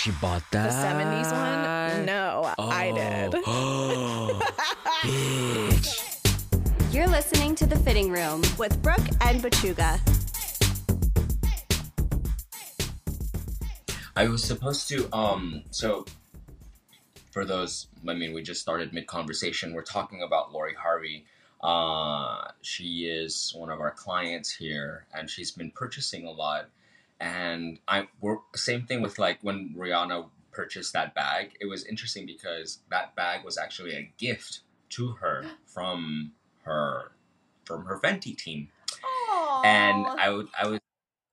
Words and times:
She 0.00 0.12
bought 0.12 0.42
that. 0.52 0.70
The 0.70 0.76
70s 0.78 1.30
one? 1.30 2.06
No, 2.06 2.54
I 2.58 2.90
did. 2.90 3.42
Oh, 3.46 4.40
bitch. 5.02 6.90
You're 6.90 7.06
listening 7.06 7.54
to 7.56 7.66
The 7.66 7.76
Fitting 7.76 8.10
Room. 8.10 8.40
with 8.56 8.80
Brooke 8.80 9.06
and 9.20 9.42
Pechuga. 9.42 10.00
I 14.16 14.26
was 14.26 14.42
supposed 14.42 14.88
to 14.88 15.14
um 15.14 15.64
so 15.70 16.06
for 17.30 17.44
those 17.44 17.88
I 18.08 18.14
mean 18.14 18.32
we 18.32 18.42
just 18.42 18.62
started 18.62 18.94
mid 18.94 19.06
conversation 19.06 19.74
we're 19.74 19.82
talking 19.82 20.22
about 20.22 20.50
Lori 20.50 20.72
Harvey 20.72 21.26
uh 21.62 22.52
she 22.62 23.04
is 23.04 23.52
one 23.54 23.68
of 23.68 23.80
our 23.80 23.90
clients 23.90 24.50
here 24.50 25.04
and 25.12 25.28
she's 25.28 25.50
been 25.50 25.70
purchasing 25.70 26.24
a 26.24 26.30
lot 26.30 26.70
and 27.20 27.78
I 27.86 28.08
we're 28.20 28.38
same 28.56 28.86
thing 28.86 29.02
with 29.02 29.18
like 29.18 29.38
when 29.42 29.74
Rihanna 29.76 30.26
purchased 30.52 30.92
that 30.94 31.14
bag. 31.14 31.56
It 31.60 31.66
was 31.66 31.84
interesting 31.84 32.26
because 32.26 32.78
that 32.90 33.14
bag 33.14 33.44
was 33.44 33.58
actually 33.58 33.94
a 33.94 34.10
gift 34.18 34.60
to 34.90 35.12
her 35.12 35.44
from 35.66 36.32
her 36.64 37.12
from 37.64 37.84
her 37.84 37.98
Fenty 37.98 38.36
team. 38.36 38.68
And 39.64 40.06
I 40.06 40.30
would 40.30 40.48
I 40.60 40.66
was 40.66 40.80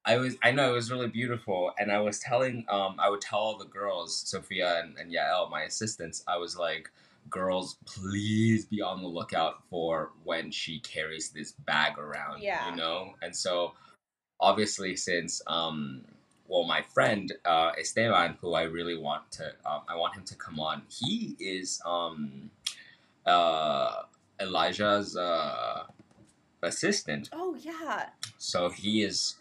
I 0.06 0.18
was 0.18 0.36
I 0.44 0.52
know 0.52 0.72
it 0.72 0.74
was 0.74 0.92
really 0.92 1.08
beautiful. 1.08 1.72
And 1.80 1.92
I 1.92 2.00
was 2.00 2.20
telling 2.20 2.66
um 2.70 2.96
I 3.00 3.10
would 3.10 3.22
tell 3.22 3.40
all 3.40 3.58
the 3.58 3.66
girls 3.66 4.16
Sophia 4.18 4.82
and, 4.82 4.98
and 4.98 5.12
Yael 5.12 5.50
my 5.50 5.64
assistants 5.64 6.24
I 6.28 6.38
was 6.38 6.58
like 6.58 6.92
girls 7.30 7.78
please 7.86 8.66
be 8.66 8.82
on 8.82 9.02
the 9.02 9.08
lookout 9.08 9.64
for 9.70 10.12
when 10.24 10.50
she 10.52 10.80
carries 10.80 11.30
this 11.30 11.52
bag 11.52 11.98
around 11.98 12.42
Yeah. 12.42 12.70
you 12.70 12.76
know? 12.76 13.16
And 13.22 13.36
so 13.36 13.74
obviously 14.40 14.96
since 14.96 15.42
um 15.48 16.04
well 16.48 16.64
my 16.64 16.82
friend 16.82 17.34
uh 17.46 17.72
Esteban 17.80 18.38
who 18.42 18.54
I 18.54 18.64
really 18.64 18.98
want 18.98 19.32
to 19.34 19.46
um, 19.66 19.82
I 19.88 19.96
want 19.96 20.16
him 20.16 20.24
to 20.26 20.36
come 20.36 20.60
on 20.60 20.84
he 20.90 21.36
is 21.40 21.82
um 21.86 22.52
uh 23.26 24.04
Elijah's 24.40 25.18
uh 25.18 25.84
assistant 26.62 27.30
Oh, 27.34 27.56
yeah. 27.60 28.10
so 28.38 28.70
he 28.70 29.04
is 29.04 29.36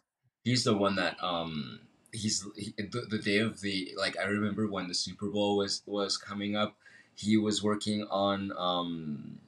he's 0.45 0.65
the 0.65 0.77
one 0.77 0.97
that 0.97 1.17
um 1.23 1.81
he's 2.13 2.47
he, 2.57 2.73
the, 2.77 3.07
the 3.11 3.19
day 3.19 3.39
of 3.39 3.61
the 3.61 3.93
like 3.99 4.17
i 4.19 4.25
remember 4.25 4.67
when 4.69 4.89
the 4.89 4.95
super 4.95 5.29
bowl 5.29 5.57
was 5.57 5.83
was 5.87 6.17
coming 6.17 6.57
up 6.57 6.77
he 7.15 7.37
was 7.37 7.63
working 7.63 8.07
on 8.11 8.53
um 8.59 9.39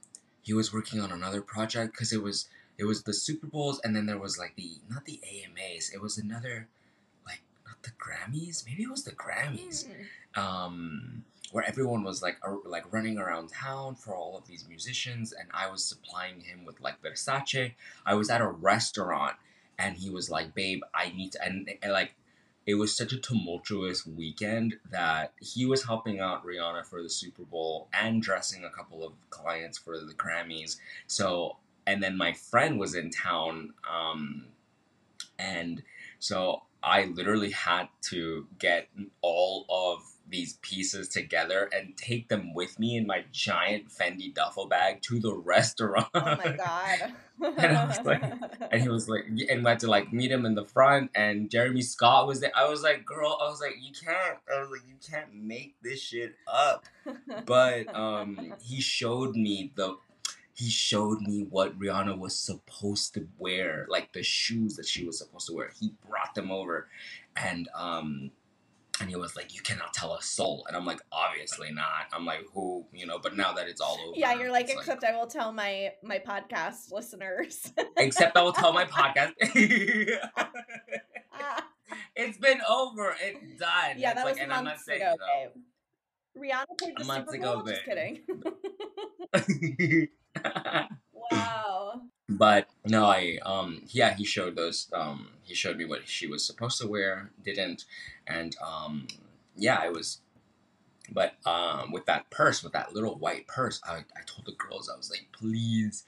he 0.41 0.53
was 0.53 0.73
working 0.73 0.99
on 0.99 1.11
another 1.11 1.41
project 1.41 1.93
because 1.93 2.11
it 2.11 2.21
was 2.23 2.47
it 2.79 2.85
was 2.85 3.03
the 3.03 3.13
super 3.13 3.45
bowls 3.47 3.79
and 3.83 3.95
then 3.95 4.05
there 4.07 4.17
was 4.17 4.37
like 4.39 4.55
the 4.55 4.71
not 4.89 5.05
the 5.05 5.19
amas 5.43 5.91
it 5.93 6.01
was 6.01 6.17
another 6.17 6.67
like 7.25 7.41
not 7.67 7.79
the 7.83 7.91
grammys 8.03 8.65
maybe 8.65 8.83
it 8.83 8.89
was 8.89 9.03
the 9.03 9.11
grammys 9.11 9.85
Mm. 10.35 10.39
um, 10.41 11.23
where 11.51 11.65
everyone 11.67 12.03
was 12.03 12.21
like 12.21 12.37
like 12.65 12.85
running 12.93 13.17
around 13.17 13.49
town 13.49 13.95
for 13.95 14.15
all 14.15 14.37
of 14.37 14.45
these 14.47 14.65
musicians, 14.69 15.33
and 15.33 15.47
I 15.51 15.65
was 15.71 15.83
supplying 15.83 16.41
him 16.41 16.63
with 16.63 16.79
like 16.79 17.01
Versace. 17.01 17.73
I 18.05 18.13
was 18.13 18.29
at 18.29 18.39
a 18.39 18.47
restaurant, 18.47 19.35
and 19.79 19.97
he 19.97 20.09
was 20.11 20.29
like, 20.29 20.53
"Babe, 20.53 20.81
I 20.93 21.09
need 21.09 21.31
to," 21.33 21.43
and, 21.43 21.67
and 21.81 21.91
like. 21.91 22.13
It 22.65 22.75
was 22.75 22.95
such 22.95 23.13
a 23.13 23.17
tumultuous 23.17 24.05
weekend 24.05 24.75
that 24.91 25.33
he 25.41 25.65
was 25.65 25.85
helping 25.85 26.19
out 26.19 26.45
Rihanna 26.45 26.85
for 26.85 27.01
the 27.01 27.09
Super 27.09 27.41
Bowl 27.41 27.87
and 27.91 28.21
dressing 28.21 28.63
a 28.63 28.69
couple 28.69 29.03
of 29.03 29.13
clients 29.31 29.79
for 29.79 29.97
the 29.97 30.13
Grammys. 30.13 30.77
So, 31.07 31.57
and 31.89 32.03
then 32.03 32.15
my 32.17 32.33
friend 32.33 32.79
was 32.79 32.93
in 32.95 33.09
town, 33.09 33.73
um, 33.89 34.45
and 35.39 35.81
so 36.19 36.61
I 36.83 37.05
literally 37.05 37.51
had 37.51 37.87
to 38.09 38.47
get 38.59 38.87
all 39.21 39.65
of 39.69 40.03
these 40.29 40.53
pieces 40.61 41.09
together 41.09 41.67
and 41.73 41.97
take 41.97 42.29
them 42.29 42.53
with 42.53 42.77
me 42.77 42.95
in 42.95 43.07
my 43.07 43.25
giant 43.31 43.89
Fendi 43.89 44.31
duffel 44.31 44.67
bag 44.67 45.01
to 45.01 45.19
the 45.19 45.33
restaurant. 45.55 46.07
Oh, 46.13 46.21
my 46.21 46.55
God. 46.55 47.13
And 47.41 47.77
I 47.77 47.85
was 47.85 48.01
like- 48.05 48.23
and 48.69 48.81
he 48.81 48.89
was 48.89 49.07
like, 49.07 49.23
and 49.25 49.63
we 49.63 49.69
had 49.69 49.79
to 49.79 49.87
like 49.87 50.11
meet 50.11 50.29
him 50.29 50.45
in 50.45 50.55
the 50.55 50.65
front, 50.65 51.09
and 51.15 51.49
Jeremy 51.49 51.81
Scott 51.81 52.27
was 52.27 52.41
there. 52.41 52.51
I 52.53 52.67
was 52.69 52.83
like, 52.83 53.05
girl, 53.05 53.39
I 53.41 53.47
was 53.49 53.61
like, 53.61 53.77
you 53.81 53.93
can't, 53.93 54.37
I 54.53 54.59
was 54.59 54.69
like, 54.69 54.81
you 54.87 54.95
can't 55.09 55.33
make 55.33 55.75
this 55.81 56.01
shit 56.01 56.35
up. 56.51 56.85
But 57.45 57.95
um, 57.95 58.53
he 58.61 58.81
showed 58.81 59.35
me 59.35 59.71
the, 59.75 59.97
he 60.59 60.69
showed 60.69 61.21
me 61.21 61.45
what 61.49 61.79
Rihanna 61.79 62.17
was 62.17 62.37
supposed 62.37 63.13
to 63.13 63.25
wear, 63.37 63.85
like 63.87 64.11
the 64.11 64.23
shoes 64.23 64.75
that 64.75 64.85
she 64.85 65.05
was 65.05 65.17
supposed 65.17 65.47
to 65.47 65.53
wear. 65.53 65.71
He 65.79 65.93
brought 66.05 66.35
them 66.35 66.51
over, 66.51 66.89
and 67.37 67.69
um, 67.73 68.31
and 68.99 69.09
he 69.09 69.15
was 69.15 69.37
like, 69.37 69.55
you 69.55 69.61
cannot 69.61 69.93
tell 69.93 70.15
a 70.15 70.21
soul, 70.21 70.65
and 70.67 70.75
I'm 70.75 70.85
like, 70.85 70.99
obviously 71.13 71.71
not. 71.71 72.07
I'm 72.11 72.25
like, 72.25 72.43
who, 72.53 72.85
you 72.91 73.05
know? 73.05 73.19
But 73.19 73.37
now 73.37 73.53
that 73.53 73.69
it's 73.69 73.79
all 73.79 73.97
over, 74.05 74.17
yeah, 74.17 74.33
you're 74.33 74.51
like, 74.51 74.69
except 74.69 75.05
I 75.05 75.15
will 75.15 75.27
tell 75.27 75.53
my 75.53 75.93
my 76.03 76.19
podcast 76.19 76.91
listeners. 76.91 77.71
except 77.97 78.35
I 78.35 78.41
will 78.41 78.51
tell 78.51 78.73
my 78.73 78.83
podcast. 78.83 79.31
It's 82.15 82.37
been 82.37 82.59
over. 82.69 83.15
It's 83.21 83.59
done. 83.59 83.97
yeah, 83.97 84.09
It's 84.11 84.15
that 84.15 84.25
like, 84.25 84.35
was 84.35 84.43
and 84.43 84.51
I'm 84.51 84.63
not 84.65 84.71
months 84.71 84.85
saying 84.85 85.01
ago, 85.01 85.15
babe. 86.35 86.43
Rihanna 86.51 86.77
played 86.77 86.97
the 86.97 87.05
Months 87.05 87.31
Super 87.31 87.41
ago, 87.41 87.53
Bowl. 87.55 87.63
Just 87.65 87.85
kidding. 87.85 88.19
wow. 91.31 92.01
but 92.27 92.67
no, 92.85 93.05
I 93.05 93.39
um 93.45 93.83
yeah, 93.89 94.13
he 94.15 94.25
showed 94.25 94.55
those 94.55 94.87
um 94.93 95.29
he 95.43 95.53
showed 95.55 95.77
me 95.77 95.85
what 95.85 96.07
she 96.07 96.27
was 96.27 96.45
supposed 96.45 96.79
to 96.81 96.87
wear, 96.87 97.31
didn't, 97.43 97.85
and 98.27 98.55
um 98.65 99.07
yeah, 99.55 99.77
I 99.81 99.89
was. 99.89 100.21
But 101.11 101.35
um 101.45 101.91
with 101.91 102.05
that 102.05 102.29
purse, 102.29 102.63
with 102.63 102.73
that 102.73 102.93
little 102.93 103.15
white 103.17 103.47
purse, 103.47 103.81
I 103.85 103.97
I 103.97 104.21
told 104.25 104.45
the 104.45 104.53
girls 104.53 104.89
I 104.93 104.97
was 104.97 105.09
like, 105.09 105.27
please. 105.31 106.03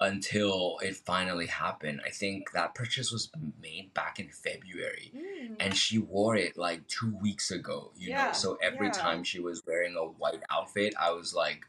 Until 0.00 0.78
it 0.82 0.96
finally 0.96 1.46
happened, 1.46 2.00
I 2.04 2.10
think 2.10 2.50
that 2.52 2.74
purchase 2.74 3.12
was 3.12 3.30
made 3.62 3.94
back 3.94 4.18
in 4.18 4.30
February. 4.30 5.12
Mm. 5.16 5.56
and 5.60 5.76
she 5.76 5.98
wore 5.98 6.34
it 6.34 6.56
like 6.56 6.86
two 6.88 7.14
weeks 7.20 7.50
ago 7.52 7.92
you 7.96 8.08
Yeah, 8.10 8.26
know 8.26 8.32
so 8.32 8.58
every 8.62 8.86
yeah. 8.86 8.92
time 8.92 9.22
she 9.22 9.38
was 9.40 9.62
wearing 9.66 9.94
a 9.96 10.02
white 10.04 10.42
outfit 10.50 10.94
i 11.00 11.10
was 11.10 11.34
like 11.34 11.66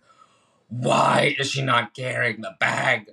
why 0.82 1.36
is 1.40 1.52
she 1.52 1.62
not 1.62 1.94
carrying 1.94 2.42
the 2.42 2.56
bag? 2.60 3.08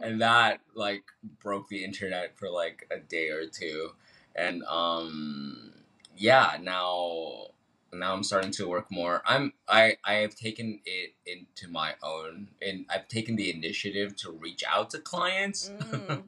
And 0.00 0.20
that 0.20 0.60
like 0.74 1.04
broke 1.42 1.68
the 1.68 1.84
internet 1.84 2.36
for 2.36 2.50
like 2.50 2.86
a 2.90 2.98
day 2.98 3.28
or 3.30 3.46
two. 3.46 3.90
And 4.34 4.62
um 4.64 5.72
yeah 6.16 6.56
now 6.60 7.46
now 7.94 8.14
i'm 8.14 8.22
starting 8.22 8.50
to 8.52 8.68
work 8.68 8.90
more. 8.90 9.22
I'm 9.26 9.52
i 9.68 9.96
i 10.04 10.14
have 10.14 10.34
taken 10.34 10.80
it 10.84 11.14
into 11.26 11.68
my 11.70 11.94
own 12.02 12.48
and 12.60 12.86
i've 12.90 13.08
taken 13.08 13.36
the 13.36 13.50
initiative 13.50 14.16
to 14.16 14.30
reach 14.32 14.64
out 14.68 14.90
to 14.90 14.98
clients 14.98 15.70
Mm, 15.92 16.04
mhm. 16.06 16.22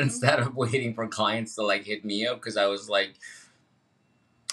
instead 0.00 0.38
of 0.38 0.56
waiting 0.56 0.94
for 0.94 1.06
clients 1.08 1.54
to 1.56 1.62
like 1.62 1.84
hit 1.84 2.04
me 2.04 2.26
up 2.26 2.36
because 2.38 2.56
I 2.56 2.66
was 2.66 2.88
like, 2.88 3.14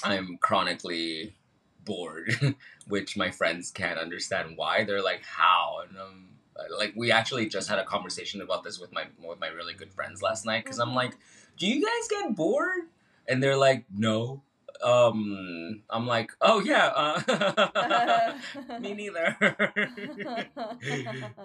I'm 0.04 0.38
chronically 0.42 1.36
bored, 1.86 2.56
which 2.88 3.16
my 3.18 3.32
friends 3.32 3.72
can't 3.72 4.00
understand 4.00 4.58
why. 4.58 4.84
They're 4.84 5.04
like, 5.04 5.24
how? 5.26 5.84
And 5.88 5.98
um, 5.98 6.30
like 6.78 6.94
we 6.96 7.12
actually 7.12 7.48
just 7.48 7.70
had 7.70 7.80
a 7.80 7.86
conversation 7.86 8.42
about 8.42 8.64
this 8.64 8.80
with 8.80 8.92
my 8.92 9.06
with 9.24 9.40
my 9.40 9.48
really 9.48 9.74
good 9.74 9.94
friends 9.94 10.22
last 10.22 10.46
night 10.46 10.64
because 10.64 10.80
I'm 10.80 10.94
like, 10.96 11.14
do 11.58 11.68
you 11.68 11.82
guys 11.82 12.08
get 12.10 12.36
bored? 12.36 12.82
And 13.28 13.42
they're 13.42 13.58
like, 13.58 13.86
no. 13.96 14.42
Um, 14.84 15.82
I'm 15.90 16.06
like, 16.06 16.32
oh 16.42 16.60
yeah, 16.60 16.92
uh, 16.96 18.34
me 18.80 18.94
neither. 18.94 19.38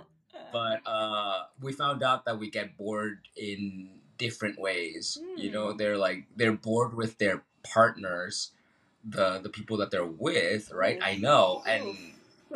but 0.53 0.81
uh 0.87 1.45
we 1.61 1.73
found 1.73 2.03
out 2.03 2.25
that 2.25 2.39
we 2.39 2.51
get 2.51 2.77
bored 2.77 3.21
in 3.37 3.91
different 4.19 4.59
ways 4.61 5.19
you 5.37 5.51
know 5.51 5.71
Hmm. 5.71 5.77
they're 5.77 5.97
like 5.97 6.27
they're 6.37 6.53
bored 6.53 6.95
with 6.95 7.19
their 7.19 7.43
partners 7.63 8.51
the 9.05 9.41
the 9.41 9.49
people 9.49 9.77
that 9.79 9.91
they're 9.91 10.05
with 10.05 10.71
right? 10.73 10.99
I 11.03 11.17
know 11.17 11.63
and 11.67 11.97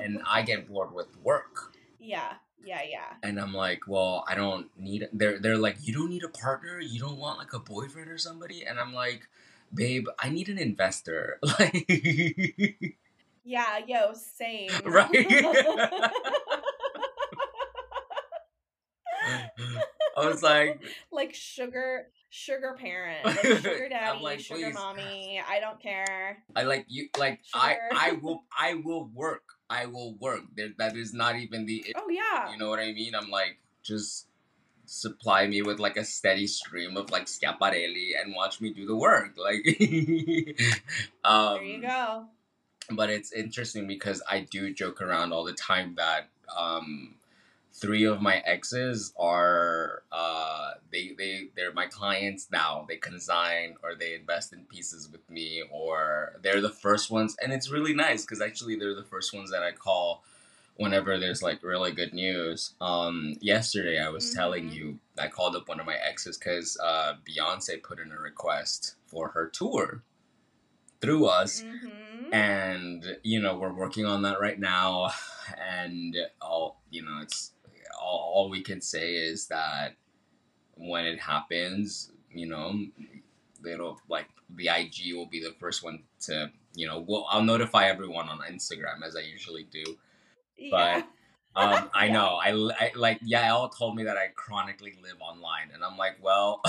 and 0.00 0.20
i 0.26 0.43
get 0.43 0.69
bored 0.69 0.93
with 0.93 1.08
work. 1.23 1.73
Yeah, 1.99 2.35
yeah, 2.64 2.82
yeah. 2.88 3.14
and 3.23 3.41
i'm 3.41 3.55
like 3.55 3.87
well 3.87 4.25
i 4.29 4.35
don't 4.35 4.69
need 4.79 5.08
they're 5.12 5.38
they're 5.38 5.56
like 5.56 5.76
you 5.82 5.94
don't 5.94 6.11
need 6.11 6.25
a 6.25 6.29
partner? 6.29 6.81
You 6.81 7.00
don't 7.00 7.19
want 7.19 7.38
like 7.38 7.52
a 7.52 7.58
boyfriend 7.58 8.11
or 8.11 8.19
somebody? 8.19 8.64
And 8.64 8.79
i'm 8.79 8.93
like 8.93 9.29
babe 9.73 10.06
i 10.19 10.29
need 10.29 10.49
an 10.49 10.58
investor. 10.58 11.38
Like 11.58 12.96
Yeah, 13.44 13.79
yo, 13.87 14.14
same. 14.14 14.70
Right? 14.87 15.11
i 20.16 20.26
was 20.26 20.43
like 20.52 20.82
like 21.11 21.34
sugar 21.34 22.06
sugar 22.34 22.75
parent, 22.78 23.25
like 23.25 23.40
sugar 23.40 23.88
daddy, 23.90 24.20
like, 24.20 24.40
sugar 24.40 24.66
please. 24.66 24.75
mommy. 24.75 25.40
I 25.49 25.61
don't 25.61 25.81
care. 25.81 26.43
I 26.56 26.64
like 26.64 26.84
you. 26.88 27.08
Like 27.16 27.40
I. 27.55 27.76
I 27.94 28.12
will, 28.22 28.43
I 28.58 28.75
will 28.75 29.06
work. 29.14 29.44
I 29.70 29.87
will 29.87 30.14
work. 30.14 30.43
There, 30.56 30.70
that 30.78 30.96
is 30.96 31.14
not 31.14 31.37
even 31.37 31.64
the. 31.64 31.94
Oh 31.96 32.08
yeah. 32.08 32.50
You 32.50 32.58
know 32.58 32.69
what 32.69 32.81
I 32.81 32.93
mean? 32.93 33.14
I'm 33.14 33.31
like, 33.31 33.58
just 33.84 34.26
supply 34.84 35.46
me 35.46 35.62
with 35.62 35.78
like 35.78 35.96
a 35.96 36.05
steady 36.05 36.49
stream 36.49 36.96
of 36.96 37.10
like 37.10 37.26
schiaparelli 37.26 38.20
and 38.20 38.34
watch 38.34 38.60
me 38.60 38.70
do 38.70 38.84
the 38.84 38.96
work. 38.96 39.37
Like, 39.38 39.64
um, 41.25 41.55
there 41.55 41.64
you 41.64 41.82
go. 41.82 42.26
but 42.90 43.10
it's 43.10 43.32
interesting 43.32 43.87
because 43.87 44.20
I 44.28 44.40
do 44.40 44.75
joke 44.75 45.00
around 45.00 45.32
all 45.32 45.44
the 45.44 45.52
time 45.55 45.94
that 45.96 46.28
um, 46.55 47.14
three 47.74 48.04
of 48.04 48.22
my 48.22 48.38
exes 48.38 49.12
are 49.18 50.02
uh, 50.12 50.72
they 50.92 51.14
they 51.18 51.48
they're 51.56 51.72
my 51.72 51.86
clients 51.86 52.48
now. 52.52 52.84
They 52.88 52.96
consign 52.96 53.76
or 53.82 53.94
they 53.94 54.14
invest 54.14 54.52
in 54.52 54.64
pieces 54.64 55.10
with 55.10 55.28
me, 55.30 55.62
or 55.70 56.34
they're 56.42 56.60
the 56.60 56.70
first 56.70 57.10
ones, 57.10 57.36
and 57.42 57.52
it's 57.52 57.70
really 57.70 57.94
nice 57.94 58.22
because 58.24 58.40
actually 58.40 58.76
they're 58.76 58.94
the 58.94 59.04
first 59.04 59.34
ones 59.34 59.50
that 59.50 59.62
I 59.62 59.72
call 59.72 60.24
whenever 60.76 61.18
there's 61.18 61.42
like 61.42 61.62
really 61.62 61.92
good 61.92 62.12
news. 62.14 62.74
Um, 62.80 63.36
yesterday 63.40 64.00
I 64.00 64.08
was 64.10 64.30
telling 64.30 64.66
Mhm. 64.66 64.72
you 64.72 65.00
I 65.18 65.28
called 65.28 65.56
up 65.56 65.68
one 65.68 65.80
of 65.80 65.86
my 65.86 65.96
exes 65.96 66.38
because 66.38 66.76
uh, 66.82 67.14
Beyonce 67.28 67.82
put 67.82 68.00
in 68.00 68.12
a 68.12 68.18
request 68.18 68.96
for 69.06 69.28
her 69.30 69.48
tour 69.48 70.02
through 71.00 71.26
us 71.26 71.64
hmm 71.70 72.30
and 72.32 73.18
you 73.22 73.40
know 73.40 73.56
we're 73.56 73.72
working 73.74 74.06
on 74.06 74.22
that 74.22 74.40
right 74.40 74.58
now 74.60 75.10
and 75.58 76.16
all 76.42 76.80
you 76.90 77.02
know 77.02 77.20
it's 77.22 77.52
all, 78.04 78.32
all 78.34 78.50
we 78.50 78.62
can 78.62 78.80
say 78.80 79.14
is 79.14 79.48
that 79.48 79.96
when 80.76 81.06
it 81.06 81.20
happens 81.20 82.12
you 82.32 82.46
know 82.46 82.74
it'll 83.70 84.00
like 84.08 84.26
the 84.56 84.68
ig 84.68 85.14
will 85.14 85.26
be 85.26 85.40
the 85.40 85.54
first 85.60 85.82
one 85.84 86.02
to 86.20 86.50
you 86.74 86.86
know 86.86 87.04
well 87.08 87.26
i'll 87.30 87.42
notify 87.42 87.86
everyone 87.86 88.28
on 88.28 88.38
instagram 88.50 89.02
as 89.06 89.16
i 89.16 89.20
usually 89.20 89.64
do 89.64 89.84
Yeah. 90.58 91.02
um, 91.56 91.90
I 91.94 92.06
Yeah. 92.06 92.12
know. 92.12 92.28
I, 92.42 92.50
I 92.80 92.92
like 92.96 93.20
Yael 93.20 93.76
told 93.76 93.96
me 93.96 94.04
that 94.04 94.16
I 94.16 94.28
chronically 94.34 94.94
live 95.02 95.20
online, 95.20 95.70
and 95.72 95.84
I'm 95.84 95.96
like, 95.96 96.16
well, 96.22 96.60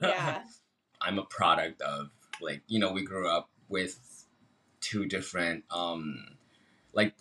Yeah. 0.00 0.42
I'm 1.00 1.18
a 1.18 1.24
product 1.24 1.80
of 1.82 2.10
like 2.40 2.62
you 2.68 2.78
know 2.78 2.92
we 2.92 3.02
grew 3.04 3.28
up 3.28 3.50
with 3.68 4.26
two 4.80 5.06
different 5.06 5.64
um 5.70 6.36
like 6.92 7.14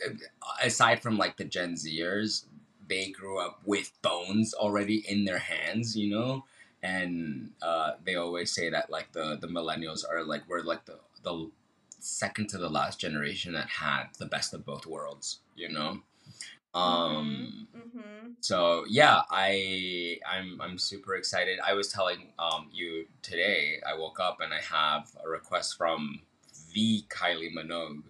aside 0.63 1.01
from 1.01 1.17
like 1.17 1.37
the 1.37 1.45
Gen 1.45 1.75
Zers, 1.75 2.45
they 2.91 3.09
grew 3.09 3.39
up 3.39 3.61
with 3.65 3.93
phones 4.03 4.53
already 4.53 4.97
in 5.07 5.23
their 5.23 5.39
hands, 5.39 5.95
you 5.95 6.09
know, 6.13 6.43
and 6.83 7.51
uh, 7.61 7.93
they 8.05 8.15
always 8.15 8.53
say 8.53 8.69
that 8.69 8.89
like 8.89 9.13
the 9.13 9.37
the 9.39 9.47
millennials 9.47 10.03
are 10.07 10.23
like 10.25 10.43
we're 10.49 10.61
like 10.61 10.83
the 10.85 10.99
the 11.23 11.49
second 11.99 12.49
to 12.49 12.57
the 12.57 12.69
last 12.69 12.99
generation 12.99 13.53
that 13.53 13.69
had 13.69 14.07
the 14.19 14.25
best 14.25 14.53
of 14.53 14.65
both 14.65 14.85
worlds, 14.85 15.39
you 15.55 15.69
know. 15.69 16.01
Um, 16.73 17.67
hmm 17.73 18.31
so 18.41 18.83
yeah, 18.89 19.21
I 19.29 20.19
I'm 20.27 20.59
I'm 20.59 20.77
super 20.77 21.15
excited. 21.15 21.59
I 21.65 21.73
was 21.73 21.87
telling 21.93 22.33
um 22.39 22.67
you 22.73 23.05
today. 23.21 23.79
I 23.87 23.97
woke 23.97 24.19
up 24.19 24.39
and 24.41 24.53
I 24.53 24.59
have 24.61 25.11
a 25.23 25.29
request 25.29 25.77
from 25.77 26.21
the 26.73 27.03
Kylie 27.07 27.53
Minogue. 27.55 28.03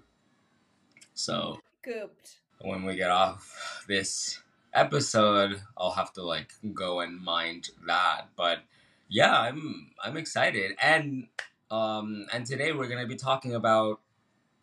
So 1.13 1.59
Gooped. 1.85 2.37
when 2.61 2.83
we 2.83 2.95
get 2.95 3.11
off 3.11 3.83
this 3.87 4.39
episode, 4.73 5.61
I'll 5.77 5.91
have 5.91 6.13
to 6.13 6.23
like 6.23 6.51
go 6.73 6.99
and 6.99 7.21
mind 7.21 7.69
that. 7.87 8.27
But 8.35 8.59
yeah, 9.09 9.37
I'm 9.39 9.91
I'm 10.03 10.17
excited, 10.17 10.73
and 10.81 11.27
um 11.69 12.25
and 12.33 12.45
today 12.45 12.71
we're 12.71 12.87
gonna 12.87 13.07
be 13.07 13.15
talking 13.15 13.55
about 13.55 13.99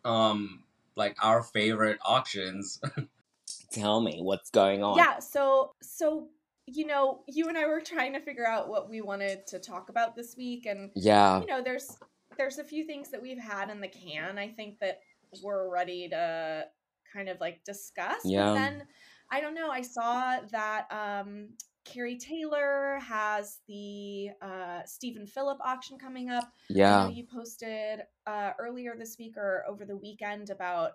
um 0.05 0.63
like 0.95 1.15
our 1.21 1.41
favorite 1.43 1.99
auctions. 2.05 2.81
Tell 3.71 4.01
me 4.01 4.19
what's 4.21 4.49
going 4.49 4.83
on. 4.83 4.97
Yeah, 4.97 5.19
so 5.19 5.73
so 5.81 6.27
you 6.65 6.85
know, 6.85 7.21
you 7.27 7.47
and 7.47 7.57
I 7.57 7.65
were 7.65 7.81
trying 7.81 8.13
to 8.13 8.19
figure 8.19 8.45
out 8.45 8.69
what 8.69 8.89
we 8.89 9.01
wanted 9.01 9.47
to 9.47 9.59
talk 9.59 9.89
about 9.89 10.15
this 10.15 10.35
week 10.37 10.65
and 10.67 10.91
Yeah. 10.95 11.39
you 11.41 11.47
know, 11.47 11.63
there's 11.63 11.97
there's 12.37 12.59
a 12.59 12.63
few 12.63 12.85
things 12.85 13.09
that 13.11 13.21
we've 13.21 13.39
had 13.39 13.69
in 13.69 13.81
the 13.81 13.87
can. 13.87 14.37
I 14.37 14.49
think 14.49 14.79
that 14.79 15.01
we're 15.43 15.69
ready 15.69 16.07
to 16.09 16.65
kind 17.11 17.27
of 17.27 17.39
like 17.39 17.63
discuss. 17.63 18.21
Yeah. 18.23 18.45
But 18.45 18.53
then 18.53 18.83
I 19.31 19.41
don't 19.41 19.53
know, 19.55 19.69
I 19.69 19.81
saw 19.81 20.39
that 20.51 20.87
um 20.91 21.49
Kerry 21.85 22.17
Taylor 22.17 22.99
has 23.01 23.59
the 23.67 24.29
uh 24.41 24.81
Stephen 24.85 25.25
Phillip 25.25 25.57
auction 25.63 25.97
coming 25.97 26.29
up. 26.29 26.51
Yeah. 26.69 27.03
know 27.05 27.09
you 27.09 27.25
posted 27.25 28.01
uh 28.27 28.51
earlier 28.59 28.95
this 28.97 29.17
week 29.17 29.37
or 29.37 29.63
over 29.67 29.85
the 29.85 29.97
weekend 29.97 30.49
about 30.49 30.91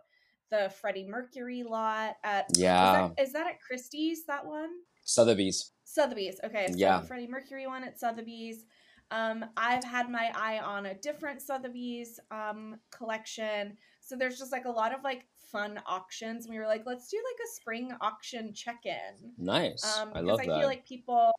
the 0.50 0.70
Freddie 0.80 1.06
Mercury 1.06 1.62
lot 1.62 2.16
at 2.22 2.46
Yeah. 2.56 3.06
is 3.06 3.14
that, 3.16 3.22
is 3.22 3.32
that 3.32 3.46
at 3.46 3.60
Christie's 3.60 4.24
that 4.26 4.44
one? 4.46 4.70
Sotheby's. 5.02 5.72
Sotheby's. 5.84 6.38
Okay, 6.44 6.66
so 6.68 6.74
Yeah. 6.76 7.00
the 7.00 7.06
Freddie 7.06 7.26
Mercury 7.28 7.66
one 7.66 7.84
at 7.84 7.98
Sotheby's. 7.98 8.64
Um, 9.10 9.44
I've 9.56 9.84
had 9.84 10.08
my 10.10 10.32
eye 10.34 10.58
on 10.60 10.86
a 10.86 10.94
different 10.94 11.40
Sotheby's 11.42 12.20
um 12.30 12.76
collection. 12.90 13.76
So 14.00 14.16
there's 14.16 14.38
just 14.38 14.52
like 14.52 14.64
a 14.66 14.70
lot 14.70 14.94
of 14.94 15.02
like 15.02 15.26
fun 15.54 15.80
auctions. 15.86 16.48
We 16.48 16.58
were 16.58 16.66
like, 16.66 16.82
let's 16.84 17.08
do 17.08 17.16
like 17.16 17.46
a 17.46 17.54
spring 17.54 17.92
auction 18.00 18.52
check-in. 18.52 19.30
Nice. 19.38 19.84
Um, 19.84 20.08
I 20.08 20.20
because 20.20 20.26
love 20.26 20.40
I 20.40 20.46
that. 20.46 20.58
feel 20.58 20.66
like 20.66 20.84
people, 20.84 21.30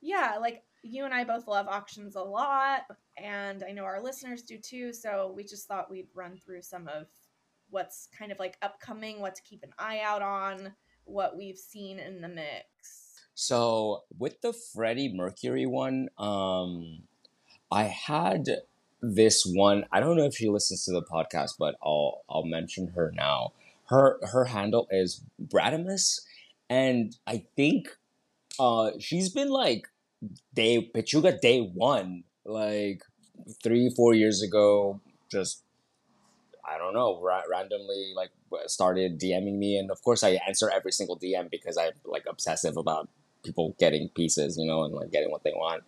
yeah, 0.00 0.38
like 0.40 0.62
you 0.82 1.04
and 1.04 1.12
I 1.12 1.24
both 1.24 1.46
love 1.46 1.66
auctions 1.68 2.16
a 2.16 2.22
lot, 2.22 2.86
and 3.18 3.62
I 3.62 3.72
know 3.72 3.84
our 3.84 4.02
listeners 4.02 4.42
do 4.42 4.56
too. 4.56 4.94
So 4.94 5.34
we 5.36 5.44
just 5.44 5.68
thought 5.68 5.90
we'd 5.90 6.08
run 6.14 6.38
through 6.38 6.62
some 6.62 6.88
of 6.88 7.08
what's 7.68 8.08
kind 8.18 8.32
of 8.32 8.38
like 8.38 8.56
upcoming, 8.62 9.20
what 9.20 9.34
to 9.34 9.42
keep 9.42 9.62
an 9.62 9.74
eye 9.78 10.00
out 10.02 10.22
on, 10.22 10.72
what 11.04 11.36
we've 11.36 11.58
seen 11.58 11.98
in 11.98 12.22
the 12.22 12.28
mix. 12.28 13.20
So 13.34 14.04
with 14.18 14.40
the 14.40 14.54
Freddie 14.54 15.12
Mercury 15.14 15.66
one, 15.66 16.08
um, 16.16 17.02
I 17.70 17.84
had 17.84 18.48
this 19.02 19.44
one. 19.44 19.84
I 19.92 20.00
don't 20.00 20.16
know 20.16 20.24
if 20.24 20.34
she 20.34 20.48
listens 20.48 20.84
to 20.84 20.92
the 20.92 21.02
podcast, 21.02 21.52
but 21.58 21.76
I'll 21.82 22.22
I'll 22.28 22.44
mention 22.44 22.88
her 22.88 23.12
now. 23.14 23.52
Her 23.86 24.18
her 24.32 24.44
handle 24.46 24.86
is 24.90 25.22
Bradimus, 25.42 26.20
and 26.68 27.16
I 27.26 27.44
think 27.56 27.88
uh 28.58 28.92
she's 28.98 29.30
been 29.30 29.50
like 29.50 29.88
day 30.54 30.90
Pechuga 30.94 31.40
day 31.40 31.60
one, 31.60 32.24
like 32.44 33.02
three 33.62 33.90
four 33.96 34.14
years 34.14 34.42
ago. 34.42 35.00
Just 35.30 35.62
I 36.64 36.78
don't 36.78 36.94
know, 36.94 37.20
ra- 37.20 37.42
randomly 37.50 38.12
like 38.14 38.30
started 38.66 39.18
DMing 39.18 39.58
me, 39.58 39.76
and 39.76 39.90
of 39.90 40.02
course 40.02 40.22
I 40.22 40.40
answer 40.46 40.70
every 40.70 40.92
single 40.92 41.18
DM 41.18 41.50
because 41.50 41.76
I'm 41.76 41.92
like 42.04 42.26
obsessive 42.28 42.76
about 42.76 43.08
people 43.42 43.74
getting 43.78 44.08
pieces, 44.10 44.56
you 44.58 44.66
know, 44.66 44.84
and 44.84 44.94
like 44.94 45.10
getting 45.10 45.30
what 45.30 45.42
they 45.42 45.52
want. 45.52 45.82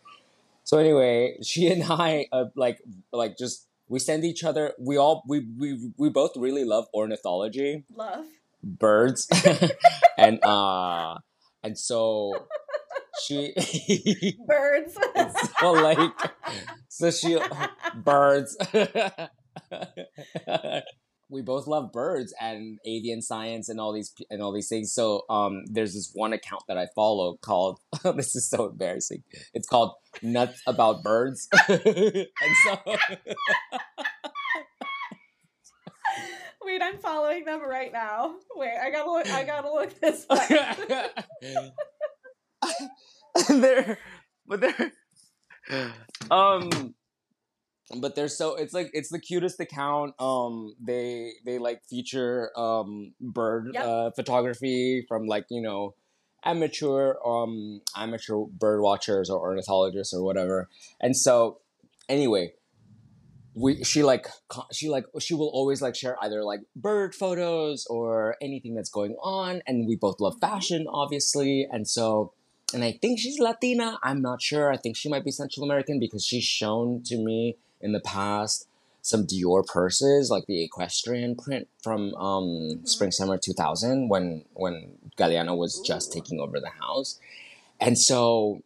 So 0.64 0.78
anyway, 0.78 1.38
she 1.42 1.68
and 1.68 1.82
I 1.84 2.26
uh, 2.32 2.46
like 2.56 2.78
like 3.12 3.36
just 3.38 3.66
we 3.88 3.98
send 3.98 4.24
each 4.24 4.44
other. 4.44 4.72
We 4.78 4.96
all 4.96 5.22
we 5.28 5.46
we 5.58 5.90
we 5.98 6.08
both 6.10 6.36
really 6.36 6.64
love 6.64 6.86
ornithology, 6.94 7.84
Love. 7.94 8.26
birds, 8.62 9.28
and 10.18 10.42
uh 10.44 11.18
and 11.62 11.78
so 11.78 12.32
she 13.22 13.54
Birds. 14.46 14.96
so 15.60 15.72
like 15.72 16.12
so 16.88 17.10
she 17.10 17.38
birds. 17.94 18.56
We 21.32 21.40
both 21.40 21.66
love 21.66 21.90
birds 21.92 22.34
and 22.40 22.78
avian 22.84 23.22
science 23.22 23.70
and 23.70 23.80
all 23.80 23.92
these 23.92 24.12
and 24.30 24.42
all 24.42 24.52
these 24.52 24.68
things. 24.68 24.92
So 24.92 25.22
um, 25.30 25.64
there's 25.66 25.94
this 25.94 26.12
one 26.14 26.34
account 26.34 26.62
that 26.68 26.76
I 26.76 26.88
follow 26.94 27.38
called 27.40 27.80
this 28.16 28.36
is 28.36 28.48
so 28.48 28.66
embarrassing. 28.68 29.24
It's 29.54 29.66
called 29.66 29.94
Nuts 30.20 30.60
About 30.66 31.02
Birds, 31.02 31.48
and 31.68 32.26
so 32.64 32.78
Wait, 36.64 36.80
I'm 36.80 36.98
following 36.98 37.44
them 37.44 37.60
right 37.62 37.92
now. 37.92 38.36
Wait, 38.54 38.76
I 38.80 38.90
gotta 38.90 39.10
look. 39.10 39.28
I 39.28 39.44
gotta 39.44 39.72
look 39.72 39.98
this 40.00 40.26
up. 40.30 40.48
they're 43.48 43.98
but 44.46 44.60
they're 44.60 44.92
um 46.30 46.94
but 48.00 48.14
they're 48.14 48.28
so 48.28 48.54
it's 48.54 48.72
like 48.72 48.90
it's 48.92 49.10
the 49.10 49.18
cutest 49.18 49.60
account 49.60 50.14
um 50.18 50.74
they 50.80 51.32
they 51.44 51.58
like 51.58 51.82
feature 51.88 52.50
um 52.58 53.12
bird 53.20 53.68
Yep. 53.74 53.84
uh 53.84 54.10
photography 54.12 55.04
from 55.08 55.26
like 55.26 55.46
you 55.50 55.60
know 55.60 55.94
amateur 56.44 57.14
um 57.24 57.80
amateur 57.96 58.36
bird 58.50 58.80
watchers 58.82 59.30
or 59.30 59.38
ornithologists 59.40 60.12
or 60.14 60.22
whatever 60.24 60.68
and 61.00 61.16
so 61.16 61.60
anyway 62.08 62.52
we 63.54 63.84
she 63.84 64.02
like 64.02 64.26
she 64.72 64.88
like 64.88 65.04
she 65.20 65.34
will 65.34 65.50
always 65.52 65.82
like 65.82 65.94
share 65.94 66.16
either 66.22 66.42
like 66.42 66.60
bird 66.74 67.14
photos 67.14 67.86
or 67.90 68.36
anything 68.40 68.74
that's 68.74 68.88
going 68.90 69.14
on 69.22 69.60
and 69.66 69.86
we 69.86 69.94
both 69.94 70.18
love 70.20 70.34
fashion 70.40 70.86
obviously 70.88 71.66
and 71.70 71.86
so 71.86 72.32
and 72.74 72.82
I 72.82 72.92
think 73.02 73.18
she's 73.18 73.38
Latina. 73.38 73.98
I'm 74.02 74.22
not 74.22 74.40
sure. 74.40 74.72
I 74.72 74.78
think 74.78 74.96
she 74.96 75.10
might 75.10 75.26
be 75.26 75.30
Central 75.30 75.62
American 75.62 76.00
because 76.00 76.24
she's 76.24 76.44
shown 76.44 77.02
to 77.04 77.18
me 77.18 77.58
in 77.82 77.92
the 77.92 78.00
past 78.00 78.66
some 79.04 79.26
Dior 79.26 79.66
purses, 79.66 80.30
like 80.30 80.46
the 80.46 80.62
equestrian 80.62 81.34
print 81.34 81.66
from 81.82 82.14
um, 82.14 82.44
Mhm. 82.46 82.88
Spring 82.88 83.10
Summer 83.10 83.36
2000 83.36 84.08
when 84.08 84.44
when 84.54 84.96
Galliano 85.18 85.56
was 85.56 85.80
just 85.80 86.12
taking 86.12 86.38
over 86.40 86.60
the 86.60 86.70
house. 86.80 87.18
and 87.80 87.98
so 87.98 88.62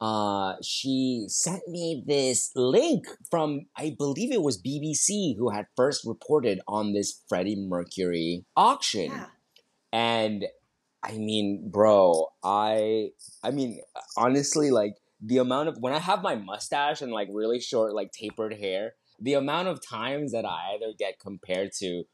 uh, 0.00 0.54
she 0.62 1.24
sent 1.28 1.66
me 1.68 2.04
this 2.06 2.52
link 2.54 3.04
from 3.30 3.66
I 3.76 3.90
believe 3.98 4.30
it 4.32 4.42
was 4.42 4.56
BBC 4.62 5.36
who 5.36 5.50
had 5.50 5.66
first 5.76 6.04
reported 6.06 6.60
on 6.68 6.92
this 6.92 7.20
Freddie 7.28 7.56
Mercury 7.56 8.44
auction, 8.56 9.10
Yeah. 9.10 9.26
and 9.92 10.46
I 11.02 11.18
mean, 11.18 11.68
bro, 11.68 12.28
I 12.44 13.10
I 13.42 13.50
mean, 13.50 13.80
honestly, 14.16 14.70
like 14.70 14.94
the 15.20 15.38
amount 15.38 15.68
of 15.68 15.78
when 15.78 15.92
I 15.92 15.98
have 15.98 16.22
my 16.22 16.34
mustache 16.34 17.02
and 17.02 17.12
like 17.12 17.28
really 17.32 17.60
short, 17.60 17.94
like 17.94 18.12
tapered 18.12 18.54
hair, 18.54 18.94
the 19.20 19.34
amount 19.34 19.68
of 19.68 19.86
times 19.86 20.32
that 20.32 20.44
I 20.44 20.74
either 20.74 20.92
get 20.98 21.18
compared 21.18 21.72
to 21.78 22.04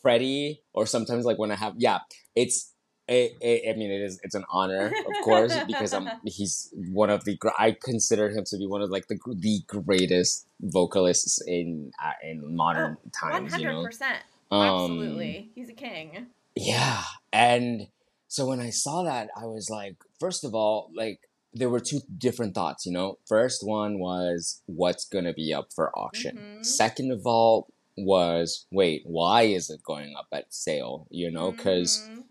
Freddie 0.00 0.62
or 0.72 0.86
sometimes 0.86 1.24
like 1.24 1.38
when 1.38 1.50
I 1.50 1.56
have 1.56 1.74
yeah, 1.78 2.00
it's 2.34 2.72
it, 3.08 3.36
it, 3.40 3.72
I 3.72 3.78
mean, 3.78 3.92
it 3.92 4.00
is. 4.00 4.18
It's 4.24 4.34
an 4.34 4.44
honor, 4.50 4.86
of 4.86 5.24
course, 5.24 5.56
because 5.66 5.92
I'm. 5.92 6.08
He's 6.24 6.72
one 6.92 7.08
of 7.08 7.24
the. 7.24 7.38
I 7.56 7.76
consider 7.80 8.30
him 8.30 8.42
to 8.46 8.58
be 8.58 8.66
one 8.66 8.82
of 8.82 8.90
like 8.90 9.06
the 9.06 9.16
the 9.38 9.60
greatest 9.66 10.48
vocalists 10.60 11.40
in 11.46 11.92
uh, 12.04 12.12
in 12.22 12.56
modern 12.56 12.96
One 13.00 13.10
times. 13.10 13.52
You 13.52 13.66
hundred 13.66 13.72
know, 13.74 13.84
percent. 13.84 14.18
Um, 14.50 14.60
Absolutely. 14.60 15.50
He's 15.54 15.68
a 15.68 15.72
king. 15.72 16.26
yeah, 16.56 17.04
and 17.32 17.88
so 18.26 18.46
when 18.46 18.60
I 18.60 18.70
saw 18.70 19.04
that, 19.04 19.30
I 19.36 19.46
was 19.46 19.70
like, 19.70 19.96
first 20.18 20.42
of 20.42 20.54
all, 20.54 20.90
like 20.94 21.20
there 21.58 21.70
were 21.70 21.80
two 21.80 22.00
different 22.26 22.54
thoughts. 22.54 22.86
You 22.86 22.92
know, 22.92 23.18
first 23.26 23.60
one 23.66 23.98
was 23.98 24.62
what's 24.66 25.04
gonna 25.06 25.32
be 25.34 25.52
up 25.58 25.68
for 25.74 25.86
auction. 25.98 26.36
Mhm. 26.38 26.64
Second 26.64 27.12
of 27.12 27.26
all 27.26 27.68
was 27.96 28.66
wait, 28.70 29.02
why 29.06 29.42
is 29.58 29.70
it 29.70 29.82
going 29.82 30.14
up 30.20 30.28
at 30.32 30.52
sale? 30.54 31.06
You 31.10 31.30
know, 31.30 31.50
because 31.52 31.90
Mhm. 32.10 32.24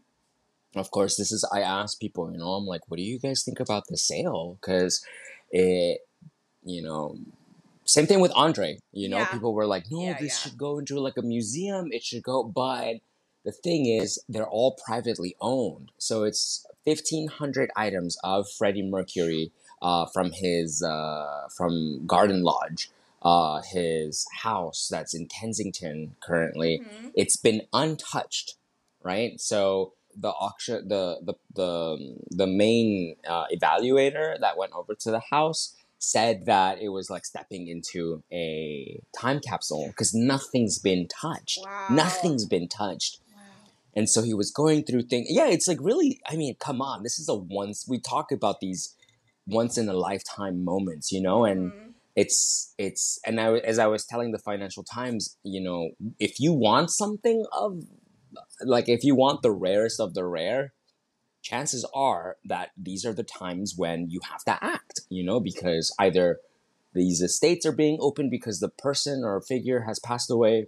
of 0.82 0.92
course 0.92 1.16
this 1.18 1.32
is 1.32 1.44
i 1.54 1.62
asked 1.62 2.00
people 2.02 2.30
you 2.32 2.38
know 2.38 2.52
i'm 2.58 2.66
like 2.74 2.82
what 2.90 2.98
do 2.98 3.04
you 3.04 3.18
guys 3.26 3.44
think 3.44 3.60
about 3.62 3.84
the 3.88 3.98
sale 3.98 4.58
because 4.60 4.94
it 5.52 6.00
you 6.64 6.82
know 6.82 7.18
same 7.86 8.08
thing 8.08 8.20
with 8.20 8.32
andre 8.46 8.78
you 8.92 9.08
know 9.10 9.20
Yeah. 9.20 9.32
people 9.36 9.54
were 9.54 9.66
like 9.76 9.86
no 9.92 10.02
Yeah, 10.02 10.18
this 10.20 10.34
yeah. 10.34 10.40
should 10.42 10.58
go 10.58 10.72
into 10.80 11.00
like 11.00 11.18
a 11.18 11.22
museum 11.22 11.86
it 11.92 12.04
should 12.04 12.24
go 12.24 12.44
but 12.44 12.96
the 13.46 13.52
thing 13.52 13.86
is 13.86 14.20
they're 14.28 14.48
all 14.48 14.78
privately 14.86 15.36
owned 15.42 15.92
so 15.98 16.24
it's 16.24 16.66
1500 16.86 17.70
items 17.76 18.18
of 18.24 18.50
freddie 18.52 18.84
mercury 18.84 19.52
uh, 19.82 20.06
from 20.14 20.32
his 20.32 20.82
uh, 20.84 21.48
from 21.56 22.06
garden 22.08 22.44
lodge 22.44 22.90
uh, 23.22 23.62
his 23.62 24.26
house 24.44 24.88
that's 24.92 25.14
in 25.14 25.28
kensington 25.28 26.16
currently 26.22 26.82
Mhm. 26.84 27.12
it's 27.16 27.38
been 27.38 27.62
untouched 27.74 28.56
right 29.04 29.40
so 29.40 29.94
the 30.18 30.30
auction 30.30 30.88
the 30.88 31.20
the 31.24 31.34
the, 31.54 32.16
the 32.32 32.48
main 32.48 33.16
uh, 33.28 33.46
evaluator 33.56 34.40
that 34.40 34.58
went 34.58 34.74
over 34.74 34.94
to 34.96 35.12
the 35.12 35.22
house 35.32 35.76
said 36.00 36.46
that 36.46 36.80
it 36.80 36.90
was 36.90 37.10
like 37.10 37.26
stepping 37.26 37.68
into 37.68 38.22
a 38.32 39.00
time 39.18 39.40
capsule 39.40 39.88
because 39.88 40.14
nothing's 40.14 40.78
been 40.80 41.08
touched 41.08 41.60
Wow. 41.66 41.86
nothing's 41.90 42.46
been 42.46 42.68
touched. 42.68 43.20
And 43.96 44.10
so 44.10 44.22
he 44.22 44.34
was 44.34 44.52
going 44.52 44.84
through 44.84 45.04
things 45.04 45.28
yeah 45.30 45.48
it's 45.48 45.68
like 45.68 45.80
really 45.82 46.20
i 46.30 46.36
mean 46.36 46.56
come 46.60 46.82
on 46.82 47.04
this 47.04 47.20
is 47.20 47.30
a 47.30 47.36
once 47.36 47.86
we 47.88 48.00
talk 48.00 48.32
about 48.32 48.60
these 48.60 48.96
once 49.48 49.78
in 49.78 49.88
a 49.90 49.94
lifetime 49.94 50.64
moments 50.64 51.12
you 51.12 51.22
know 51.22 51.46
and 51.46 51.72
Mhm. 51.74 51.94
it's 52.16 52.74
it's 52.78 53.20
and 53.26 53.42
I, 53.42 53.58
as 53.58 53.78
I 53.78 53.88
was 53.88 54.06
telling 54.06 54.32
the 54.32 54.40
Financial 54.40 54.84
Times, 54.84 55.38
you 55.44 55.60
know, 55.62 55.90
if 56.18 56.40
you 56.40 56.54
want 56.54 56.90
something 56.90 57.46
of 57.52 57.84
like 58.64 58.88
if 58.90 59.04
you 59.04 59.16
want 59.16 59.42
the 59.42 59.52
rarest 59.52 60.00
of 60.00 60.14
the 60.14 60.26
rare, 60.26 60.74
chances 61.42 61.86
are 61.94 62.38
that 62.46 62.72
these 62.78 63.06
are 63.06 63.14
the 63.14 63.24
times 63.24 63.76
when 63.78 64.10
you 64.10 64.20
have 64.32 64.44
to 64.46 64.64
act, 64.64 65.02
you 65.10 65.24
know, 65.24 65.40
because 65.40 65.94
either 66.00 66.40
these 66.94 67.22
estates 67.22 67.66
are 67.66 67.72
being 67.74 67.98
opened 68.02 68.32
because 68.32 68.60
the 68.60 68.70
person 68.70 69.24
or 69.24 69.42
figure 69.42 69.82
has 69.82 70.00
passed 70.00 70.32
away, 70.32 70.68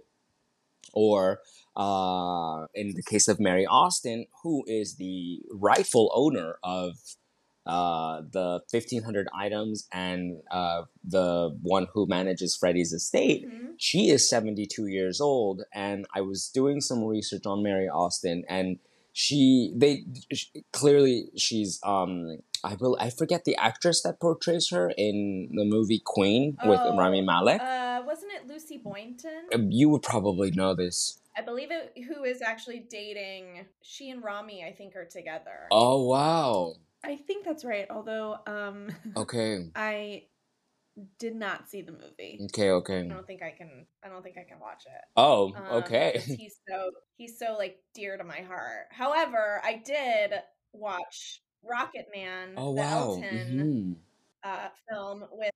or 0.92 1.40
uh, 1.78 2.66
in 2.74 2.94
the 2.94 3.02
case 3.02 3.28
of 3.28 3.38
Mary 3.40 3.64
Austin, 3.66 4.26
who 4.42 4.64
is 4.66 4.96
the 4.96 5.40
rightful 5.52 6.10
owner 6.14 6.58
of 6.62 6.96
uh, 7.66 8.22
the 8.32 8.60
1500 8.70 9.28
items 9.34 9.86
and 9.92 10.40
uh, 10.50 10.82
the 11.04 11.56
one 11.62 11.86
who 11.92 12.06
manages 12.06 12.56
Freddie's 12.56 12.92
estate. 12.92 13.46
Mhm. 13.46 13.74
She 13.76 14.08
is 14.08 14.28
72 14.28 14.86
years 14.86 15.20
old, 15.20 15.62
and 15.74 16.06
I 16.14 16.22
was 16.22 16.48
doing 16.48 16.80
some 16.80 17.04
research 17.04 17.44
on 17.46 17.62
Mary 17.62 17.88
Austin, 17.88 18.44
and 18.48 18.78
she 19.12 19.72
they 19.76 20.04
sh 20.32 20.46
clearly 20.72 21.30
she's 21.36 21.80
um 21.82 22.38
I 22.64 22.74
will 22.80 22.96
I 23.00 23.10
forget 23.10 23.44
the 23.44 23.56
actress 23.56 24.02
that 24.02 24.20
portrays 24.20 24.70
her 24.70 24.90
in 24.96 25.48
the 25.54 25.64
movie 25.64 26.00
Queen 26.04 26.56
with 26.64 26.80
Oh, 26.82 26.96
Rami 26.96 27.20
Malek. 27.22 27.60
Uh, 27.60 28.02
wasn't 28.06 28.32
it 28.32 28.46
Lucy 28.48 28.78
Boynton? 28.78 29.42
Um, 29.54 29.70
you 29.70 29.88
would 29.90 30.02
probably 30.02 30.50
know 30.52 30.74
this. 30.74 31.20
I 31.38 31.42
believe 31.42 31.68
it. 31.70 31.92
Who 32.08 32.24
is 32.24 32.42
actually 32.42 32.80
dating? 32.90 33.64
She 33.82 34.10
and 34.10 34.22
Rami, 34.24 34.64
I 34.64 34.72
think, 34.72 34.96
are 34.96 35.04
together. 35.04 35.68
Oh 35.70 36.02
wow. 36.02 36.74
I 37.04 37.14
think 37.16 37.44
that's 37.44 37.64
right. 37.64 37.86
Although, 37.88 38.38
um, 38.48 38.88
Okay. 39.16 39.70
I 39.76 40.24
did 41.20 41.36
not 41.36 41.70
see 41.70 41.80
the 41.82 41.92
movie. 41.92 42.40
Okay. 42.46 42.70
Okay. 42.70 43.00
I 43.02 43.04
don't 43.04 43.24
think 43.26 43.42
I 43.42 43.54
can. 43.56 43.86
I 44.04 44.08
don't 44.08 44.22
think 44.24 44.36
I 44.36 44.42
can 44.42 44.58
watch 44.58 44.82
it. 44.86 45.00
Oh. 45.16 45.52
Um, 45.54 45.82
Okay. 45.84 46.20
He's 46.26 46.56
so 46.68 46.90
he's 47.16 47.38
so 47.38 47.54
like 47.56 47.78
dear 47.94 48.16
to 48.16 48.24
my 48.24 48.40
heart. 48.40 48.86
However, 48.90 49.60
I 49.64 49.74
did 49.76 50.32
watch 50.72 51.40
Rocket 51.62 52.08
Man, 52.12 52.54
Oh 52.56 52.74
the 52.74 52.80
wow. 52.80 52.98
Elton 52.98 53.96
Mhm. 54.44 54.50
uh, 54.50 54.68
film 54.90 55.24
with 55.30 55.52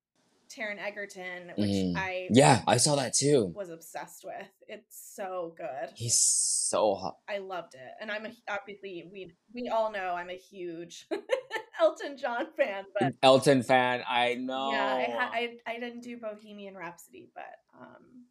Taron 0.57 0.79
Egerton, 0.79 1.53
which 1.57 1.71
Mhm. 1.71 1.97
I 1.97 2.29
Yeah, 2.31 2.63
I 2.67 2.77
saw 2.77 2.97
that 2.97 3.15
too. 3.15 3.53
was 3.57 3.71
obsessed 3.71 4.25
with. 4.25 4.47
It's 4.69 5.15
so 5.15 5.55
good. 5.57 5.91
He's 5.97 6.19
so 6.19 6.95
hot. 6.95 7.19
I 7.29 7.39
loved 7.39 7.75
it, 7.75 7.91
and 8.01 8.11
I'm 8.11 8.27
a, 8.27 8.33
obviously 8.49 9.09
we 9.13 9.33
we 9.55 9.69
all 9.69 9.91
know 9.93 10.15
I'm 10.15 10.31
a 10.31 10.37
huge 10.37 11.09
Elton 11.81 12.17
John 12.17 12.47
fan, 12.57 12.85
but 12.99 13.15
Elton 13.23 13.63
fan. 13.63 14.03
I 14.09 14.35
know. 14.35 14.71
yeah, 14.73 14.95
I, 14.95 15.11
ha- 15.11 15.31
I 15.33 15.57
I 15.67 15.81
didn't 15.81 16.03
do 16.03 16.17
Bohemian 16.19 16.77
Rhapsody, 16.77 17.31
but 17.35 17.81
um, 17.81 18.27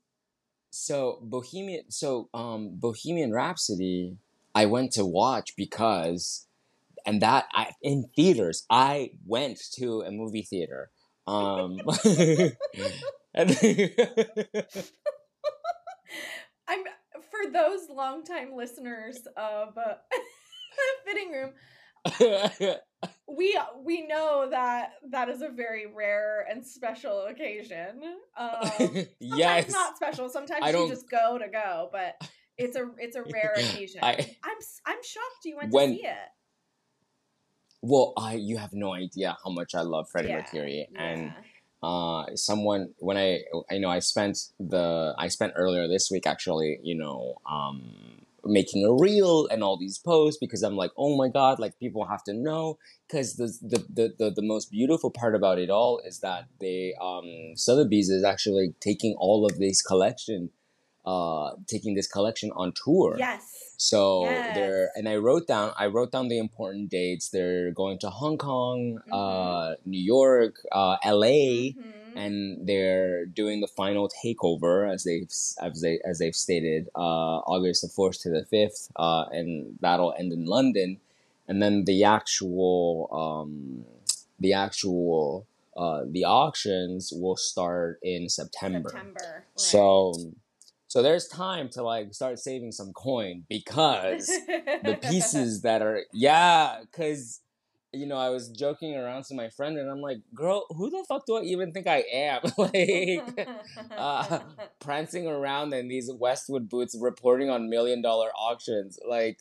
so 0.69 1.19
Bohemian. 1.21 1.89
So 1.91 2.29
um, 2.33 2.69
Bohemian 2.79 3.31
Rhapsody. 3.33 4.17
I 4.53 4.65
went 4.65 4.91
to 4.93 5.05
watch 5.05 5.55
because, 5.55 6.45
and 7.05 7.21
that 7.21 7.45
I 7.53 7.71
in 7.81 8.09
theaters. 8.15 8.65
I 8.69 9.11
went 9.25 9.59
to 9.75 10.01
a 10.01 10.11
movie 10.11 10.41
theater. 10.43 10.91
Um, 11.31 11.79
I'm 16.67 16.83
for 17.29 17.51
those 17.51 17.89
longtime 17.89 18.53
listeners 18.55 19.17
of 19.37 19.77
uh, 19.77 19.95
Fitting 21.05 21.31
Room. 21.31 21.51
We 23.27 23.59
we 23.83 24.07
know 24.07 24.47
that 24.49 24.93
that 25.11 25.29
is 25.29 25.41
a 25.41 25.49
very 25.49 25.85
rare 25.87 26.45
and 26.49 26.65
special 26.65 27.25
occasion. 27.25 28.01
Um, 28.37 29.05
yes. 29.19 29.71
not 29.71 29.95
special. 29.95 30.29
Sometimes 30.29 30.65
you 30.73 30.89
just 30.89 31.09
go 31.09 31.37
to 31.37 31.47
go, 31.47 31.89
but 31.91 32.15
it's 32.57 32.75
a 32.75 32.89
it's 32.97 33.15
a 33.15 33.23
rare 33.23 33.53
occasion. 33.55 34.01
I- 34.03 34.13
I'm 34.43 34.57
s- 34.57 34.81
I'm 34.85 35.01
shocked 35.03 35.45
you 35.45 35.57
went 35.57 35.71
When- 35.71 35.91
to 35.91 35.95
see 35.95 36.05
it. 36.05 36.17
Well, 37.81 38.13
I 38.17 38.35
you 38.35 38.57
have 38.57 38.73
no 38.73 38.93
idea 38.93 39.37
how 39.43 39.51
much 39.51 39.73
I 39.73 39.81
love 39.81 40.09
Freddie 40.09 40.29
Yeah, 40.29 40.35
Mercury, 40.37 40.87
and 40.95 41.21
Yeah. 41.21 41.41
uh, 41.83 42.35
someone 42.35 42.93
when 42.99 43.17
I 43.17 43.39
you 43.71 43.79
know 43.79 43.89
I 43.89 43.99
spent 43.99 44.37
the 44.59 45.15
I 45.17 45.27
spent 45.29 45.53
earlier 45.55 45.87
this 45.87 46.11
week 46.11 46.27
actually 46.27 46.79
you 46.83 46.95
know 46.95 47.35
um, 47.49 48.21
making 48.45 48.85
a 48.85 48.93
reel 48.93 49.47
and 49.47 49.63
all 49.63 49.77
these 49.77 49.97
posts 49.97 50.39
because 50.39 50.61
I'm 50.61 50.75
like 50.75 50.91
oh 50.97 51.15
my 51.17 51.27
god 51.27 51.57
like 51.59 51.79
people 51.79 52.05
have 52.05 52.23
to 52.25 52.33
know 52.33 52.77
because 53.07 53.35
the, 53.35 53.47
the 53.61 53.77
the 53.89 54.13
the 54.19 54.31
the 54.31 54.41
most 54.43 54.69
beautiful 54.71 55.09
part 55.09 55.33
about 55.35 55.57
it 55.57 55.69
all 55.71 55.99
is 56.05 56.19
that 56.19 56.45
they 56.59 56.93
um 57.01 57.53
Sotheby's 57.55 58.09
is 58.09 58.23
actually 58.23 58.75
taking 58.79 59.15
all 59.17 59.45
of 59.45 59.57
this 59.57 59.81
collection 59.81 60.51
uh 61.05 61.51
taking 61.67 61.95
this 61.95 62.07
collection 62.07 62.51
on 62.55 62.73
tour 62.73 63.15
Yes. 63.17 63.60
So 63.89 64.01
Yes. 64.45 64.53
they're 64.55 64.85
and 64.97 65.05
I 65.09 65.15
wrote 65.25 65.45
down 65.47 65.73
I 65.83 65.87
wrote 65.93 66.11
down 66.11 66.27
the 66.29 66.37
important 66.47 66.89
dates. 66.89 67.29
They're 67.29 67.71
going 67.71 67.97
to 67.99 68.09
Hong 68.09 68.37
Kong, 68.37 68.79
Mm-hmm. 69.11 69.17
uh, 69.21 69.75
New 69.85 70.03
York, 70.17 70.55
uh, 70.71 70.97
L.A., 71.03 71.75
Mhm. 71.75 71.75
and 72.23 72.35
they're 72.67 73.25
doing 73.25 73.61
the 73.61 73.67
final 73.81 74.05
takeover 74.23 74.73
as 74.93 75.03
they've 75.07 75.31
as 75.67 75.81
they 75.81 75.95
as 76.09 76.19
they've 76.19 76.35
stated 76.47 76.89
uh, 76.95 77.37
August 77.53 77.81
the 77.83 77.89
fourth 77.97 78.17
to 78.23 78.29
the 78.29 78.45
fifth, 78.45 78.81
uh, 78.97 79.25
and 79.37 79.77
that'll 79.81 80.13
end 80.19 80.31
in 80.33 80.45
London, 80.45 80.99
and 81.47 81.61
then 81.63 81.85
the 81.85 82.03
actual 82.03 83.07
um, 83.23 83.85
the 84.39 84.53
actual 84.53 85.45
uh, 85.77 86.01
the 86.07 86.25
auctions 86.25 87.11
will 87.21 87.37
start 87.37 87.99
in 88.03 88.29
September. 88.29 88.89
September. 88.89 89.43
right. 89.55 89.61
So 89.71 90.13
so 90.91 91.01
there's 91.01 91.25
time 91.29 91.69
to 91.69 91.81
like 91.83 92.13
start 92.13 92.37
saving 92.37 92.73
some 92.73 92.91
coin 92.91 93.45
because 93.47 94.27
the 94.83 94.99
pieces 95.09 95.61
that 95.61 95.81
are 95.81 96.01
yeah 96.11 96.79
because 96.81 97.39
you 97.93 98.05
know, 98.05 98.17
I 98.17 98.29
was 98.29 98.49
joking 98.49 98.95
around 98.95 99.25
to 99.25 99.33
my 99.33 99.49
friend, 99.49 99.77
and 99.77 99.89
I'm 99.89 99.99
like, 99.99 100.19
"Girl, 100.33 100.65
who 100.69 100.89
the 100.89 101.03
fuck 101.07 101.25
do 101.25 101.37
I 101.37 101.41
even 101.41 101.73
think 101.73 101.87
I 101.87 102.03
am?" 102.13 102.41
like, 102.57 103.49
uh, 103.97 104.39
prancing 104.79 105.27
around 105.27 105.73
in 105.73 105.89
these 105.89 106.09
Westwood 106.09 106.69
boots, 106.69 106.97
reporting 106.99 107.49
on 107.49 107.69
million 107.69 108.01
dollar 108.01 108.29
auctions, 108.29 108.97
like, 109.05 109.39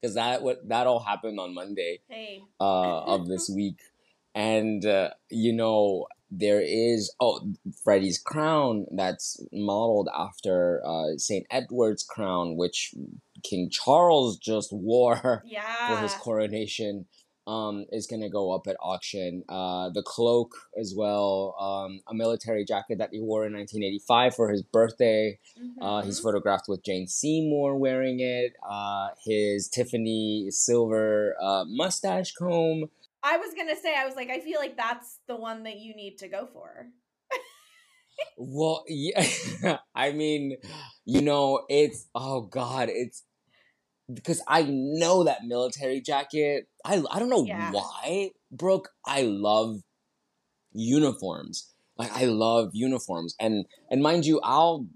because 0.00 0.14
that 0.14 0.42
what 0.42 0.66
that 0.68 0.86
all 0.86 1.00
happened 1.00 1.38
on 1.38 1.52
Monday 1.52 2.00
hey. 2.08 2.42
uh, 2.58 3.02
of 3.04 3.26
this 3.28 3.50
week, 3.54 3.80
and 4.34 4.86
uh, 4.86 5.10
you 5.30 5.52
know, 5.52 6.06
there 6.34 6.62
is 6.62 7.14
oh 7.20 7.40
Freddie's 7.84 8.18
crown 8.18 8.86
that's 8.96 9.38
modeled 9.52 10.08
after 10.16 10.82
uh, 10.86 11.18
Saint 11.18 11.46
Edward's 11.50 12.02
crown, 12.02 12.56
which 12.56 12.94
King 13.42 13.68
Charles 13.70 14.38
just 14.38 14.72
wore 14.72 15.44
Yeah. 15.46 15.60
for 15.86 16.02
his 16.02 16.14
coronation 16.22 17.06
um, 17.46 17.86
is 17.90 18.06
going 18.06 18.22
to 18.22 18.28
go 18.30 18.52
up 18.52 18.66
at 18.68 18.76
auction. 18.80 19.42
Uh, 19.48 19.90
the 19.90 20.02
cloak 20.02 20.52
as 20.80 20.94
well, 20.96 21.56
um, 21.60 22.00
a 22.08 22.14
military 22.14 22.64
jacket 22.64 22.98
that 22.98 23.10
he 23.12 23.20
wore 23.20 23.44
in 23.46 23.52
1985 23.52 24.34
for 24.36 24.48
his 24.50 24.62
birthday. 24.62 25.38
Uh, 25.80 26.02
he's 26.02 26.20
Mhm. 26.20 26.22
photographed 26.22 26.68
with 26.68 26.84
Jane 26.84 27.08
Seymour 27.08 27.76
wearing 27.76 28.20
it. 28.20 28.52
Uh, 28.68 29.08
his 29.24 29.68
Tiffany 29.68 30.46
silver 30.50 31.34
uh, 31.42 31.64
mustache 31.66 32.32
comb. 32.32 32.88
I 33.24 33.36
was 33.36 33.54
gonna 33.54 33.76
say, 33.76 33.94
I 33.96 34.04
was 34.06 34.16
like, 34.16 34.30
I 34.30 34.40
feel 34.40 34.58
like 34.58 34.76
that's 34.76 35.18
the 35.28 35.36
one 35.36 35.62
that 35.64 35.76
you 35.78 35.94
need 35.94 36.18
to 36.18 36.28
go 36.28 36.46
for. 36.52 36.86
Well, 38.36 38.84
yeah, 38.88 39.78
I 39.94 40.12
mean, 40.12 40.56
you 41.04 41.20
know, 41.22 41.64
it's 41.68 42.08
oh 42.14 42.42
god, 42.42 42.88
it's 42.90 43.24
because 44.12 44.42
I 44.48 44.64
know 44.68 45.24
that 45.24 45.44
military 45.44 46.00
jacket. 46.00 46.66
I 46.84 47.02
I 47.10 47.18
don't 47.18 47.30
know 47.30 47.44
Yeah. 47.44 47.70
why, 47.70 48.30
Brooke. 48.50 48.90
I 49.06 49.22
love 49.22 49.76
uniforms. 50.72 51.70
Like 51.96 52.12
I 52.12 52.24
love 52.24 52.70
uniforms, 52.72 53.34
and 53.38 53.66
and 53.90 54.02
mind 54.02 54.26
you, 54.26 54.40
I'll 54.42 54.86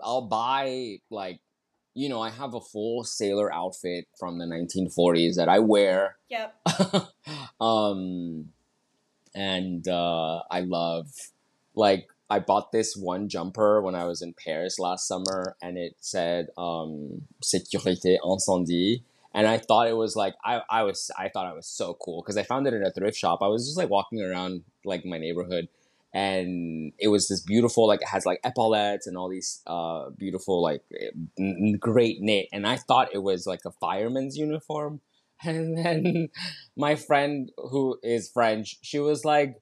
I'll 0.00 0.28
buy 0.28 0.98
like 1.10 1.40
you 1.94 2.08
know 2.08 2.20
I 2.20 2.30
have 2.30 2.54
a 2.54 2.60
full 2.60 3.04
sailor 3.04 3.52
outfit 3.52 4.06
from 4.18 4.38
the 4.38 4.44
1940s 4.44 5.36
that 5.36 5.48
I 5.48 5.60
wear. 5.60 6.16
Yep. 6.28 6.54
um, 7.60 8.50
and 9.34 9.86
uh, 9.88 10.42
I 10.50 10.60
love 10.60 11.08
like 11.74 12.08
I 12.30 12.38
bought 12.38 12.72
this 12.72 12.96
one 12.96 13.28
jumper 13.28 13.80
when 13.80 13.94
I 13.94 14.04
was 14.04 14.22
in 14.22 14.34
Paris 14.34 14.78
last 14.78 15.06
summer, 15.06 15.56
and 15.62 15.76
it 15.78 15.96
said 16.00 16.48
um, 16.56 17.22
"sécurité 17.42 18.18
incendie," 18.24 19.02
and 19.32 19.46
I 19.46 19.58
thought 19.58 19.88
it 19.88 19.96
was 19.96 20.16
like 20.16 20.34
I 20.44 20.62
I 20.70 20.82
was 20.82 21.10
I 21.18 21.28
thought 21.28 21.50
it 21.50 21.56
was 21.56 21.66
so 21.66 21.94
cool 21.94 22.22
because 22.22 22.36
I 22.36 22.42
found 22.42 22.66
it 22.66 22.74
in 22.74 22.84
a 22.84 22.90
thrift 22.90 23.16
shop. 23.16 23.40
I 23.42 23.48
was 23.48 23.66
just 23.66 23.76
like 23.76 23.90
walking 23.90 24.22
around 24.22 24.64
like 24.84 25.04
my 25.04 25.18
neighborhood. 25.18 25.68
And 26.14 26.92
it 27.00 27.08
was 27.08 27.26
this 27.26 27.40
beautiful, 27.40 27.88
like 27.88 28.00
it 28.00 28.08
has 28.08 28.24
like 28.24 28.38
epaulettes 28.44 29.08
and 29.08 29.16
all 29.16 29.28
these 29.28 29.60
uh, 29.66 30.10
beautiful, 30.16 30.62
like 30.62 30.82
great 31.80 32.20
knit. 32.20 32.46
And 32.52 32.66
I 32.66 32.76
thought 32.76 33.08
it 33.12 33.22
was 33.22 33.46
like 33.46 33.62
a 33.66 33.72
fireman's 33.72 34.36
uniform. 34.36 35.00
And 35.46 35.76
then 35.76 36.28
my 36.74 36.94
friend 36.94 37.50
who 37.58 37.98
is 38.02 38.30
French, 38.32 38.78
she 38.80 38.98
was 38.98 39.26
like, 39.26 39.56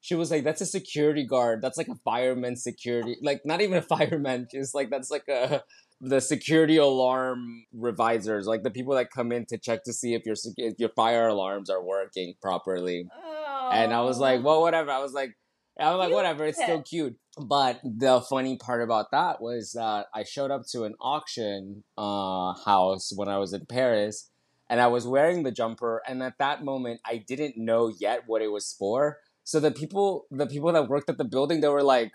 she 0.00 0.16
was 0.16 0.32
like, 0.32 0.42
that's 0.42 0.62
a 0.62 0.66
security 0.66 1.24
guard. 1.24 1.62
That's 1.62 1.78
like 1.78 1.86
a 1.86 1.94
fireman 2.02 2.56
security, 2.56 3.18
like 3.22 3.42
not 3.44 3.60
even 3.60 3.78
a 3.78 3.82
fireman. 3.82 4.48
She's 4.52 4.74
like, 4.74 4.90
that's 4.90 5.10
like 5.10 5.28
a 5.28 5.62
the 6.00 6.20
security 6.20 6.76
alarm 6.76 7.64
revisers, 7.72 8.48
like 8.48 8.64
the 8.64 8.70
people 8.70 8.96
that 8.96 9.12
come 9.12 9.30
in 9.30 9.46
to 9.46 9.56
check 9.56 9.84
to 9.84 9.92
see 9.92 10.14
if 10.14 10.26
your 10.26 10.34
if 10.56 10.74
your 10.78 10.88
fire 10.88 11.28
alarms 11.28 11.70
are 11.70 11.82
working 11.82 12.34
properly. 12.42 13.06
Oh. 13.16 13.70
And 13.72 13.92
I 13.92 14.00
was 14.00 14.18
like, 14.18 14.42
well, 14.42 14.60
whatever. 14.60 14.90
I 14.90 14.98
was 14.98 15.12
like, 15.12 15.36
I 15.80 15.90
was 15.90 15.98
like, 15.98 16.08
Cute. 16.08 16.16
whatever. 16.16 16.44
It's 16.44 16.62
still 16.62 16.82
cute. 16.82 17.16
But 17.38 17.80
the 17.82 18.20
funny 18.20 18.56
part 18.56 18.82
about 18.82 19.10
that 19.12 19.40
was 19.40 19.72
that 19.72 20.06
I 20.14 20.22
showed 20.22 20.50
up 20.50 20.62
to 20.72 20.84
an 20.84 20.94
auction 21.00 21.84
uh, 21.96 22.52
house 22.64 23.10
when 23.14 23.28
I 23.28 23.38
was 23.38 23.54
in 23.54 23.64
Paris, 23.66 24.30
and 24.68 24.80
I 24.80 24.88
was 24.88 25.06
wearing 25.06 25.42
the 25.42 25.50
jumper. 25.50 26.02
And 26.06 26.22
at 26.22 26.36
that 26.38 26.62
moment, 26.62 27.00
I 27.06 27.16
didn't 27.16 27.56
know 27.56 27.90
yet 27.98 28.24
what 28.26 28.42
it 28.42 28.48
was 28.48 28.74
for. 28.78 29.18
So 29.44 29.60
the 29.60 29.70
people, 29.70 30.26
the 30.30 30.46
people 30.46 30.72
that 30.72 30.88
worked 30.88 31.08
at 31.08 31.16
the 31.18 31.24
building, 31.24 31.60
they 31.62 31.68
were 31.68 31.82
like, 31.82 32.12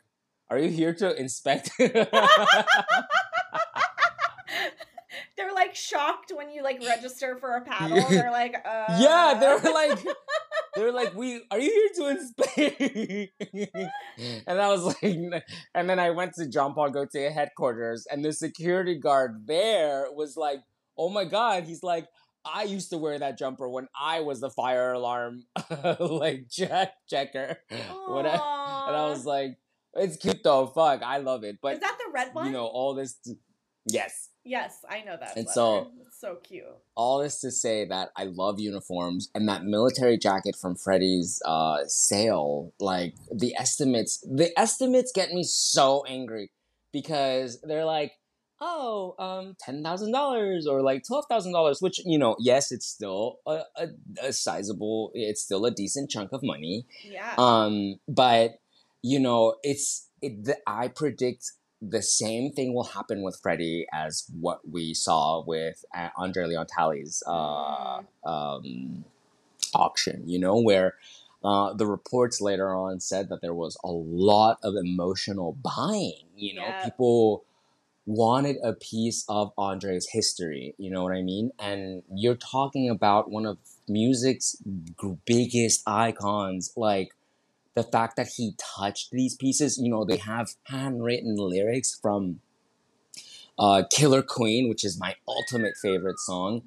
"Are 0.49 0.59
you 0.59 0.69
here 0.69 0.93
to 0.93 1.15
inspect?" 1.19 1.71
They're 5.35 5.53
like 5.53 5.75
shocked 5.75 6.31
when 6.35 6.49
you 6.49 6.63
like 6.63 6.81
register 6.87 7.37
for 7.37 7.55
a 7.55 7.61
paddle. 7.61 8.03
They're 8.09 8.31
like, 8.31 8.55
uh 8.65 8.97
yeah, 8.99 9.37
they're 9.39 9.59
like, 9.73 9.99
they 10.77 10.83
were 10.83 10.91
like, 10.91 11.15
"We 11.15 11.41
are 11.49 11.59
you 11.59 11.71
here 11.71 11.89
to 11.95 12.07
inspect?" 12.07 13.31
and 14.47 14.61
I 14.61 14.67
was 14.69 14.83
like, 14.85 15.43
and 15.73 15.89
then 15.89 15.99
I 15.99 16.11
went 16.11 16.33
to 16.35 16.47
John 16.47 16.73
Paul 16.73 16.91
Gaultier 16.91 17.31
headquarters, 17.31 18.05
and 18.09 18.23
the 18.23 18.31
security 18.31 18.95
guard 18.95 19.47
there 19.47 20.07
was 20.11 20.37
like, 20.37 20.59
"Oh 20.97 21.09
my 21.09 21.25
god!" 21.25 21.63
He's 21.63 21.81
like, 21.83 22.07
"I 22.45 22.63
used 22.63 22.91
to 22.91 22.97
wear 22.97 23.17
that 23.17 23.37
jumper 23.37 23.67
when 23.67 23.87
I 23.99 24.21
was 24.21 24.39
the 24.39 24.51
fire 24.51 24.93
alarm 24.93 25.45
like 25.99 26.45
check 26.51 26.93
checker." 27.09 27.57
What 28.07 28.25
and 28.25 28.95
I 28.95 29.07
was 29.09 29.25
like, 29.25 29.57
"It's 29.95 30.17
cute 30.17 30.43
though, 30.43 30.67
fuck, 30.67 31.01
I 31.01 31.17
love 31.17 31.43
it." 31.43 31.57
But 31.61 31.73
is 31.75 31.79
that 31.79 31.97
the 31.97 32.11
red 32.13 32.33
one? 32.33 32.45
you 32.45 32.51
know, 32.51 32.65
all 32.67 32.93
this, 32.93 33.17
yes. 33.85 34.29
Yes, 34.47 34.85
I 34.89 35.01
know 35.01 35.17
that. 35.19 35.35
And 35.37 35.49
so- 35.49 35.91
it's 36.07 36.19
so 36.19 36.35
cute. 36.41 36.63
all 36.95 37.19
this 37.19 37.41
to 37.41 37.51
say 37.51 37.85
that 37.85 38.09
I 38.15 38.23
love 38.23 38.59
uniforms 38.59 39.29
and 39.35 39.47
that 39.49 39.63
military 39.65 40.17
jacket 40.17 40.55
from 40.55 40.75
Freddie's 40.75 41.41
uh, 41.45 41.79
sale. 41.85 42.73
Like 42.79 43.13
the 43.31 43.53
estimates, 43.55 44.17
the 44.25 44.57
estimates 44.57 45.11
get 45.13 45.31
me 45.31 45.43
so 45.43 46.03
angry 46.07 46.49
because 46.91 47.59
they're 47.61 47.85
like, 47.85 48.13
oh, 48.59 49.13
um, 49.19 49.55
ten 49.59 49.83
thousand 49.83 50.11
dollars 50.11 50.65
or 50.65 50.81
like 50.81 51.03
twelve 51.05 51.25
thousand 51.29 51.51
dollars. 51.51 51.81
Which 51.81 51.99
you 52.05 52.17
know, 52.17 52.35
yes, 52.39 52.71
it's 52.71 52.87
still 52.87 53.39
a, 53.45 53.61
a, 53.75 53.87
a 54.23 54.33
sizable, 54.33 55.11
it's 55.13 55.41
still 55.43 55.65
a 55.65 55.71
decent 55.71 56.09
chunk 56.09 56.31
of 56.31 56.41
money. 56.41 56.87
Yeah. 57.03 57.35
Um, 57.37 57.99
but 58.07 58.59
you 59.03 59.19
know, 59.19 59.55
it's 59.61 60.07
it. 60.21 60.45
The, 60.45 60.57
I 60.65 60.87
predict 60.87 61.51
the 61.81 62.01
same 62.01 62.51
thing 62.51 62.73
will 62.73 62.83
happen 62.85 63.21
with 63.21 63.39
Freddie 63.41 63.85
as 63.93 64.25
what 64.39 64.67
we 64.69 64.93
saw 64.93 65.43
with 65.45 65.85
uh, 65.95 66.09
Andre 66.17 66.45
Leon 66.45 66.67
Talley's 66.67 67.23
uh, 67.27 68.01
um, 68.25 69.05
auction. 69.73 70.23
You 70.27 70.39
know, 70.39 70.59
where 70.59 70.95
uh, 71.43 71.73
the 71.73 71.85
reports 71.85 72.41
later 72.41 72.73
on 72.75 72.99
said 72.99 73.29
that 73.29 73.41
there 73.41 73.53
was 73.53 73.77
a 73.83 73.89
lot 73.91 74.59
of 74.63 74.75
emotional 74.75 75.53
buying. 75.63 76.25
You 76.35 76.55
know, 76.55 76.67
Yeah. 76.67 76.83
people 76.85 77.43
wanted 78.05 78.57
a 78.63 78.73
piece 78.73 79.25
of 79.29 79.51
Andre's 79.57 80.09
history. 80.09 80.73
You 80.77 80.91
know 80.91 81.03
what 81.03 81.13
I 81.13 81.21
mean? 81.21 81.51
And 81.59 82.03
you're 82.13 82.35
talking 82.35 82.89
about 82.89 83.29
one 83.31 83.45
of 83.45 83.57
music's 83.87 84.55
biggest 85.25 85.83
icons, 85.87 86.71
like 86.75 87.09
the 87.77 87.83
fact 87.83 88.15
that 88.15 88.27
he 88.35 88.55
touched 88.57 89.11
these 89.11 89.35
pieces. 89.35 89.77
You 89.77 89.91
know, 89.91 90.03
they 90.03 90.17
have 90.17 90.55
handwritten 90.63 91.35
lyrics 91.37 91.97
from 92.01 92.39
uh, 93.59 93.83
Killer 93.91 94.23
Queen, 94.23 94.67
which 94.67 94.83
is 94.83 94.99
my 94.99 95.15
ultimate 95.27 95.75
favorite 95.79 96.17
song. 96.17 96.63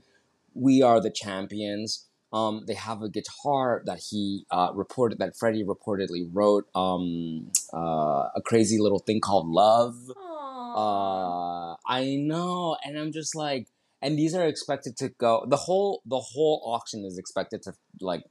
We 0.54 0.82
are 0.82 1.00
the 1.00 1.10
champions. 1.10 2.06
Um, 2.32 2.62
they 2.68 2.74
have 2.74 3.02
a 3.02 3.08
guitar 3.08 3.82
that 3.86 3.98
he 4.10 4.46
uh, 4.52 4.70
reported 4.72 5.18
that 5.18 5.36
Freddie 5.36 5.64
reportedly 5.64 6.30
wrote. 6.32 6.68
Um, 6.76 7.50
uh, 7.74 8.28
a 8.36 8.42
crazy 8.44 8.78
little 8.78 9.00
thing 9.00 9.20
called 9.20 9.48
Love. 9.48 9.96
Uh, 10.16 11.74
I 11.88 12.18
know, 12.20 12.76
and 12.84 12.96
I'm 12.96 13.10
just 13.10 13.34
like, 13.34 13.66
and 14.00 14.16
these 14.16 14.32
are 14.36 14.46
expected 14.46 14.96
to 14.98 15.08
go. 15.08 15.44
The 15.48 15.56
whole 15.56 16.02
the 16.06 16.20
whole 16.20 16.62
auction 16.64 17.04
is 17.04 17.18
expected 17.18 17.62
to 17.62 17.72
like 18.00 18.22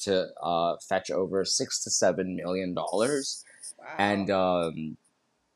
to 0.00 0.28
uh, 0.42 0.76
fetch 0.88 1.10
over 1.10 1.44
six 1.44 1.82
to 1.84 1.90
seven 1.90 2.36
million 2.36 2.74
dollars, 2.74 3.44
wow. 3.78 3.86
and 3.98 4.30
um, 4.30 4.96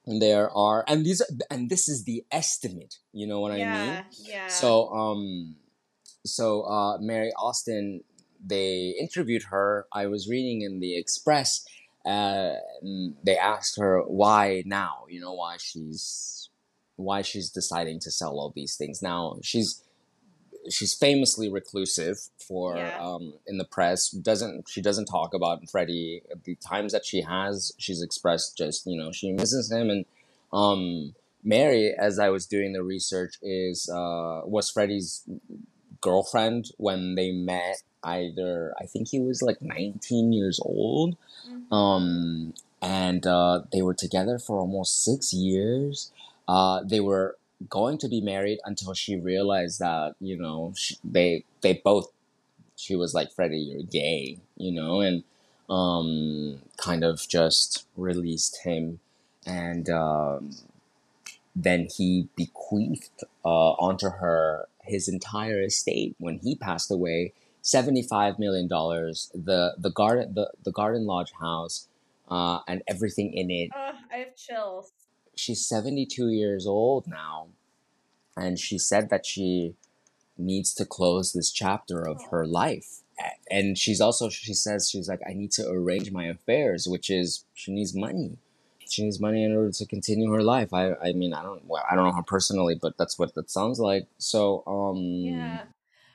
there 0.06 0.50
are 0.50 0.84
and 0.86 1.04
these 1.04 1.20
are, 1.20 1.26
and 1.50 1.70
this 1.70 1.88
is 1.88 2.04
the 2.04 2.24
estimate. 2.30 2.98
You 3.12 3.26
know 3.26 3.40
what 3.40 3.52
I 3.52 3.56
mean? 3.56 3.64
yeah, 3.64 4.02
yeah. 4.22 4.48
So 4.48 4.88
um 4.90 5.56
so 6.24 6.62
uh 6.62 6.98
Mary 6.98 7.32
Austin 7.38 8.02
they 8.44 8.94
interviewed 9.00 9.44
her. 9.44 9.86
I 9.92 10.06
was 10.06 10.28
reading 10.28 10.62
in 10.62 10.80
the 10.80 10.96
Express 10.96 11.64
uh 12.04 12.54
they 13.24 13.38
asked 13.38 13.78
her 13.78 14.02
why 14.02 14.62
now, 14.66 15.06
you 15.08 15.20
know, 15.20 15.32
why 15.32 15.56
she's 15.58 16.50
why 16.96 17.22
she's 17.22 17.50
deciding 17.50 17.98
to 18.00 18.10
sell 18.10 18.32
all 18.32 18.52
these 18.54 18.76
things. 18.76 19.00
Now 19.00 19.38
she's 19.42 19.82
she's 20.70 20.94
famously 20.94 21.48
reclusive 21.50 22.18
for 22.38 22.76
Yeah. 22.76 22.98
um 23.00 23.34
in 23.46 23.58
the 23.58 23.64
press. 23.64 24.10
Doesn't 24.10 24.68
she 24.68 24.80
doesn't 24.80 25.06
talk 25.06 25.34
about 25.34 25.68
Freddie. 25.70 26.22
The 26.44 26.54
times 26.56 26.92
that 26.92 27.04
she 27.04 27.20
has, 27.22 27.72
she's 27.78 28.02
expressed 28.02 28.56
just, 28.56 28.86
you 28.86 28.96
know, 28.96 29.12
she 29.12 29.32
misses 29.32 29.70
him 29.70 29.90
and 29.90 30.04
um 30.52 31.14
Mary, 31.46 31.92
as 31.98 32.18
I 32.18 32.30
was 32.30 32.46
doing 32.46 32.72
the 32.72 32.82
research, 32.82 33.34
is 33.42 33.88
uh, 33.90 34.40
was 34.46 34.70
Freddie's 34.70 35.22
girlfriend 36.00 36.70
when 36.78 37.14
they 37.14 37.32
met. 37.32 37.82
Either 38.02 38.74
I 38.78 38.84
think 38.84 39.08
he 39.08 39.18
was 39.20 39.40
like 39.42 39.62
19 39.62 40.32
years 40.32 40.60
old, 40.62 41.16
Mhm. 41.48 41.72
um, 41.72 42.54
and 42.82 43.26
uh, 43.26 43.62
they 43.72 43.80
were 43.82 43.94
together 43.94 44.38
for 44.38 44.58
almost 44.58 45.02
six 45.02 45.32
years. 45.32 46.10
Uh, 46.46 46.82
they 46.84 47.00
were 47.00 47.36
going 47.68 47.98
to 47.98 48.08
be 48.08 48.20
married 48.20 48.58
until 48.64 48.94
she 48.94 49.16
realized 49.16 49.78
that 49.80 50.14
you 50.20 50.36
know 50.36 50.72
she, 50.76 50.96
they 51.04 51.44
they 51.62 51.74
both 51.84 52.10
she 52.76 52.96
was 52.96 53.14
like 53.14 53.32
Freddie, 53.32 53.58
you're 53.58 53.82
gay, 53.82 54.38
you 54.56 54.72
know, 54.72 55.00
and 55.00 55.22
um, 55.70 56.60
kind 56.76 57.04
of 57.04 57.26
just 57.28 57.86
released 57.96 58.62
him, 58.62 59.00
and 59.46 59.88
um, 59.88 60.50
then 61.54 61.88
he 61.94 62.28
bequeathed 62.36 63.24
uh, 63.44 63.72
onto 63.72 64.10
her 64.10 64.66
his 64.82 65.08
entire 65.08 65.62
estate 65.62 66.14
when 66.18 66.38
he 66.38 66.54
passed 66.54 66.90
away. 66.90 67.32
Seventy-five 67.62 68.38
million 68.38 68.68
dollars. 68.68 69.30
The 69.34 69.74
the 69.78 69.90
garden 69.90 70.34
the, 70.34 70.50
the 70.64 70.72
garden 70.72 71.06
lodge 71.06 71.32
house, 71.40 71.88
uh, 72.28 72.60
and 72.68 72.82
everything 72.86 73.32
in 73.32 73.50
it. 73.50 73.70
I 73.74 74.16
have 74.18 74.36
chills. 74.36 74.92
She's 75.36 75.66
seventy-two 75.66 76.28
years 76.30 76.66
old 76.66 77.06
now, 77.06 77.48
and 78.36 78.58
she 78.58 78.78
said 78.78 79.10
that 79.10 79.26
she 79.26 79.74
needs 80.36 80.74
to 80.74 80.84
close 80.84 81.32
this 81.32 81.50
chapter 81.50 82.06
of 82.06 82.20
her 82.30 82.46
life. 82.46 83.00
And 83.50 83.78
she's 83.78 84.00
also 84.00 84.28
she 84.28 84.54
says 84.54 84.90
she's 84.90 85.08
like 85.08 85.20
I 85.28 85.32
need 85.32 85.52
to 85.52 85.68
arrange 85.68 86.10
my 86.10 86.24
affairs, 86.26 86.88
which 86.88 87.10
is 87.10 87.44
she 87.54 87.72
needs 87.72 87.94
money. 87.94 88.38
She 88.86 89.02
needs 89.04 89.20
money 89.20 89.44
in 89.44 89.54
order 89.54 89.70
to 89.70 89.86
continue 89.86 90.30
her 90.32 90.42
life. 90.42 90.72
I 90.74 90.94
I 90.94 91.12
mean 91.12 91.32
I 91.32 91.42
don't 91.42 91.64
well, 91.66 91.84
I 91.88 91.94
don't 91.94 92.04
know 92.04 92.12
her 92.12 92.22
personally, 92.22 92.74
but 92.74 92.98
that's 92.98 93.18
what 93.18 93.34
that 93.34 93.50
sounds 93.50 93.78
like. 93.78 94.06
So 94.18 94.64
um 94.66 94.96
Yeah. 94.96 95.62